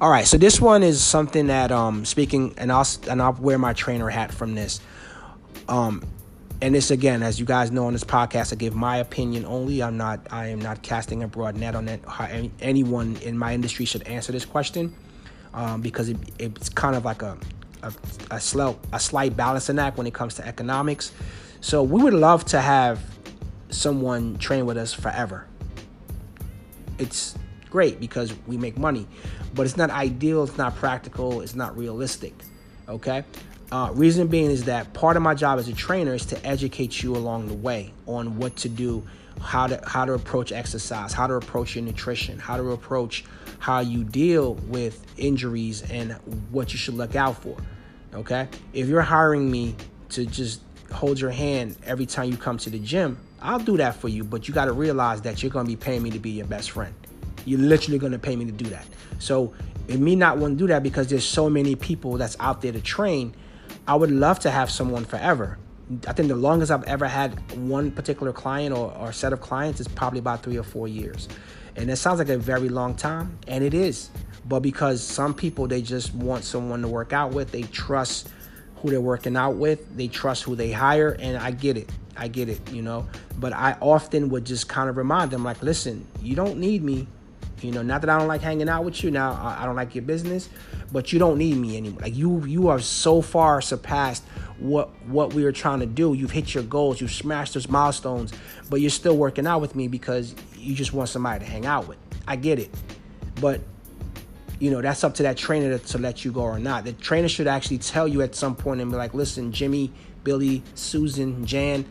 All 0.00 0.08
right, 0.08 0.26
so 0.26 0.38
this 0.38 0.60
one 0.60 0.82
is 0.82 1.02
something 1.02 1.48
that 1.48 1.72
um 1.72 2.04
speaking 2.04 2.54
and 2.56 2.70
I'll 2.70 2.86
and 3.08 3.20
I'll 3.20 3.32
wear 3.32 3.58
my 3.58 3.72
trainer 3.72 4.08
hat 4.08 4.32
from 4.32 4.54
this. 4.54 4.80
Um 5.68 6.06
and 6.62 6.74
this 6.74 6.90
again, 6.90 7.22
as 7.22 7.40
you 7.40 7.46
guys 7.46 7.70
know 7.70 7.86
on 7.86 7.94
this 7.94 8.04
podcast, 8.04 8.52
I 8.52 8.56
give 8.56 8.74
my 8.74 8.98
opinion 8.98 9.44
only. 9.44 9.82
I'm 9.82 9.96
not 9.96 10.28
I 10.30 10.46
am 10.46 10.60
not 10.60 10.82
casting 10.82 11.22
a 11.22 11.28
broad 11.28 11.56
net 11.56 11.74
on 11.74 11.88
it. 11.88 12.02
How 12.06 12.28
anyone 12.60 13.16
in 13.16 13.36
my 13.36 13.52
industry 13.52 13.84
should 13.84 14.04
answer 14.04 14.30
this 14.30 14.44
question. 14.44 14.94
Um, 15.52 15.80
because 15.80 16.08
it, 16.08 16.16
it's 16.38 16.68
kind 16.68 16.94
of 16.94 17.04
like 17.04 17.22
a 17.22 17.36
a, 17.82 17.92
a, 18.30 18.40
slow, 18.40 18.78
a 18.92 19.00
slight 19.00 19.36
balancing 19.36 19.78
act 19.78 19.96
when 19.96 20.06
it 20.06 20.14
comes 20.14 20.34
to 20.34 20.46
economics. 20.46 21.12
So 21.60 21.82
we 21.82 22.02
would 22.02 22.14
love 22.14 22.44
to 22.46 22.60
have 22.60 23.02
someone 23.70 24.36
train 24.38 24.66
with 24.66 24.76
us 24.76 24.92
forever 24.92 25.46
it's 27.00 27.34
great 27.70 28.00
because 28.00 28.34
we 28.46 28.56
make 28.56 28.76
money, 28.78 29.06
but 29.54 29.66
it's 29.66 29.76
not 29.76 29.90
ideal, 29.90 30.44
it's 30.44 30.58
not 30.58 30.76
practical, 30.76 31.40
it's 31.40 31.54
not 31.54 31.76
realistic. 31.76 32.34
Okay? 32.88 33.24
Uh, 33.72 33.90
reason 33.94 34.26
being 34.26 34.50
is 34.50 34.64
that 34.64 34.92
part 34.92 35.16
of 35.16 35.22
my 35.22 35.34
job 35.34 35.58
as 35.58 35.68
a 35.68 35.72
trainer 35.72 36.14
is 36.14 36.26
to 36.26 36.46
educate 36.46 37.02
you 37.02 37.14
along 37.14 37.46
the 37.46 37.54
way 37.54 37.92
on 38.06 38.36
what 38.36 38.56
to 38.56 38.68
do, 38.68 39.06
how 39.40 39.66
to 39.68 39.80
how 39.86 40.04
to 40.04 40.12
approach 40.12 40.50
exercise, 40.50 41.12
how 41.12 41.26
to 41.26 41.34
approach 41.34 41.76
your 41.76 41.84
nutrition, 41.84 42.38
how 42.38 42.56
to 42.56 42.72
approach 42.72 43.24
how 43.60 43.78
you 43.78 44.02
deal 44.02 44.54
with 44.54 45.06
injuries 45.16 45.88
and 45.90 46.12
what 46.50 46.72
you 46.72 46.78
should 46.78 46.94
look 46.94 47.14
out 47.14 47.40
for. 47.40 47.56
Okay? 48.12 48.48
If 48.72 48.88
you're 48.88 49.02
hiring 49.02 49.48
me 49.48 49.76
to 50.10 50.26
just 50.26 50.62
hold 50.92 51.20
your 51.20 51.30
hand 51.30 51.76
every 51.84 52.06
time 52.06 52.28
you 52.30 52.36
come 52.36 52.58
to 52.58 52.70
the 52.70 52.78
gym, 52.80 53.18
I'll 53.42 53.58
do 53.58 53.76
that 53.78 53.96
for 53.96 54.08
you, 54.08 54.24
but 54.24 54.48
you 54.48 54.54
got 54.54 54.66
to 54.66 54.72
realize 54.72 55.22
that 55.22 55.42
you're 55.42 55.50
going 55.50 55.66
to 55.66 55.70
be 55.70 55.76
paying 55.76 56.02
me 56.02 56.10
to 56.10 56.18
be 56.18 56.30
your 56.30 56.46
best 56.46 56.72
friend. 56.72 56.94
You're 57.46 57.60
literally 57.60 57.98
going 57.98 58.12
to 58.12 58.18
pay 58.18 58.36
me 58.36 58.44
to 58.44 58.52
do 58.52 58.68
that. 58.70 58.86
So, 59.18 59.54
me 59.88 60.14
not 60.14 60.38
want 60.38 60.56
to 60.56 60.58
do 60.58 60.68
that 60.68 60.82
because 60.82 61.08
there's 61.08 61.26
so 61.26 61.50
many 61.50 61.74
people 61.74 62.16
that's 62.16 62.36
out 62.38 62.62
there 62.62 62.72
to 62.72 62.80
train, 62.80 63.34
I 63.88 63.94
would 63.94 64.10
love 64.10 64.38
to 64.40 64.50
have 64.50 64.70
someone 64.70 65.04
forever. 65.04 65.58
I 66.06 66.12
think 66.12 66.28
the 66.28 66.36
longest 66.36 66.70
I've 66.70 66.84
ever 66.84 67.08
had 67.08 67.56
one 67.56 67.90
particular 67.90 68.32
client 68.32 68.76
or, 68.76 68.92
or 68.96 69.12
set 69.12 69.32
of 69.32 69.40
clients 69.40 69.80
is 69.80 69.88
probably 69.88 70.20
about 70.20 70.42
three 70.42 70.56
or 70.56 70.62
four 70.62 70.86
years. 70.86 71.28
And 71.74 71.90
it 71.90 71.96
sounds 71.96 72.18
like 72.18 72.28
a 72.28 72.38
very 72.38 72.68
long 72.68 72.94
time, 72.94 73.38
and 73.48 73.64
it 73.64 73.74
is. 73.74 74.10
But 74.46 74.60
because 74.60 75.02
some 75.02 75.34
people, 75.34 75.66
they 75.66 75.82
just 75.82 76.14
want 76.14 76.44
someone 76.44 76.82
to 76.82 76.88
work 76.88 77.12
out 77.12 77.32
with, 77.32 77.50
they 77.50 77.62
trust 77.62 78.28
who 78.76 78.90
they're 78.90 79.00
working 79.00 79.36
out 79.36 79.56
with, 79.56 79.96
they 79.96 80.08
trust 80.08 80.44
who 80.44 80.54
they 80.54 80.72
hire, 80.72 81.16
and 81.18 81.36
I 81.36 81.50
get 81.50 81.76
it. 81.76 81.90
I 82.20 82.28
get 82.28 82.50
it, 82.50 82.70
you 82.70 82.82
know. 82.82 83.08
But 83.38 83.54
I 83.54 83.76
often 83.80 84.28
would 84.28 84.44
just 84.44 84.68
kind 84.68 84.90
of 84.90 84.98
remind 84.98 85.30
them, 85.30 85.42
like, 85.42 85.62
listen, 85.62 86.06
you 86.20 86.36
don't 86.36 86.58
need 86.58 86.84
me. 86.84 87.08
You 87.62 87.72
know, 87.72 87.82
not 87.82 88.02
that 88.02 88.10
I 88.10 88.18
don't 88.18 88.28
like 88.28 88.42
hanging 88.42 88.68
out 88.68 88.84
with 88.84 89.02
you. 89.02 89.10
Now 89.10 89.32
I 89.58 89.66
don't 89.66 89.76
like 89.76 89.94
your 89.94 90.02
business, 90.02 90.48
but 90.92 91.12
you 91.12 91.18
don't 91.18 91.36
need 91.36 91.56
me 91.56 91.76
anymore. 91.76 92.00
Like 92.00 92.16
you, 92.16 92.44
you 92.46 92.68
are 92.68 92.78
so 92.78 93.20
far 93.20 93.60
surpassed 93.60 94.22
what 94.58 94.88
what 95.06 95.34
we 95.34 95.44
were 95.44 95.52
trying 95.52 95.80
to 95.80 95.86
do. 95.86 96.14
You've 96.14 96.30
hit 96.30 96.54
your 96.54 96.62
goals. 96.62 97.00
You've 97.00 97.12
smashed 97.12 97.54
those 97.54 97.68
milestones, 97.68 98.32
but 98.70 98.80
you're 98.80 98.88
still 98.88 99.16
working 99.16 99.46
out 99.46 99.60
with 99.60 99.74
me 99.74 99.88
because 99.88 100.34
you 100.56 100.74
just 100.74 100.94
want 100.94 101.10
somebody 101.10 101.44
to 101.44 101.50
hang 101.50 101.66
out 101.66 101.86
with. 101.86 101.98
I 102.26 102.36
get 102.36 102.58
it, 102.58 102.70
but 103.42 103.60
you 104.58 104.70
know 104.70 104.80
that's 104.80 105.04
up 105.04 105.14
to 105.16 105.22
that 105.24 105.36
trainer 105.36 105.76
to, 105.76 105.84
to 105.86 105.98
let 105.98 106.24
you 106.24 106.32
go 106.32 106.42
or 106.42 106.58
not. 106.58 106.84
The 106.84 106.92
trainer 106.94 107.28
should 107.28 107.46
actually 107.46 107.78
tell 107.78 108.08
you 108.08 108.22
at 108.22 108.34
some 108.34 108.56
point 108.56 108.80
and 108.80 108.90
be 108.90 108.96
like, 108.96 109.12
"Listen, 109.12 109.52
Jimmy, 109.52 109.92
Billy, 110.24 110.62
Susan, 110.74 111.44
Jan, 111.44 111.84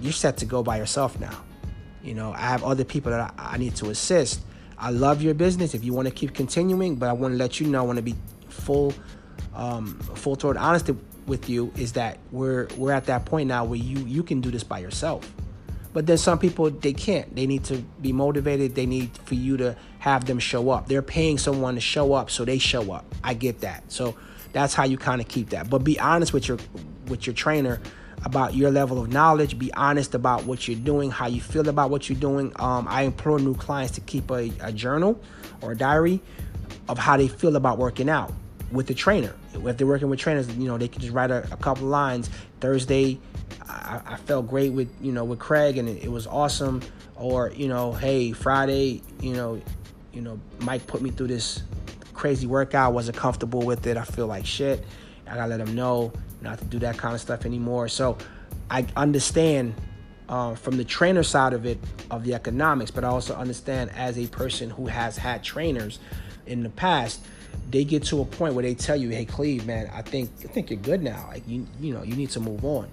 you're 0.00 0.12
set 0.12 0.38
to 0.38 0.46
go 0.46 0.62
by 0.62 0.78
yourself 0.78 1.18
now. 1.20 1.42
You 2.02 2.14
know, 2.14 2.32
I 2.32 2.40
have 2.40 2.62
other 2.62 2.84
people 2.84 3.10
that 3.12 3.34
I, 3.38 3.54
I 3.54 3.56
need 3.56 3.76
to 3.76 3.90
assist. 3.90 4.40
I 4.78 4.90
love 4.90 5.22
your 5.22 5.34
business. 5.34 5.74
If 5.74 5.84
you 5.84 5.92
want 5.92 6.08
to 6.08 6.14
keep 6.14 6.34
continuing, 6.34 6.96
but 6.96 7.08
I 7.08 7.12
want 7.12 7.32
to 7.32 7.38
let 7.38 7.60
you 7.60 7.66
know, 7.66 7.80
I 7.80 7.82
want 7.82 7.96
to 7.96 8.02
be 8.02 8.14
full, 8.48 8.92
um, 9.54 9.98
full 10.14 10.36
toward 10.36 10.56
honesty 10.56 10.96
with 11.26 11.48
you 11.48 11.72
is 11.76 11.92
that 11.94 12.18
we're 12.32 12.68
we're 12.76 12.92
at 12.92 13.06
that 13.06 13.24
point 13.24 13.48
now 13.48 13.64
where 13.64 13.78
you 13.78 13.98
you 14.00 14.22
can 14.22 14.40
do 14.40 14.50
this 14.50 14.62
by 14.64 14.78
yourself. 14.78 15.32
But 15.92 16.06
then 16.06 16.18
some 16.18 16.38
people 16.38 16.70
they 16.70 16.92
can't. 16.92 17.34
They 17.34 17.46
need 17.46 17.64
to 17.64 17.78
be 18.02 18.12
motivated. 18.12 18.74
They 18.74 18.86
need 18.86 19.16
for 19.24 19.34
you 19.34 19.56
to 19.58 19.76
have 20.00 20.24
them 20.24 20.38
show 20.38 20.70
up. 20.70 20.88
They're 20.88 21.02
paying 21.02 21.38
someone 21.38 21.76
to 21.76 21.80
show 21.80 22.12
up, 22.12 22.30
so 22.30 22.44
they 22.44 22.58
show 22.58 22.92
up. 22.92 23.04
I 23.22 23.34
get 23.34 23.60
that. 23.60 23.90
So 23.90 24.16
that's 24.52 24.74
how 24.74 24.84
you 24.84 24.98
kind 24.98 25.20
of 25.20 25.28
keep 25.28 25.50
that. 25.50 25.70
But 25.70 25.78
be 25.78 25.98
honest 25.98 26.32
with 26.32 26.48
your 26.48 26.58
with 27.06 27.26
your 27.26 27.34
trainer 27.34 27.80
about 28.24 28.54
your 28.54 28.70
level 28.70 29.00
of 29.00 29.12
knowledge. 29.12 29.58
Be 29.58 29.72
honest 29.74 30.14
about 30.14 30.44
what 30.44 30.66
you're 30.66 30.78
doing, 30.78 31.10
how 31.10 31.26
you 31.26 31.40
feel 31.40 31.68
about 31.68 31.90
what 31.90 32.08
you're 32.08 32.18
doing. 32.18 32.52
Um, 32.56 32.86
I 32.88 33.02
implore 33.02 33.38
new 33.38 33.54
clients 33.54 33.94
to 33.94 34.00
keep 34.00 34.30
a, 34.30 34.50
a 34.60 34.72
journal 34.72 35.20
or 35.60 35.72
a 35.72 35.76
diary 35.76 36.20
of 36.88 36.98
how 36.98 37.16
they 37.16 37.28
feel 37.28 37.56
about 37.56 37.78
working 37.78 38.08
out 38.08 38.32
with 38.72 38.86
the 38.86 38.94
trainer. 38.94 39.34
If 39.52 39.76
they're 39.76 39.86
working 39.86 40.08
with 40.08 40.18
trainers, 40.18 40.48
you 40.56 40.66
know, 40.66 40.78
they 40.78 40.88
can 40.88 41.00
just 41.00 41.12
write 41.12 41.30
a, 41.30 41.46
a 41.52 41.56
couple 41.56 41.86
lines. 41.86 42.28
Thursday, 42.60 43.18
I, 43.68 44.00
I, 44.04 44.16
felt 44.16 44.48
great 44.48 44.72
with 44.72 44.90
you 45.00 45.12
know 45.12 45.24
with 45.24 45.38
Craig, 45.38 45.78
and 45.78 45.88
it, 45.88 46.04
it, 46.04 46.08
was 46.10 46.26
awesome. 46.26 46.82
Or 47.16 47.52
you 47.54 47.68
know, 47.68 47.92
hey, 47.92 48.32
Friday, 48.32 49.02
you 49.20 49.34
know, 49.34 49.60
you 50.12 50.22
know, 50.22 50.40
Mike 50.60 50.86
put 50.86 51.02
me 51.02 51.10
through 51.10 51.28
this 51.28 51.62
crazy 52.12 52.46
workout. 52.46 52.92
wasn't 52.92 53.16
comfortable 53.16 53.62
with 53.62 53.86
it. 53.86 53.96
I 53.96 54.04
feel 54.04 54.26
like 54.26 54.46
shit. 54.46 54.84
I 55.26 55.36
gotta 55.36 55.56
let 55.56 55.60
him 55.60 55.74
know 55.74 56.12
not 56.44 56.58
to 56.58 56.64
do 56.66 56.78
that 56.80 56.96
kind 56.96 57.14
of 57.14 57.20
stuff 57.20 57.44
anymore. 57.44 57.88
So 57.88 58.18
I 58.70 58.86
understand 58.96 59.74
uh, 60.28 60.54
from 60.54 60.76
the 60.76 60.84
trainer 60.84 61.22
side 61.22 61.52
of 61.52 61.66
it, 61.66 61.78
of 62.10 62.24
the 62.24 62.34
economics, 62.34 62.90
but 62.90 63.04
I 63.04 63.08
also 63.08 63.34
understand 63.34 63.90
as 63.94 64.18
a 64.18 64.26
person 64.28 64.70
who 64.70 64.86
has 64.86 65.16
had 65.16 65.42
trainers 65.42 65.98
in 66.46 66.62
the 66.62 66.70
past, 66.70 67.20
they 67.70 67.84
get 67.84 68.04
to 68.04 68.20
a 68.20 68.24
point 68.24 68.54
where 68.54 68.62
they 68.62 68.74
tell 68.74 68.96
you, 68.96 69.10
"Hey, 69.10 69.24
Cleve, 69.24 69.66
man, 69.66 69.90
I 69.92 70.02
think 70.02 70.30
I 70.44 70.48
think 70.48 70.70
you're 70.70 70.80
good 70.80 71.02
now. 71.02 71.26
Like 71.28 71.46
you, 71.46 71.66
you 71.80 71.94
know, 71.94 72.02
you 72.02 72.16
need 72.16 72.30
to 72.30 72.40
move 72.40 72.64
on. 72.64 72.88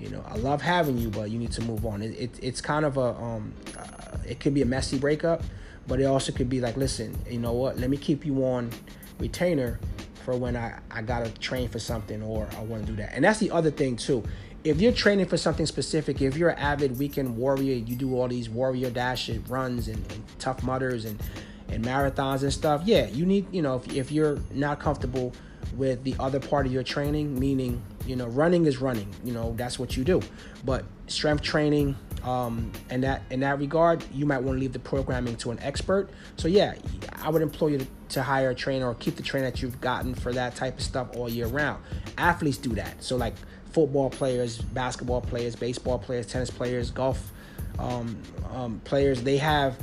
You 0.00 0.10
know, 0.10 0.24
I 0.28 0.36
love 0.36 0.60
having 0.60 0.98
you, 0.98 1.08
but 1.08 1.30
you 1.30 1.38
need 1.38 1.52
to 1.52 1.62
move 1.62 1.86
on. 1.86 2.02
It, 2.02 2.18
it 2.18 2.30
it's 2.42 2.60
kind 2.60 2.84
of 2.84 2.96
a, 2.96 3.14
um, 3.14 3.54
uh, 3.78 4.18
it 4.28 4.40
could 4.40 4.52
be 4.52 4.62
a 4.62 4.66
messy 4.66 4.98
breakup, 4.98 5.42
but 5.86 6.00
it 6.00 6.04
also 6.04 6.32
could 6.32 6.50
be 6.50 6.60
like, 6.60 6.76
listen, 6.76 7.16
you 7.30 7.38
know 7.38 7.52
what? 7.52 7.78
Let 7.78 7.88
me 7.88 7.96
keep 7.96 8.26
you 8.26 8.44
on 8.44 8.70
retainer 9.18 9.78
for 10.24 10.36
when 10.36 10.56
I, 10.56 10.78
I 10.90 11.02
gotta 11.02 11.30
train 11.38 11.68
for 11.68 11.78
something 11.78 12.22
or 12.22 12.48
I 12.56 12.62
wanna 12.62 12.84
do 12.84 12.96
that. 12.96 13.12
And 13.14 13.24
that's 13.24 13.38
the 13.38 13.50
other 13.50 13.70
thing 13.70 13.96
too. 13.96 14.24
If 14.64 14.80
you're 14.80 14.92
training 14.92 15.26
for 15.26 15.36
something 15.36 15.66
specific, 15.66 16.22
if 16.22 16.36
you're 16.36 16.48
an 16.48 16.58
avid 16.58 16.98
weekend 16.98 17.36
warrior, 17.36 17.74
you 17.74 17.94
do 17.94 18.16
all 18.16 18.28
these 18.28 18.48
warrior 18.48 18.90
dash 18.90 19.28
runs 19.48 19.88
and, 19.88 19.98
and 20.12 20.24
Tough 20.38 20.62
Mudders 20.62 21.04
and, 21.04 21.22
and 21.68 21.84
marathons 21.84 22.42
and 22.42 22.52
stuff, 22.52 22.82
yeah, 22.84 23.06
you 23.08 23.26
need, 23.26 23.46
you 23.52 23.60
know, 23.60 23.76
if, 23.76 23.94
if 23.94 24.10
you're 24.10 24.38
not 24.52 24.80
comfortable 24.80 25.32
with 25.76 26.02
the 26.04 26.14
other 26.18 26.40
part 26.40 26.66
of 26.66 26.72
your 26.72 26.82
training, 26.82 27.38
meaning, 27.38 27.82
you 28.06 28.16
know, 28.16 28.26
running 28.28 28.64
is 28.66 28.78
running, 28.78 29.12
you 29.22 29.32
know, 29.32 29.54
that's 29.56 29.78
what 29.78 29.96
you 29.96 30.04
do. 30.04 30.22
But 30.64 30.84
strength 31.08 31.42
training, 31.42 31.96
um, 32.22 32.72
and 32.90 33.02
that 33.02 33.22
in 33.30 33.40
that 33.40 33.58
regard, 33.58 34.04
you 34.12 34.24
might 34.24 34.42
want 34.42 34.56
to 34.56 34.60
leave 34.60 34.72
the 34.72 34.78
programming 34.78 35.36
to 35.36 35.50
an 35.50 35.58
expert. 35.60 36.08
So 36.36 36.48
yeah, 36.48 36.74
I 37.20 37.28
would 37.28 37.42
employ 37.42 37.68
you 37.68 37.78
to, 37.78 37.86
to 38.14 38.22
hire 38.22 38.50
a 38.50 38.54
trainer 38.54 38.88
or 38.88 38.94
keep 38.94 39.16
the 39.16 39.22
trainer 39.22 39.50
that 39.50 39.62
you've 39.62 39.80
gotten 39.80 40.14
for 40.14 40.32
that 40.32 40.56
type 40.56 40.78
of 40.78 40.82
stuff 40.82 41.08
all 41.16 41.28
year 41.28 41.46
round. 41.46 41.82
Athletes 42.18 42.58
do 42.58 42.70
that. 42.70 43.02
So 43.02 43.16
like 43.16 43.34
football 43.72 44.10
players, 44.10 44.58
basketball 44.58 45.20
players, 45.20 45.56
baseball 45.56 45.98
players, 45.98 46.26
tennis 46.26 46.50
players, 46.50 46.90
golf 46.90 47.32
um, 47.78 48.16
um, 48.52 48.80
players, 48.84 49.22
they 49.22 49.36
have 49.36 49.76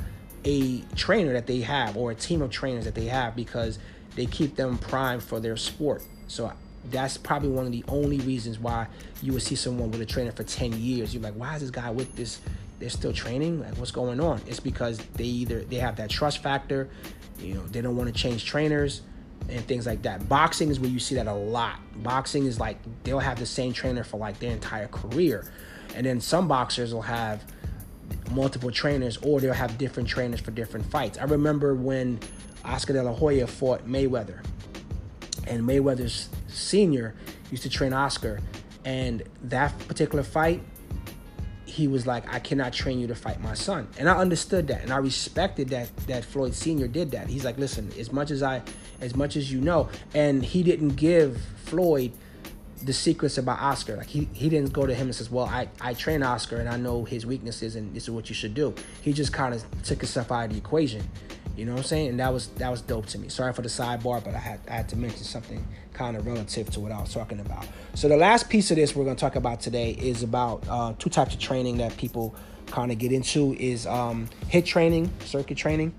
a 0.44 0.80
trainer 0.96 1.32
that 1.34 1.46
they 1.46 1.60
have 1.60 1.96
or 1.96 2.10
a 2.10 2.14
team 2.14 2.42
of 2.42 2.50
trainers 2.50 2.84
that 2.84 2.94
they 2.94 3.04
have 3.04 3.36
because 3.36 3.78
they 4.16 4.26
keep 4.26 4.56
them 4.56 4.78
primed 4.78 5.22
for 5.22 5.40
their 5.40 5.56
sport. 5.56 6.02
So 6.26 6.52
that's 6.90 7.16
probably 7.16 7.50
one 7.50 7.66
of 7.66 7.72
the 7.72 7.84
only 7.88 8.18
reasons 8.20 8.58
why 8.58 8.86
you 9.22 9.32
would 9.32 9.42
see 9.42 9.54
someone 9.54 9.90
with 9.90 10.00
a 10.00 10.06
trainer 10.06 10.32
for 10.32 10.42
10 10.42 10.72
years. 10.72 11.14
You're 11.14 11.22
like, 11.22 11.34
why 11.34 11.54
is 11.54 11.60
this 11.60 11.70
guy 11.70 11.90
with 11.90 12.14
this? 12.16 12.40
They're 12.78 12.90
still 12.90 13.12
training? 13.12 13.60
Like, 13.60 13.76
what's 13.76 13.92
going 13.92 14.18
on? 14.20 14.40
It's 14.46 14.58
because 14.58 14.98
they 15.14 15.24
either 15.24 15.60
they 15.60 15.76
have 15.76 15.96
that 15.96 16.10
trust 16.10 16.42
factor, 16.42 16.88
you 17.38 17.54
know, 17.54 17.62
they 17.66 17.80
don't 17.80 17.96
want 17.96 18.14
to 18.14 18.20
change 18.20 18.44
trainers 18.44 19.02
and 19.48 19.64
things 19.66 19.86
like 19.86 20.02
that. 20.02 20.28
Boxing 20.28 20.68
is 20.68 20.78
where 20.78 20.90
you 20.90 20.98
see 20.98 21.14
that 21.16 21.26
a 21.26 21.32
lot. 21.32 21.78
Boxing 22.02 22.46
is 22.46 22.60
like 22.60 22.78
they'll 23.04 23.18
have 23.18 23.38
the 23.38 23.46
same 23.46 23.72
trainer 23.72 24.04
for 24.04 24.18
like 24.18 24.38
their 24.38 24.52
entire 24.52 24.88
career. 24.88 25.50
And 25.94 26.06
then 26.06 26.20
some 26.20 26.48
boxers 26.48 26.94
will 26.94 27.02
have 27.02 27.44
multiple 28.30 28.70
trainers 28.70 29.16
or 29.18 29.40
they'll 29.40 29.52
have 29.52 29.78
different 29.78 30.08
trainers 30.08 30.40
for 30.40 30.50
different 30.50 30.86
fights. 30.86 31.18
I 31.18 31.24
remember 31.24 31.74
when 31.74 32.20
Oscar 32.64 32.92
De 32.92 33.02
La 33.02 33.12
Hoya 33.12 33.46
fought 33.46 33.86
Mayweather 33.86 34.44
and 35.46 35.62
Mayweather's 35.64 36.28
senior 36.48 37.14
used 37.50 37.62
to 37.64 37.68
train 37.68 37.92
Oscar, 37.92 38.40
and 38.84 39.22
that 39.44 39.76
particular 39.86 40.24
fight, 40.24 40.62
he 41.72 41.88
was 41.88 42.06
like, 42.06 42.24
"I 42.32 42.38
cannot 42.38 42.72
train 42.72 43.00
you 43.00 43.06
to 43.06 43.14
fight 43.14 43.40
my 43.40 43.54
son," 43.54 43.88
and 43.98 44.08
I 44.08 44.16
understood 44.16 44.68
that, 44.68 44.82
and 44.82 44.92
I 44.92 44.98
respected 44.98 45.70
that 45.70 45.88
that 46.06 46.24
Floyd 46.24 46.54
Senior 46.54 46.86
did 46.86 47.10
that. 47.12 47.28
He's 47.28 47.44
like, 47.44 47.58
"Listen, 47.58 47.90
as 47.98 48.12
much 48.12 48.30
as 48.30 48.42
I, 48.42 48.62
as 49.00 49.16
much 49.16 49.36
as 49.36 49.50
you 49.50 49.60
know," 49.60 49.88
and 50.14 50.44
he 50.44 50.62
didn't 50.62 50.96
give 50.96 51.40
Floyd 51.64 52.12
the 52.84 52.92
secrets 52.92 53.38
about 53.38 53.60
Oscar. 53.60 53.96
Like 53.96 54.08
he, 54.08 54.28
he 54.32 54.48
didn't 54.48 54.72
go 54.72 54.86
to 54.86 54.94
him 54.94 55.06
and 55.06 55.14
says, 55.14 55.30
"Well, 55.30 55.46
I, 55.46 55.68
I 55.80 55.94
train 55.94 56.22
Oscar 56.22 56.56
and 56.56 56.68
I 56.68 56.76
know 56.76 57.04
his 57.04 57.24
weaknesses 57.24 57.76
and 57.76 57.94
this 57.94 58.04
is 58.04 58.10
what 58.10 58.28
you 58.28 58.34
should 58.34 58.54
do." 58.54 58.74
He 59.00 59.12
just 59.12 59.32
kind 59.32 59.54
of 59.54 59.64
took 59.82 60.00
himself 60.00 60.30
out 60.30 60.46
of 60.46 60.50
the 60.50 60.58
equation. 60.58 61.02
You 61.56 61.66
know 61.66 61.72
what 61.72 61.78
I'm 61.78 61.84
saying? 61.84 62.08
And 62.08 62.20
that 62.20 62.32
was 62.32 62.48
that 62.48 62.70
was 62.70 62.80
dope 62.80 63.06
to 63.06 63.18
me. 63.18 63.28
Sorry 63.28 63.52
for 63.52 63.62
the 63.62 63.68
sidebar, 63.68 64.24
but 64.24 64.34
I 64.34 64.38
had 64.38 64.60
I 64.68 64.72
had 64.72 64.88
to 64.90 64.96
mention 64.96 65.24
something 65.24 65.66
kind 65.92 66.16
of 66.16 66.26
relative 66.26 66.70
to 66.70 66.80
what 66.80 66.92
I 66.92 67.00
was 67.00 67.12
talking 67.12 67.40
about. 67.40 67.66
So 67.94 68.08
the 68.08 68.16
last 68.16 68.48
piece 68.48 68.70
of 68.70 68.76
this 68.76 68.96
we're 68.96 69.04
going 69.04 69.16
to 69.16 69.20
talk 69.20 69.36
about 69.36 69.60
today 69.60 69.90
is 69.92 70.22
about 70.22 70.64
uh, 70.68 70.94
two 70.98 71.10
types 71.10 71.34
of 71.34 71.40
training 71.40 71.78
that 71.78 71.96
people 71.98 72.34
kind 72.66 72.90
of 72.90 72.98
get 72.98 73.12
into 73.12 73.54
is 73.60 73.86
um, 73.86 74.28
HIIT 74.50 74.64
training, 74.64 75.10
circuit 75.24 75.58
training, 75.58 75.94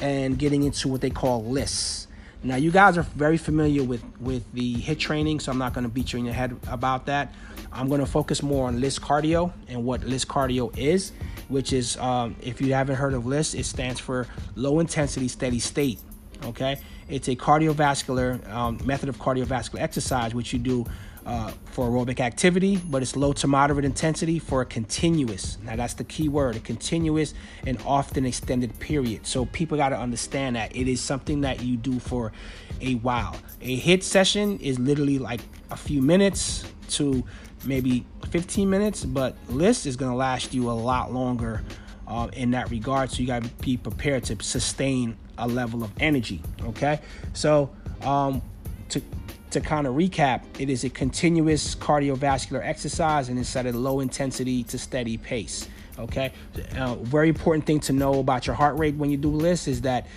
and 0.00 0.38
getting 0.38 0.62
into 0.62 0.88
what 0.88 1.02
they 1.02 1.10
call 1.10 1.44
LISS. 1.44 2.06
Now 2.42 2.56
you 2.56 2.70
guys 2.70 2.96
are 2.96 3.02
very 3.02 3.36
familiar 3.36 3.84
with 3.84 4.02
with 4.20 4.50
the 4.54 4.76
HIIT 4.76 4.98
training, 4.98 5.40
so 5.40 5.52
I'm 5.52 5.58
not 5.58 5.74
going 5.74 5.84
to 5.84 5.90
beat 5.90 6.14
you 6.14 6.18
in 6.18 6.24
your 6.24 6.34
head 6.34 6.58
about 6.68 7.06
that. 7.06 7.34
I'm 7.72 7.88
going 7.88 8.00
to 8.00 8.06
focus 8.06 8.42
more 8.42 8.68
on 8.68 8.80
LISS 8.80 8.98
cardio 8.98 9.52
and 9.68 9.84
what 9.84 10.04
LISS 10.04 10.24
cardio 10.24 10.76
is 10.78 11.12
which 11.48 11.72
is, 11.72 11.96
um, 11.98 12.36
if 12.42 12.60
you 12.60 12.74
haven't 12.74 12.96
heard 12.96 13.14
of 13.14 13.26
LISS, 13.26 13.54
it 13.54 13.64
stands 13.64 14.00
for 14.00 14.26
low 14.56 14.80
intensity 14.80 15.28
steady 15.28 15.58
state. 15.58 15.98
Okay, 16.44 16.78
it's 17.08 17.28
a 17.28 17.36
cardiovascular 17.36 18.46
um, 18.50 18.78
method 18.84 19.08
of 19.08 19.18
cardiovascular 19.18 19.80
exercise, 19.80 20.34
which 20.34 20.52
you 20.52 20.58
do 20.58 20.84
uh, 21.26 21.52
for 21.66 21.88
aerobic 21.88 22.20
activity, 22.20 22.76
but 22.76 23.02
it's 23.02 23.16
low 23.16 23.32
to 23.32 23.46
moderate 23.46 23.84
intensity 23.84 24.38
for 24.38 24.60
a 24.60 24.66
continuous. 24.66 25.58
Now, 25.62 25.76
that's 25.76 25.94
the 25.94 26.04
key 26.04 26.28
word 26.28 26.56
a 26.56 26.60
continuous 26.60 27.34
and 27.66 27.80
often 27.86 28.26
extended 28.26 28.78
period. 28.78 29.26
So, 29.26 29.46
people 29.46 29.76
got 29.78 29.90
to 29.90 29.98
understand 29.98 30.56
that 30.56 30.76
it 30.76 30.88
is 30.88 31.00
something 31.00 31.40
that 31.42 31.62
you 31.62 31.76
do 31.76 31.98
for 31.98 32.32
a 32.80 32.96
while. 32.96 33.36
A 33.62 33.80
HIIT 33.80 34.02
session 34.02 34.58
is 34.58 34.78
literally 34.78 35.18
like 35.18 35.40
a 35.70 35.76
few 35.76 36.02
minutes 36.02 36.64
to 36.90 37.24
maybe 37.66 38.04
15 38.30 38.68
minutes, 38.68 39.04
but 39.04 39.36
LISS 39.48 39.86
is 39.86 39.96
going 39.96 40.10
to 40.10 40.16
last 40.16 40.54
you 40.54 40.70
a 40.70 40.72
lot 40.72 41.12
longer 41.12 41.62
uh, 42.06 42.28
in 42.32 42.50
that 42.52 42.70
regard. 42.70 43.10
So 43.10 43.20
you 43.20 43.26
got 43.26 43.42
to 43.42 43.48
be 43.64 43.76
prepared 43.76 44.24
to 44.24 44.42
sustain 44.42 45.16
a 45.38 45.48
level 45.48 45.82
of 45.82 45.90
energy. 46.00 46.42
Okay, 46.62 47.00
so 47.32 47.70
um, 48.02 48.42
to 48.90 49.02
to 49.50 49.60
kind 49.60 49.86
of 49.86 49.94
recap, 49.94 50.42
it 50.58 50.68
is 50.68 50.82
a 50.82 50.90
continuous 50.90 51.76
cardiovascular 51.76 52.64
exercise 52.64 53.28
and 53.28 53.38
it's 53.38 53.54
at 53.54 53.66
a 53.66 53.72
low 53.72 54.00
intensity 54.00 54.64
to 54.64 54.78
steady 54.78 55.16
pace. 55.16 55.68
Okay, 55.98 56.32
uh, 56.76 56.96
very 56.96 57.28
important 57.28 57.64
thing 57.64 57.78
to 57.80 57.92
know 57.92 58.18
about 58.18 58.48
your 58.48 58.56
heart 58.56 58.76
rate 58.78 58.96
when 58.96 59.10
you 59.10 59.16
do 59.16 59.30
LISS 59.30 59.68
is 59.68 59.80
that 59.82 60.08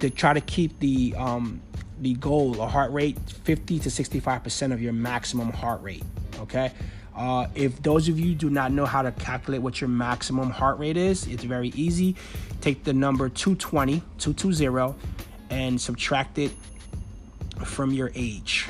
to 0.00 0.08
try 0.08 0.32
to 0.32 0.40
keep 0.40 0.78
the 0.78 1.14
um, 1.16 1.60
the 2.00 2.14
goal, 2.14 2.60
a 2.62 2.66
heart 2.66 2.92
rate, 2.92 3.18
50 3.44 3.80
to 3.80 3.90
65 3.90 4.42
percent 4.42 4.72
of 4.72 4.80
your 4.80 4.92
maximum 4.92 5.50
heart 5.50 5.82
rate. 5.82 6.04
Okay. 6.40 6.72
Uh, 7.14 7.48
if 7.56 7.82
those 7.82 8.08
of 8.08 8.18
you 8.20 8.34
do 8.34 8.48
not 8.48 8.70
know 8.70 8.86
how 8.86 9.02
to 9.02 9.10
calculate 9.10 9.60
what 9.60 9.80
your 9.80 9.88
maximum 9.88 10.50
heart 10.50 10.78
rate 10.78 10.96
is, 10.96 11.26
it's 11.26 11.42
very 11.42 11.68
easy. 11.70 12.14
Take 12.60 12.84
the 12.84 12.92
number 12.92 13.28
220, 13.28 14.02
220, 14.18 14.94
and 15.50 15.80
subtract 15.80 16.38
it 16.38 16.52
from 17.64 17.92
your 17.92 18.12
age. 18.14 18.68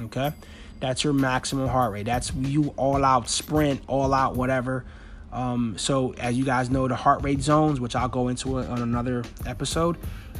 Okay? 0.00 0.32
That's 0.78 1.02
your 1.02 1.12
maximum 1.12 1.68
heart 1.68 1.92
rate. 1.92 2.06
That's 2.06 2.32
you 2.34 2.72
all 2.76 3.04
out 3.04 3.28
sprint, 3.28 3.82
all 3.88 4.14
out 4.14 4.36
whatever. 4.36 4.84
Um, 5.32 5.76
so, 5.76 6.14
as 6.14 6.36
you 6.38 6.44
guys 6.44 6.70
know, 6.70 6.86
the 6.86 6.96
heart 6.96 7.22
rate 7.22 7.42
zones, 7.42 7.80
which 7.80 7.96
I'll 7.96 8.08
go 8.08 8.28
into 8.28 8.58
on 8.58 8.80
another 8.80 9.24
episode, 9.44 9.96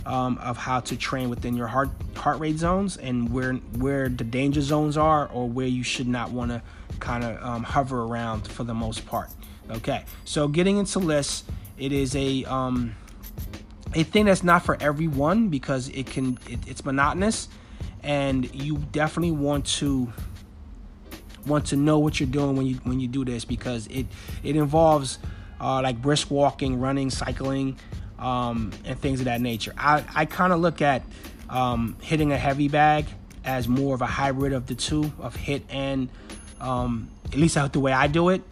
um, 0.06 0.38
of 0.38 0.56
how 0.56 0.80
to 0.80 0.96
train 0.96 1.28
within 1.28 1.56
your 1.56 1.66
heart 1.66 1.90
heart 2.16 2.38
rate 2.38 2.56
zones 2.56 2.96
and 2.96 3.30
where 3.30 3.54
where 3.54 4.08
the 4.08 4.24
danger 4.24 4.62
zones 4.62 4.96
are 4.96 5.28
or 5.28 5.48
where 5.48 5.66
you 5.66 5.82
should 5.82 6.08
not 6.08 6.30
want 6.30 6.52
to 6.52 6.62
kind 7.00 7.24
of 7.24 7.42
um, 7.42 7.62
hover 7.62 8.04
around 8.04 8.46
for 8.46 8.64
the 8.64 8.72
most 8.72 9.04
part. 9.04 9.28
Okay, 9.68 10.04
so 10.24 10.46
getting 10.46 10.76
into 10.78 11.00
LISS, 11.00 11.42
it 11.76 11.92
is 11.92 12.14
a 12.14 12.44
um, 12.44 12.94
a 13.94 14.04
thing 14.04 14.26
that's 14.26 14.44
not 14.44 14.64
for 14.64 14.80
everyone 14.80 15.48
because 15.48 15.88
it 15.88 16.06
can 16.06 16.38
it, 16.48 16.60
it's 16.68 16.84
monotonous, 16.84 17.48
and 18.04 18.54
you 18.54 18.78
definitely 18.92 19.32
want 19.32 19.66
to 19.66 20.12
want 21.46 21.66
to 21.66 21.76
know 21.76 21.98
what 21.98 22.20
you're 22.20 22.28
doing 22.28 22.56
when 22.56 22.66
you 22.66 22.76
when 22.84 23.00
you 23.00 23.08
do 23.08 23.24
this 23.24 23.44
because 23.44 23.88
it 23.88 24.06
it 24.44 24.54
involves 24.54 25.18
uh, 25.60 25.82
like 25.82 26.00
brisk 26.00 26.30
walking, 26.30 26.78
running, 26.78 27.10
cycling, 27.10 27.76
um, 28.18 28.72
and 28.84 28.98
things 28.98 29.20
of 29.20 29.26
that 29.26 29.40
nature. 29.40 29.74
I, 29.76 30.04
I 30.14 30.24
kind 30.24 30.52
of 30.52 30.60
look 30.60 30.82
at 30.82 31.02
um, 31.48 31.96
hitting 32.02 32.32
a 32.32 32.38
heavy 32.38 32.68
bag 32.68 33.06
as 33.44 33.68
more 33.68 33.94
of 33.94 34.02
a 34.02 34.06
hybrid 34.06 34.52
of 34.52 34.66
the 34.66 34.74
two 34.74 35.12
of 35.20 35.36
HIIT 35.36 35.62
and 35.68 36.08
um, 36.60 37.08
at 37.26 37.36
least 37.36 37.56
the 37.72 37.80
way 37.80 37.92
I 37.92 38.06
do 38.06 38.30
it 38.30 38.42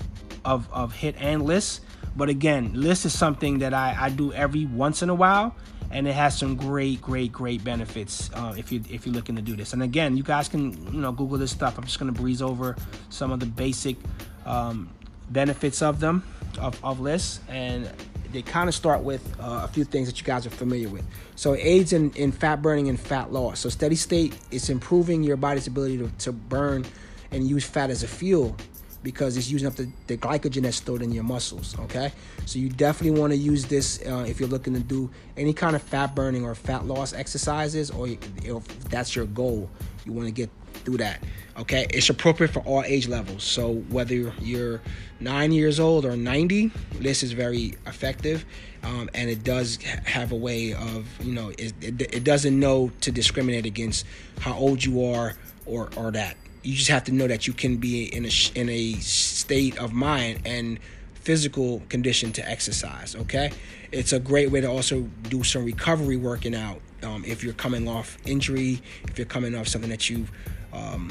of, 0.45 0.69
of 0.73 0.95
HIIT 0.95 1.17
and 1.19 1.43
LISS. 1.43 1.81
But 2.17 2.29
again, 2.29 2.73
LISS 2.75 3.07
is 3.07 3.19
something 3.19 3.59
that 3.59 3.75
I, 3.75 3.97
I 3.99 4.09
do 4.11 4.33
every 4.33 4.67
once 4.67 5.03
in 5.03 5.11
a 5.11 5.15
while 5.15 5.57
and 5.91 6.09
it 6.09 6.13
has 6.13 6.37
some 6.37 6.57
great, 6.57 7.01
great, 7.01 7.33
great 7.33 7.63
benefits 7.63 8.29
uh, 8.35 8.55
if 8.57 8.73
you 8.73 8.83
if 8.91 9.07
you're 9.07 9.15
looking 9.15 9.37
to 9.37 9.43
do 9.43 9.55
this. 9.55 9.73
And 9.73 9.83
again, 9.83 10.17
you 10.17 10.23
guys 10.25 10.49
can 10.49 10.73
you 10.93 11.01
know 11.01 11.13
Google 11.13 11.39
this 11.39 11.53
stuff. 11.53 11.79
I'm 11.79 11.85
just 11.85 11.99
gonna 11.99 12.13
breeze 12.13 12.43
over 12.43 12.77
some 13.11 13.31
of 13.31 13.39
the 13.39 13.47
basic 13.47 13.97
um, 14.45 14.91
benefits 15.31 15.83
of 15.83 16.01
them 16.01 16.25
of, 16.59 16.83
of 16.85 17.01
LISS 17.01 17.41
and 17.49 17.89
they 18.35 18.43
kind 18.43 18.69
of 18.69 18.75
start 18.75 19.03
with 19.03 19.23
uh, 19.41 19.63
a 19.65 19.69
few 19.69 19.85
things 19.85 20.09
that 20.09 20.21
you 20.21 20.27
guys 20.27 20.45
are 20.45 20.51
familiar 20.51 20.89
with. 20.89 21.05
So 21.37 21.55
aids 21.55 21.93
in, 21.93 22.11
in 22.13 22.33
fat 22.33 22.61
burning 22.61 22.89
and 22.89 22.99
fat 22.99 23.33
loss. 23.33 23.61
So 23.61 23.69
steady 23.69 23.97
state 23.97 24.37
is 24.51 24.69
improving 24.69 25.23
your 25.23 25.37
body's 25.37 25.67
ability 25.67 25.99
to, 25.99 26.09
to 26.09 26.33
burn 26.33 26.85
and 27.31 27.47
use 27.47 27.65
fat 27.65 27.91
as 27.91 28.03
a 28.03 28.09
fuel 28.09 28.57
because 29.03 29.37
it's 29.37 29.51
using 29.51 29.69
up 29.69 29.75
the, 29.75 29.89
the 30.07 30.17
glycogen 30.17 30.63
that's 30.63 30.79
stored 30.79 31.03
in 31.03 31.13
your 31.13 31.25
muscles. 31.25 31.79
Okay, 31.81 32.11
so 32.47 32.59
you 32.59 32.69
definitely 32.71 33.21
want 33.21 33.33
to 33.33 33.37
use 33.37 33.67
this 33.67 34.03
uh, 34.07 34.25
if 34.27 34.41
you're 34.41 34.49
looking 34.49 34.75
to 34.75 34.81
do 34.81 35.11
any 35.37 35.53
kind 35.53 35.77
of 35.77 35.83
fat 35.83 36.15
burning 36.15 36.45
or 36.45 36.55
fat 36.55 36.87
loss 36.87 37.13
exercises, 37.13 37.91
or 37.91 38.09
if 38.09 38.67
that's 38.89 39.15
your 39.15 39.27
goal, 39.27 39.71
you 40.05 40.13
want 40.13 40.27
to 40.27 40.33
get 40.33 40.51
through 40.85 40.99
that. 40.99 41.23
Okay, 41.57 41.87
it's 41.91 42.11
appropriate 42.11 42.53
for 42.53 42.61
all 42.61 42.83
age 42.83 43.07
levels. 43.07 43.45
So 43.45 43.75
whether 43.89 44.15
you're 44.15 44.81
nine 45.21 45.53
years 45.53 45.79
old 45.79 46.05
or 46.05 46.17
90, 46.17 46.73
this 46.99 47.23
is 47.23 47.33
very 47.33 47.75
effective, 47.87 48.45
um, 48.83 49.09
and 49.15 49.31
it 49.31 49.45
does 49.45 49.77
have 50.05 50.33
a 50.33 50.37
way 50.37 50.75
of 50.75 51.07
you 51.25 51.33
know 51.33 51.51
it, 51.51 51.73
it, 51.81 52.01
it 52.01 52.25
doesn't 52.25 52.59
know 52.59 52.91
to 53.03 53.13
discriminate 53.13 53.67
against 53.67 54.05
how 54.41 54.55
old 54.55 54.85
you 54.85 55.05
are 55.05 55.35
or 55.65 55.91
or 55.97 56.11
that. 56.11 56.37
You 56.63 56.75
just 56.75 56.91
have 56.91 57.05
to 57.05 57.13
know 57.13 57.29
that 57.29 57.47
you 57.47 57.53
can 57.53 57.77
be 57.77 58.05
in 58.05 58.25
a 58.25 58.31
in 58.55 58.69
a 58.69 58.95
state 58.95 59.79
of 59.79 59.93
mind 59.93 60.41
and 60.45 60.81
physical 61.15 61.83
condition 61.89 62.33
to 62.33 62.49
exercise. 62.49 63.15
Okay, 63.15 63.53
it's 63.93 64.13
a 64.13 64.19
great 64.19 64.51
way 64.51 64.61
to 64.61 64.67
also 64.67 65.03
do 65.29 65.45
some 65.45 65.65
recovery 65.65 66.17
working 66.17 66.55
out. 66.55 66.81
Um, 67.05 67.25
if 67.25 67.45
you're 67.45 67.55
coming 67.55 67.87
off 67.87 68.19
injury, 68.27 68.81
if 69.09 69.19
you're 69.19 69.27
coming 69.27 69.55
off 69.55 69.69
something 69.69 69.91
that 69.91 70.11
you've 70.11 70.33
um, 70.75 71.11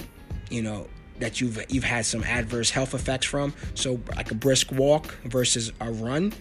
you 0.49 0.61
know 0.61 0.87
that 1.19 1.41
you've 1.41 1.63
you've 1.69 1.83
had 1.83 2.05
some 2.05 2.23
adverse 2.23 2.69
health 2.69 2.93
effects 2.93 3.25
from. 3.25 3.53
So 3.75 3.99
like 4.15 4.31
a 4.31 4.35
brisk 4.35 4.71
walk 4.71 5.13
versus 5.25 5.71
a 5.79 5.91
run, 5.91 6.33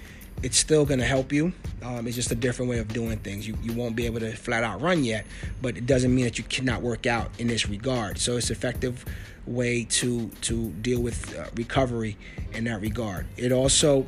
it's 0.42 0.58
still 0.58 0.84
going 0.84 1.00
to 1.00 1.06
help 1.06 1.32
you. 1.32 1.52
Um, 1.82 2.06
it's 2.06 2.16
just 2.16 2.30
a 2.30 2.34
different 2.34 2.70
way 2.70 2.78
of 2.78 2.88
doing 2.88 3.18
things. 3.18 3.46
You 3.46 3.56
you 3.62 3.72
won't 3.72 3.96
be 3.96 4.06
able 4.06 4.20
to 4.20 4.32
flat 4.32 4.64
out 4.64 4.80
run 4.80 5.04
yet, 5.04 5.26
but 5.60 5.76
it 5.76 5.86
doesn't 5.86 6.14
mean 6.14 6.24
that 6.24 6.38
you 6.38 6.44
cannot 6.44 6.82
work 6.82 7.06
out 7.06 7.30
in 7.38 7.46
this 7.46 7.68
regard. 7.68 8.18
So 8.18 8.36
it's 8.36 8.50
effective 8.50 9.04
way 9.46 9.84
to 9.84 10.28
to 10.42 10.70
deal 10.82 11.00
with 11.00 11.36
uh, 11.38 11.46
recovery 11.54 12.16
in 12.52 12.64
that 12.64 12.80
regard. 12.80 13.26
It 13.36 13.52
also 13.52 14.06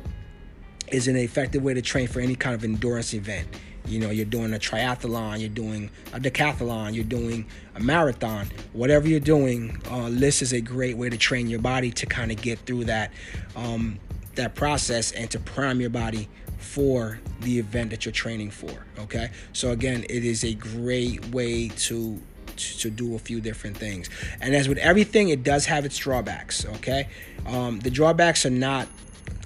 is 0.89 1.07
an 1.07 1.15
effective 1.15 1.63
way 1.63 1.73
to 1.73 1.81
train 1.81 2.07
for 2.07 2.19
any 2.19 2.35
kind 2.35 2.55
of 2.55 2.63
endurance 2.63 3.13
event. 3.13 3.47
You 3.87 3.99
know, 3.99 4.09
you're 4.09 4.25
doing 4.25 4.53
a 4.53 4.57
triathlon, 4.57 5.39
you're 5.39 5.49
doing 5.49 5.89
a 6.13 6.19
decathlon, 6.19 6.93
you're 6.93 7.03
doing 7.03 7.45
a 7.75 7.79
marathon, 7.79 8.49
whatever 8.73 9.07
you're 9.07 9.19
doing. 9.19 9.81
Uh, 9.89 10.09
LISS 10.09 10.41
is 10.41 10.53
a 10.53 10.61
great 10.61 10.97
way 10.97 11.09
to 11.09 11.17
train 11.17 11.47
your 11.47 11.59
body 11.59 11.91
to 11.91 12.05
kind 12.05 12.31
of 12.31 12.41
get 12.41 12.59
through 12.59 12.85
that 12.85 13.11
um, 13.55 13.99
that 14.35 14.55
process 14.55 15.11
and 15.11 15.29
to 15.31 15.39
prime 15.39 15.79
your 15.79 15.89
body 15.89 16.27
for 16.57 17.19
the 17.41 17.59
event 17.59 17.91
that 17.91 18.05
you're 18.05 18.11
training 18.11 18.51
for. 18.51 18.85
Okay, 18.99 19.29
so 19.53 19.71
again, 19.71 20.03
it 20.09 20.25
is 20.25 20.43
a 20.43 20.53
great 20.53 21.25
way 21.29 21.69
to 21.69 22.19
to 22.57 22.89
do 22.89 23.15
a 23.15 23.19
few 23.19 23.41
different 23.41 23.77
things. 23.77 24.09
And 24.39 24.55
as 24.55 24.69
with 24.69 24.77
everything, 24.77 25.29
it 25.29 25.43
does 25.43 25.65
have 25.65 25.85
its 25.85 25.97
drawbacks. 25.97 26.65
Okay, 26.65 27.07
um, 27.45 27.79
the 27.79 27.89
drawbacks 27.89 28.45
are 28.45 28.51
not 28.51 28.87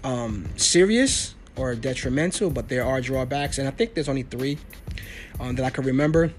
um, 0.03 0.47
serious 0.55 1.35
or 1.59 1.75
detrimental, 1.75 2.49
but 2.49 2.69
there 2.69 2.85
are 2.85 3.01
drawbacks, 3.01 3.57
and 3.57 3.67
I 3.67 3.71
think 3.71 3.93
there's 3.93 4.09
only 4.09 4.23
three 4.23 4.57
um, 5.39 5.55
that 5.55 5.65
I 5.65 5.69
can 5.69 5.85
remember. 5.85 6.31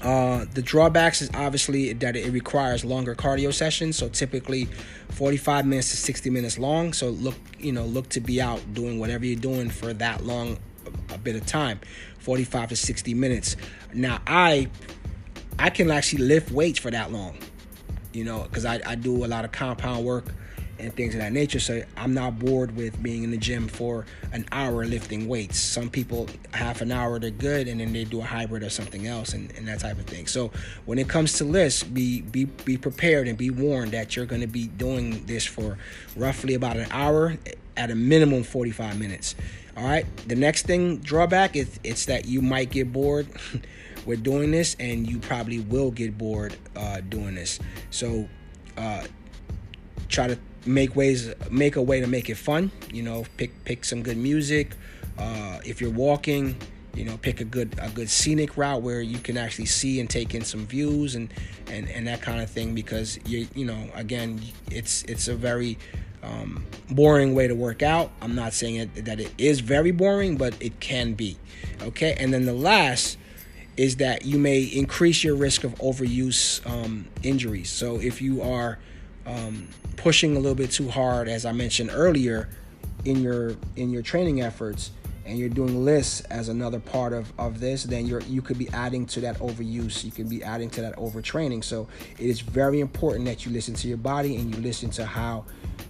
Uh, 0.00 0.44
the 0.54 0.62
drawbacks 0.62 1.20
is 1.20 1.28
obviously 1.34 1.92
that 1.92 2.14
it 2.14 2.32
requires 2.32 2.84
longer 2.84 3.16
cardio 3.16 3.52
sessions, 3.52 3.96
so 3.96 4.08
typically 4.08 4.68
45 5.10 5.66
minutes 5.66 5.90
to 5.90 5.96
60 5.96 6.30
minutes 6.30 6.56
long. 6.56 6.92
So 6.92 7.08
look, 7.08 7.34
you 7.58 7.72
know, 7.72 7.84
look 7.84 8.08
to 8.10 8.20
be 8.20 8.40
out 8.40 8.60
doing 8.74 9.00
whatever 9.00 9.26
you're 9.26 9.40
doing 9.40 9.70
for 9.70 9.92
that 9.94 10.24
long 10.24 10.58
a 11.12 11.18
bit 11.18 11.34
of 11.34 11.44
time, 11.46 11.80
45 12.20 12.68
to 12.70 12.76
60 12.76 13.14
minutes. 13.14 13.56
Now 13.92 14.20
I 14.26 14.68
I 15.58 15.70
can 15.70 15.90
actually 15.90 16.22
lift 16.22 16.52
weights 16.52 16.78
for 16.78 16.92
that 16.92 17.10
long, 17.10 17.36
you 18.12 18.22
know, 18.22 18.44
because 18.44 18.64
I, 18.64 18.80
I 18.86 18.94
do 18.94 19.24
a 19.24 19.26
lot 19.26 19.44
of 19.44 19.50
compound 19.50 20.04
work 20.04 20.26
and 20.78 20.94
things 20.94 21.14
of 21.14 21.20
that 21.20 21.32
nature. 21.32 21.60
So 21.60 21.82
I'm 21.96 22.14
not 22.14 22.38
bored 22.38 22.76
with 22.76 23.02
being 23.02 23.24
in 23.24 23.30
the 23.30 23.36
gym 23.36 23.68
for 23.68 24.06
an 24.32 24.46
hour 24.52 24.84
lifting 24.84 25.28
weights. 25.28 25.58
Some 25.58 25.90
people 25.90 26.28
half 26.52 26.80
an 26.80 26.92
hour 26.92 27.18
they're 27.18 27.30
good, 27.30 27.68
and 27.68 27.80
then 27.80 27.92
they 27.92 28.04
do 28.04 28.20
a 28.20 28.24
hybrid 28.24 28.62
or 28.62 28.70
something 28.70 29.06
else, 29.06 29.32
and, 29.32 29.52
and 29.56 29.66
that 29.68 29.80
type 29.80 29.98
of 29.98 30.06
thing. 30.06 30.26
So 30.26 30.50
when 30.86 30.98
it 30.98 31.08
comes 31.08 31.34
to 31.34 31.44
LISS, 31.44 31.82
be 31.82 32.22
be 32.22 32.44
be 32.44 32.76
prepared 32.76 33.28
and 33.28 33.36
be 33.36 33.50
warned 33.50 33.92
that 33.92 34.16
you're 34.16 34.26
going 34.26 34.42
to 34.42 34.46
be 34.46 34.66
doing 34.66 35.24
this 35.26 35.44
for 35.44 35.78
roughly 36.16 36.54
about 36.54 36.76
an 36.76 36.88
hour, 36.90 37.36
at 37.76 37.90
a 37.90 37.94
minimum 37.94 38.42
45 38.42 38.98
minutes. 38.98 39.34
All 39.76 39.84
right. 39.84 40.04
The 40.26 40.34
next 40.34 40.66
thing 40.66 40.98
drawback 40.98 41.54
is 41.54 41.78
it's 41.84 42.06
that 42.06 42.26
you 42.26 42.42
might 42.42 42.70
get 42.70 42.92
bored. 42.92 43.28
with 44.08 44.22
doing 44.22 44.50
this, 44.50 44.74
and 44.80 45.06
you 45.06 45.18
probably 45.18 45.60
will 45.60 45.90
get 45.90 46.16
bored 46.16 46.56
uh, 46.74 47.00
doing 47.02 47.34
this. 47.34 47.58
So, 47.90 48.26
uh, 48.78 49.04
try 50.08 50.28
to 50.28 50.38
make 50.66 50.94
ways 50.96 51.32
make 51.50 51.76
a 51.76 51.82
way 51.82 52.00
to 52.00 52.06
make 52.06 52.28
it 52.28 52.36
fun 52.36 52.70
you 52.92 53.02
know 53.02 53.24
pick 53.36 53.64
pick 53.64 53.84
some 53.84 54.02
good 54.02 54.16
music. 54.16 54.72
Uh, 55.18 55.58
if 55.64 55.80
you're 55.80 55.90
walking 55.90 56.56
you 56.94 57.04
know 57.04 57.16
pick 57.18 57.40
a 57.40 57.44
good 57.44 57.74
a 57.80 57.88
good 57.90 58.08
scenic 58.08 58.56
route 58.56 58.82
where 58.82 59.00
you 59.00 59.18
can 59.18 59.36
actually 59.36 59.66
see 59.66 60.00
and 60.00 60.10
take 60.10 60.34
in 60.34 60.44
some 60.44 60.66
views 60.66 61.14
and 61.14 61.32
and 61.68 61.88
and 61.90 62.06
that 62.06 62.20
kind 62.22 62.40
of 62.40 62.50
thing 62.50 62.74
because 62.74 63.18
you 63.26 63.46
you 63.54 63.64
know 63.64 63.88
again 63.94 64.40
it's 64.70 65.02
it's 65.04 65.28
a 65.28 65.34
very 65.34 65.78
um, 66.20 66.66
boring 66.90 67.32
way 67.34 67.46
to 67.46 67.54
work 67.54 67.80
out. 67.80 68.10
I'm 68.20 68.34
not 68.34 68.52
saying 68.52 68.74
it, 68.74 69.04
that 69.04 69.20
it 69.20 69.32
is 69.38 69.60
very 69.60 69.92
boring 69.92 70.36
but 70.36 70.54
it 70.60 70.80
can 70.80 71.14
be 71.14 71.36
okay? 71.82 72.16
And 72.18 72.32
then 72.32 72.46
the 72.46 72.52
last 72.52 73.18
is 73.76 73.96
that 73.96 74.24
you 74.24 74.38
may 74.38 74.62
increase 74.62 75.22
your 75.22 75.36
risk 75.36 75.62
of 75.62 75.74
overuse 75.76 76.66
um, 76.68 77.06
injuries. 77.22 77.70
So 77.70 78.00
if 78.00 78.20
you 78.20 78.42
are 78.42 78.78
um, 79.28 79.68
pushing 79.96 80.36
a 80.36 80.40
little 80.40 80.56
bit 80.56 80.70
too 80.70 80.88
hard, 80.88 81.28
as 81.28 81.44
I 81.44 81.52
mentioned 81.52 81.90
earlier, 81.92 82.48
in 83.04 83.22
your 83.22 83.56
in 83.76 83.90
your 83.90 84.02
training 84.02 84.40
efforts, 84.40 84.90
and 85.24 85.38
you're 85.38 85.50
doing 85.50 85.84
LISS 85.84 86.22
as 86.22 86.48
another 86.48 86.80
part 86.80 87.12
of, 87.12 87.32
of 87.38 87.60
this, 87.60 87.84
then 87.84 88.06
you're 88.06 88.22
you 88.22 88.42
could 88.42 88.58
be 88.58 88.68
adding 88.70 89.06
to 89.06 89.20
that 89.20 89.38
overuse. 89.38 90.02
You 90.02 90.10
could 90.10 90.28
be 90.28 90.42
adding 90.42 90.70
to 90.70 90.80
that 90.80 90.96
overtraining. 90.96 91.62
So 91.62 91.86
it 92.18 92.26
is 92.26 92.40
very 92.40 92.80
important 92.80 93.26
that 93.26 93.44
you 93.44 93.52
listen 93.52 93.74
to 93.74 93.88
your 93.88 93.98
body 93.98 94.36
and 94.36 94.54
you 94.54 94.60
listen 94.62 94.90
to 94.90 95.04
how 95.04 95.44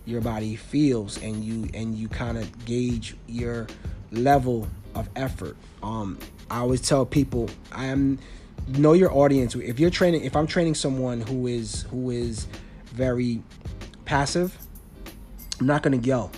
your 0.05 0.21
body 0.21 0.57
feels 0.57 1.23
and 1.23 1.45
you 1.45 1.69
and 1.73 1.95
you 1.95 2.09
kind 2.09 2.37
of 2.37 2.65
gauge 2.65 3.17
your 3.27 3.69
level 4.11 4.67
of 4.95 5.09
effort. 5.17 5.57
Um, 5.83 6.19
I 6.51 6.59
always 6.59 6.81
tell 6.81 7.07
people 7.07 7.49
I 7.73 7.87
am 7.87 8.19
know 8.67 8.93
your 8.93 9.13
audience. 9.13 9.55
If 9.55 9.79
you're 9.79 9.91
training, 9.91 10.25
if 10.25 10.35
I'm 10.37 10.47
training 10.47 10.75
someone 10.75 11.21
who 11.21 11.47
is 11.47 11.83
who 11.91 12.11
is 12.11 12.49
very 12.99 13.41
passive, 14.05 14.59
I'm 15.61 15.67
not 15.67 15.83
gonna 15.83 15.99
yell. 15.99 16.33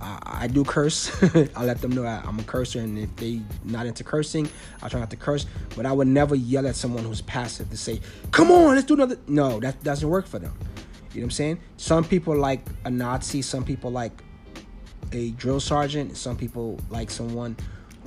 I, 0.00 0.42
I 0.42 0.46
do 0.48 0.62
curse. 0.64 1.10
I 1.56 1.64
let 1.64 1.80
them 1.80 1.92
know 1.92 2.04
I, 2.04 2.22
am 2.28 2.38
a 2.38 2.42
cursor, 2.42 2.80
and 2.80 2.98
if 2.98 3.16
they 3.16 3.40
not 3.64 3.86
into 3.86 4.04
cursing, 4.04 4.48
I 4.82 4.88
try 4.88 5.00
not 5.00 5.10
to 5.10 5.16
curse. 5.16 5.46
But 5.74 5.86
I 5.86 5.92
would 5.92 6.08
never 6.08 6.34
yell 6.34 6.66
at 6.66 6.76
someone 6.76 7.04
who's 7.04 7.22
passive 7.22 7.70
to 7.70 7.76
say, 7.76 8.00
"Come 8.30 8.50
on, 8.50 8.74
let's 8.74 8.86
do 8.86 8.94
another." 8.94 9.18
No, 9.26 9.58
that 9.60 9.82
doesn't 9.82 10.08
work 10.08 10.26
for 10.26 10.38
them. 10.38 10.52
You 11.12 11.20
know 11.20 11.24
what 11.24 11.24
I'm 11.24 11.30
saying? 11.30 11.60
Some 11.78 12.04
people 12.04 12.36
like 12.36 12.60
a 12.84 12.90
Nazi. 12.90 13.40
Some 13.40 13.64
people 13.64 13.90
like 13.90 14.12
a 15.12 15.30
drill 15.30 15.60
sergeant. 15.60 16.16
Some 16.18 16.36
people 16.36 16.78
like 16.90 17.10
someone 17.10 17.56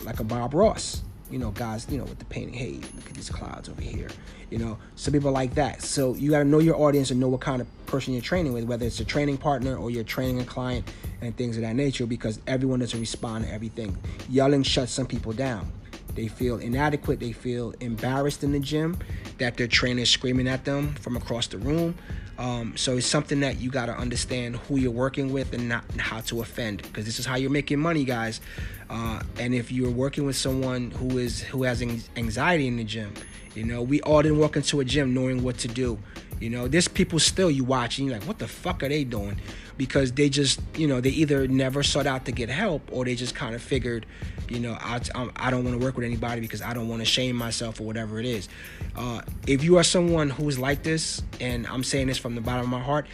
like 0.05 0.19
a 0.19 0.23
Bob 0.23 0.53
Ross 0.53 1.01
you 1.30 1.39
know, 1.39 1.51
guys, 1.51 1.88
you 1.89 1.97
know, 1.97 2.05
with 2.05 2.19
the 2.19 2.25
painting, 2.25 2.53
hey, 2.53 2.80
look 2.95 3.07
at 3.07 3.13
these 3.13 3.30
clouds 3.30 3.69
over 3.69 3.82
here. 3.82 4.09
You 4.49 4.59
know, 4.59 4.78
some 4.95 5.13
people 5.13 5.32
like 5.32 5.55
that. 5.55 5.82
So 5.82 6.15
you 6.15 6.32
got 6.32 6.39
to 6.39 6.45
know 6.45 6.59
your 6.59 6.75
audience 6.75 7.11
and 7.11 7.19
know 7.19 7.28
what 7.28 7.41
kind 7.41 7.61
of 7.61 7.86
person 7.86 8.13
you're 8.13 8.21
training 8.21 8.53
with, 8.53 8.63
whether 8.63 8.86
it's 8.86 8.99
a 8.99 9.05
training 9.05 9.38
partner 9.38 9.75
or 9.75 9.89
you're 9.91 10.03
training 10.03 10.39
a 10.39 10.45
client 10.45 10.89
and 11.21 11.36
things 11.36 11.57
of 11.57 11.63
that 11.63 11.75
nature, 11.75 12.05
because 12.05 12.39
everyone 12.47 12.80
doesn't 12.80 12.99
respond 12.99 13.45
to 13.45 13.51
everything. 13.51 13.97
Yelling 14.30 14.63
shuts 14.63 14.91
some 14.91 15.05
people 15.05 15.34
down. 15.34 15.71
They 16.15 16.28
feel 16.28 16.57
inadequate. 16.57 17.19
They 17.19 17.32
feel 17.32 17.73
embarrassed 17.80 18.43
in 18.43 18.51
the 18.51 18.59
gym 18.59 18.97
that 19.38 19.57
their 19.57 19.67
trainer 19.67 20.01
is 20.01 20.09
screaming 20.09 20.47
at 20.47 20.65
them 20.65 20.95
from 20.95 21.15
across 21.15 21.47
the 21.47 21.57
room. 21.57 21.95
Um, 22.38 22.77
so 22.77 22.97
it's 22.97 23.07
something 23.07 23.39
that 23.39 23.59
you 23.59 23.71
got 23.71 23.88
to 23.88 23.97
understand 23.97 24.57
who 24.57 24.77
you're 24.77 24.91
working 24.91 25.33
with 25.33 25.53
and 25.53 25.67
not 25.67 25.83
how 25.97 26.21
to 26.21 26.41
offend, 26.41 26.83
because 26.83 27.05
this 27.05 27.17
is 27.17 27.25
how 27.25 27.35
you're 27.35 27.49
making 27.49 27.79
money, 27.79 28.03
guys. 28.03 28.41
Uh, 28.89 29.21
and 29.39 29.55
if 29.55 29.71
you're 29.71 29.91
working 29.91 30.25
with 30.25 30.35
someone 30.35 30.91
who 30.91 31.17
is 31.17 31.41
who 31.41 31.63
has 31.63 31.81
anxiety 32.15 32.67
in 32.67 32.77
the 32.77 32.83
gym, 32.83 33.13
you 33.55 33.63
know, 33.63 33.81
we 33.81 34.01
all 34.01 34.21
didn't 34.21 34.38
walk 34.38 34.55
into 34.55 34.79
a 34.79 34.85
gym 34.85 35.13
knowing 35.13 35.43
what 35.43 35.57
to 35.59 35.67
do. 35.67 35.97
You 36.39 36.51
know, 36.51 36.67
there's 36.67 36.88
people 36.88 37.17
still 37.17 37.49
you 37.49 37.63
watch 37.63 37.97
and 37.97 38.07
you're 38.07 38.17
like, 38.19 38.27
what 38.27 38.38
the 38.38 38.47
fuck 38.47 38.83
are 38.83 38.89
they 38.89 39.03
doing? 39.03 39.41
Because 39.75 40.11
they 40.11 40.29
just, 40.29 40.61
you 40.75 40.88
know, 40.88 41.01
they 41.01 41.09
either 41.09 41.47
never 41.47 41.81
sought 41.81 42.05
out 42.05 42.25
to 42.25 42.31
get 42.31 42.49
help 42.49 42.88
or 42.91 43.05
they 43.05 43.15
just 43.15 43.33
kind 43.33 43.55
of 43.55 43.61
figured, 43.63 44.05
you 44.49 44.59
know, 44.59 44.77
I, 44.79 44.99
I 45.35 45.51
don't 45.51 45.63
want 45.63 45.79
to 45.79 45.83
work 45.83 45.95
with 45.95 46.05
anybody 46.05 46.41
because 46.41 46.61
I 46.61 46.73
don't 46.73 46.87
want 46.87 47.01
to 47.01 47.05
shame 47.05 47.35
myself 47.35 47.79
or 47.79 47.83
whatever 47.83 48.19
it 48.19 48.25
is. 48.25 48.49
Uh, 48.95 49.21
if 49.45 49.63
you 49.63 49.77
are 49.77 49.83
someone 49.83 50.29
who's 50.29 50.57
like 50.57 50.83
this, 50.83 51.21
and 51.39 51.67
I'm 51.67 51.83
saying 51.83 52.07
this 52.07 52.17
from 52.17 52.35
the 52.35 52.41
bottom 52.41 52.61
of 52.61 52.69
my 52.69 52.81
heart, 52.81 53.07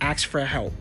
ask 0.00 0.28
for 0.28 0.40
help. 0.40 0.72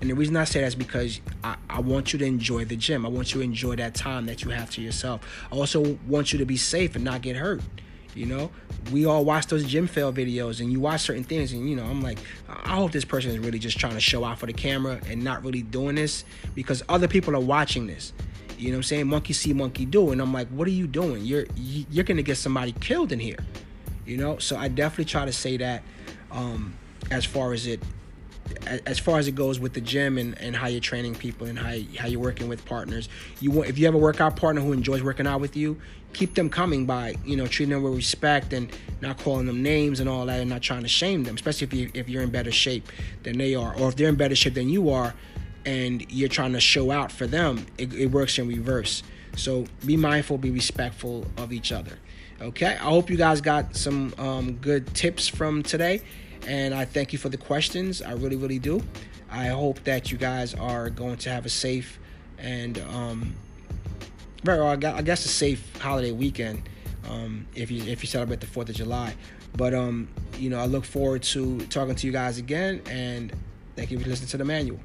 And 0.00 0.10
the 0.10 0.14
reason 0.14 0.36
I 0.36 0.44
say 0.44 0.60
that 0.60 0.66
is 0.66 0.74
because 0.74 1.20
I, 1.42 1.56
I 1.70 1.80
want 1.80 2.12
you 2.12 2.18
to 2.18 2.24
enjoy 2.24 2.64
the 2.66 2.76
gym. 2.76 3.06
I 3.06 3.08
want 3.08 3.34
you 3.34 3.40
to 3.40 3.44
enjoy 3.44 3.76
that 3.76 3.94
time 3.94 4.26
that 4.26 4.44
you 4.44 4.50
have 4.50 4.70
to 4.72 4.82
yourself. 4.82 5.22
I 5.50 5.56
also 5.56 5.98
want 6.06 6.32
you 6.32 6.38
to 6.38 6.44
be 6.44 6.56
safe 6.56 6.96
and 6.96 7.04
not 7.04 7.22
get 7.22 7.36
hurt. 7.36 7.62
You 8.14 8.24
know, 8.24 8.50
we 8.92 9.04
all 9.04 9.26
watch 9.26 9.46
those 9.46 9.64
gym 9.64 9.86
fail 9.86 10.10
videos 10.10 10.60
and 10.60 10.72
you 10.72 10.80
watch 10.80 11.02
certain 11.02 11.22
things, 11.22 11.52
and 11.52 11.68
you 11.68 11.76
know, 11.76 11.84
I'm 11.84 12.00
like, 12.00 12.18
I 12.48 12.76
hope 12.76 12.90
this 12.90 13.04
person 13.04 13.30
is 13.30 13.38
really 13.38 13.58
just 13.58 13.78
trying 13.78 13.92
to 13.92 14.00
show 14.00 14.24
off 14.24 14.40
for 14.40 14.46
the 14.46 14.54
camera 14.54 14.98
and 15.06 15.22
not 15.22 15.44
really 15.44 15.60
doing 15.60 15.96
this 15.96 16.24
because 16.54 16.82
other 16.88 17.08
people 17.08 17.36
are 17.36 17.40
watching 17.40 17.86
this. 17.86 18.14
You 18.58 18.68
know 18.68 18.72
what 18.72 18.78
I'm 18.78 18.82
saying? 18.84 19.06
Monkey 19.08 19.32
see, 19.32 19.52
monkey 19.52 19.84
do. 19.84 20.12
And 20.12 20.20
I'm 20.20 20.32
like, 20.32 20.48
what 20.48 20.66
are 20.66 20.72
you 20.72 20.86
doing? 20.86 21.24
You're 21.24 21.46
you're 21.56 22.04
gonna 22.04 22.22
get 22.22 22.36
somebody 22.36 22.72
killed 22.72 23.12
in 23.12 23.20
here. 23.20 23.38
You 24.04 24.16
know? 24.16 24.38
So 24.38 24.56
I 24.56 24.68
definitely 24.68 25.06
try 25.06 25.24
to 25.24 25.32
say 25.32 25.56
that 25.56 25.82
um, 26.30 26.74
as 27.10 27.24
far 27.24 27.52
as 27.52 27.66
it 27.66 27.82
as 28.86 28.98
far 28.98 29.18
as 29.18 29.26
it 29.26 29.34
goes 29.34 29.58
with 29.58 29.72
the 29.72 29.80
gym 29.80 30.18
and, 30.18 30.38
and 30.40 30.54
how 30.54 30.68
you're 30.68 30.80
training 30.80 31.14
people 31.14 31.48
and 31.48 31.58
how, 31.58 31.74
how 31.98 32.06
you're 32.06 32.20
working 32.20 32.48
with 32.48 32.64
partners 32.64 33.08
you 33.40 33.50
want 33.50 33.68
if 33.68 33.76
you 33.76 33.86
have 33.86 33.94
a 33.94 33.98
workout 33.98 34.36
partner 34.36 34.60
who 34.60 34.72
enjoys 34.72 35.02
working 35.02 35.26
out 35.26 35.40
with 35.40 35.56
you 35.56 35.76
keep 36.12 36.34
them 36.34 36.48
coming 36.48 36.86
by 36.86 37.16
you 37.24 37.36
know 37.36 37.46
treating 37.46 37.72
them 37.72 37.82
with 37.82 37.94
respect 37.94 38.52
and 38.52 38.70
not 39.00 39.18
calling 39.18 39.46
them 39.46 39.62
names 39.64 39.98
and 39.98 40.08
all 40.08 40.24
that 40.26 40.40
and 40.40 40.48
not 40.48 40.62
trying 40.62 40.82
to 40.82 40.88
shame 40.88 41.24
them 41.24 41.34
especially 41.34 41.66
if, 41.66 41.74
you, 41.74 41.90
if 41.92 42.08
you're 42.08 42.22
in 42.22 42.30
better 42.30 42.52
shape 42.52 42.88
than 43.24 43.36
they 43.36 43.54
are 43.54 43.76
or 43.78 43.88
if 43.88 43.96
they're 43.96 44.08
in 44.08 44.14
better 44.14 44.36
shape 44.36 44.54
than 44.54 44.68
you 44.68 44.90
are 44.90 45.12
and 45.66 46.10
you're 46.10 46.28
trying 46.28 46.54
to 46.54 46.60
show 46.60 46.90
out 46.90 47.12
for 47.12 47.26
them 47.26 47.66
it, 47.76 47.92
it 47.92 48.06
works 48.06 48.38
in 48.38 48.48
reverse 48.48 49.02
so 49.36 49.66
be 49.84 49.96
mindful 49.96 50.38
be 50.38 50.50
respectful 50.50 51.26
of 51.36 51.52
each 51.52 51.72
other 51.72 51.98
okay 52.40 52.72
i 52.72 52.76
hope 52.76 53.10
you 53.10 53.16
guys 53.16 53.42
got 53.42 53.76
some 53.76 54.14
um, 54.16 54.54
good 54.54 54.86
tips 54.94 55.28
from 55.28 55.62
today 55.62 56.00
and 56.46 56.74
I 56.74 56.84
thank 56.84 57.12
you 57.12 57.18
for 57.18 57.28
the 57.28 57.36
questions. 57.36 58.00
I 58.00 58.12
really, 58.12 58.36
really 58.36 58.58
do. 58.58 58.82
I 59.30 59.46
hope 59.48 59.82
that 59.84 60.12
you 60.12 60.18
guys 60.18 60.54
are 60.54 60.88
going 60.90 61.16
to 61.18 61.30
have 61.30 61.44
a 61.44 61.48
safe 61.48 61.98
and 62.38 62.78
um, 62.90 63.34
very, 64.44 64.60
I 64.60 65.02
guess 65.02 65.24
a 65.24 65.28
safe 65.28 65.76
holiday 65.80 66.12
weekend 66.12 66.68
um, 67.08 67.46
if 67.54 67.70
you 67.70 67.82
if 67.84 68.02
you 68.02 68.06
celebrate 68.06 68.40
the 68.40 68.46
Fourth 68.46 68.68
of 68.68 68.76
July. 68.76 69.14
But 69.56 69.74
um, 69.74 70.08
you 70.38 70.50
know, 70.50 70.58
I 70.58 70.66
look 70.66 70.84
forward 70.84 71.22
to 71.24 71.60
talking 71.66 71.94
to 71.94 72.06
you 72.06 72.12
guys 72.12 72.38
again, 72.38 72.82
and 72.88 73.32
thank 73.74 73.90
you 73.90 73.98
for 73.98 74.08
listening 74.08 74.28
to 74.28 74.36
the 74.36 74.44
manual. 74.44 74.78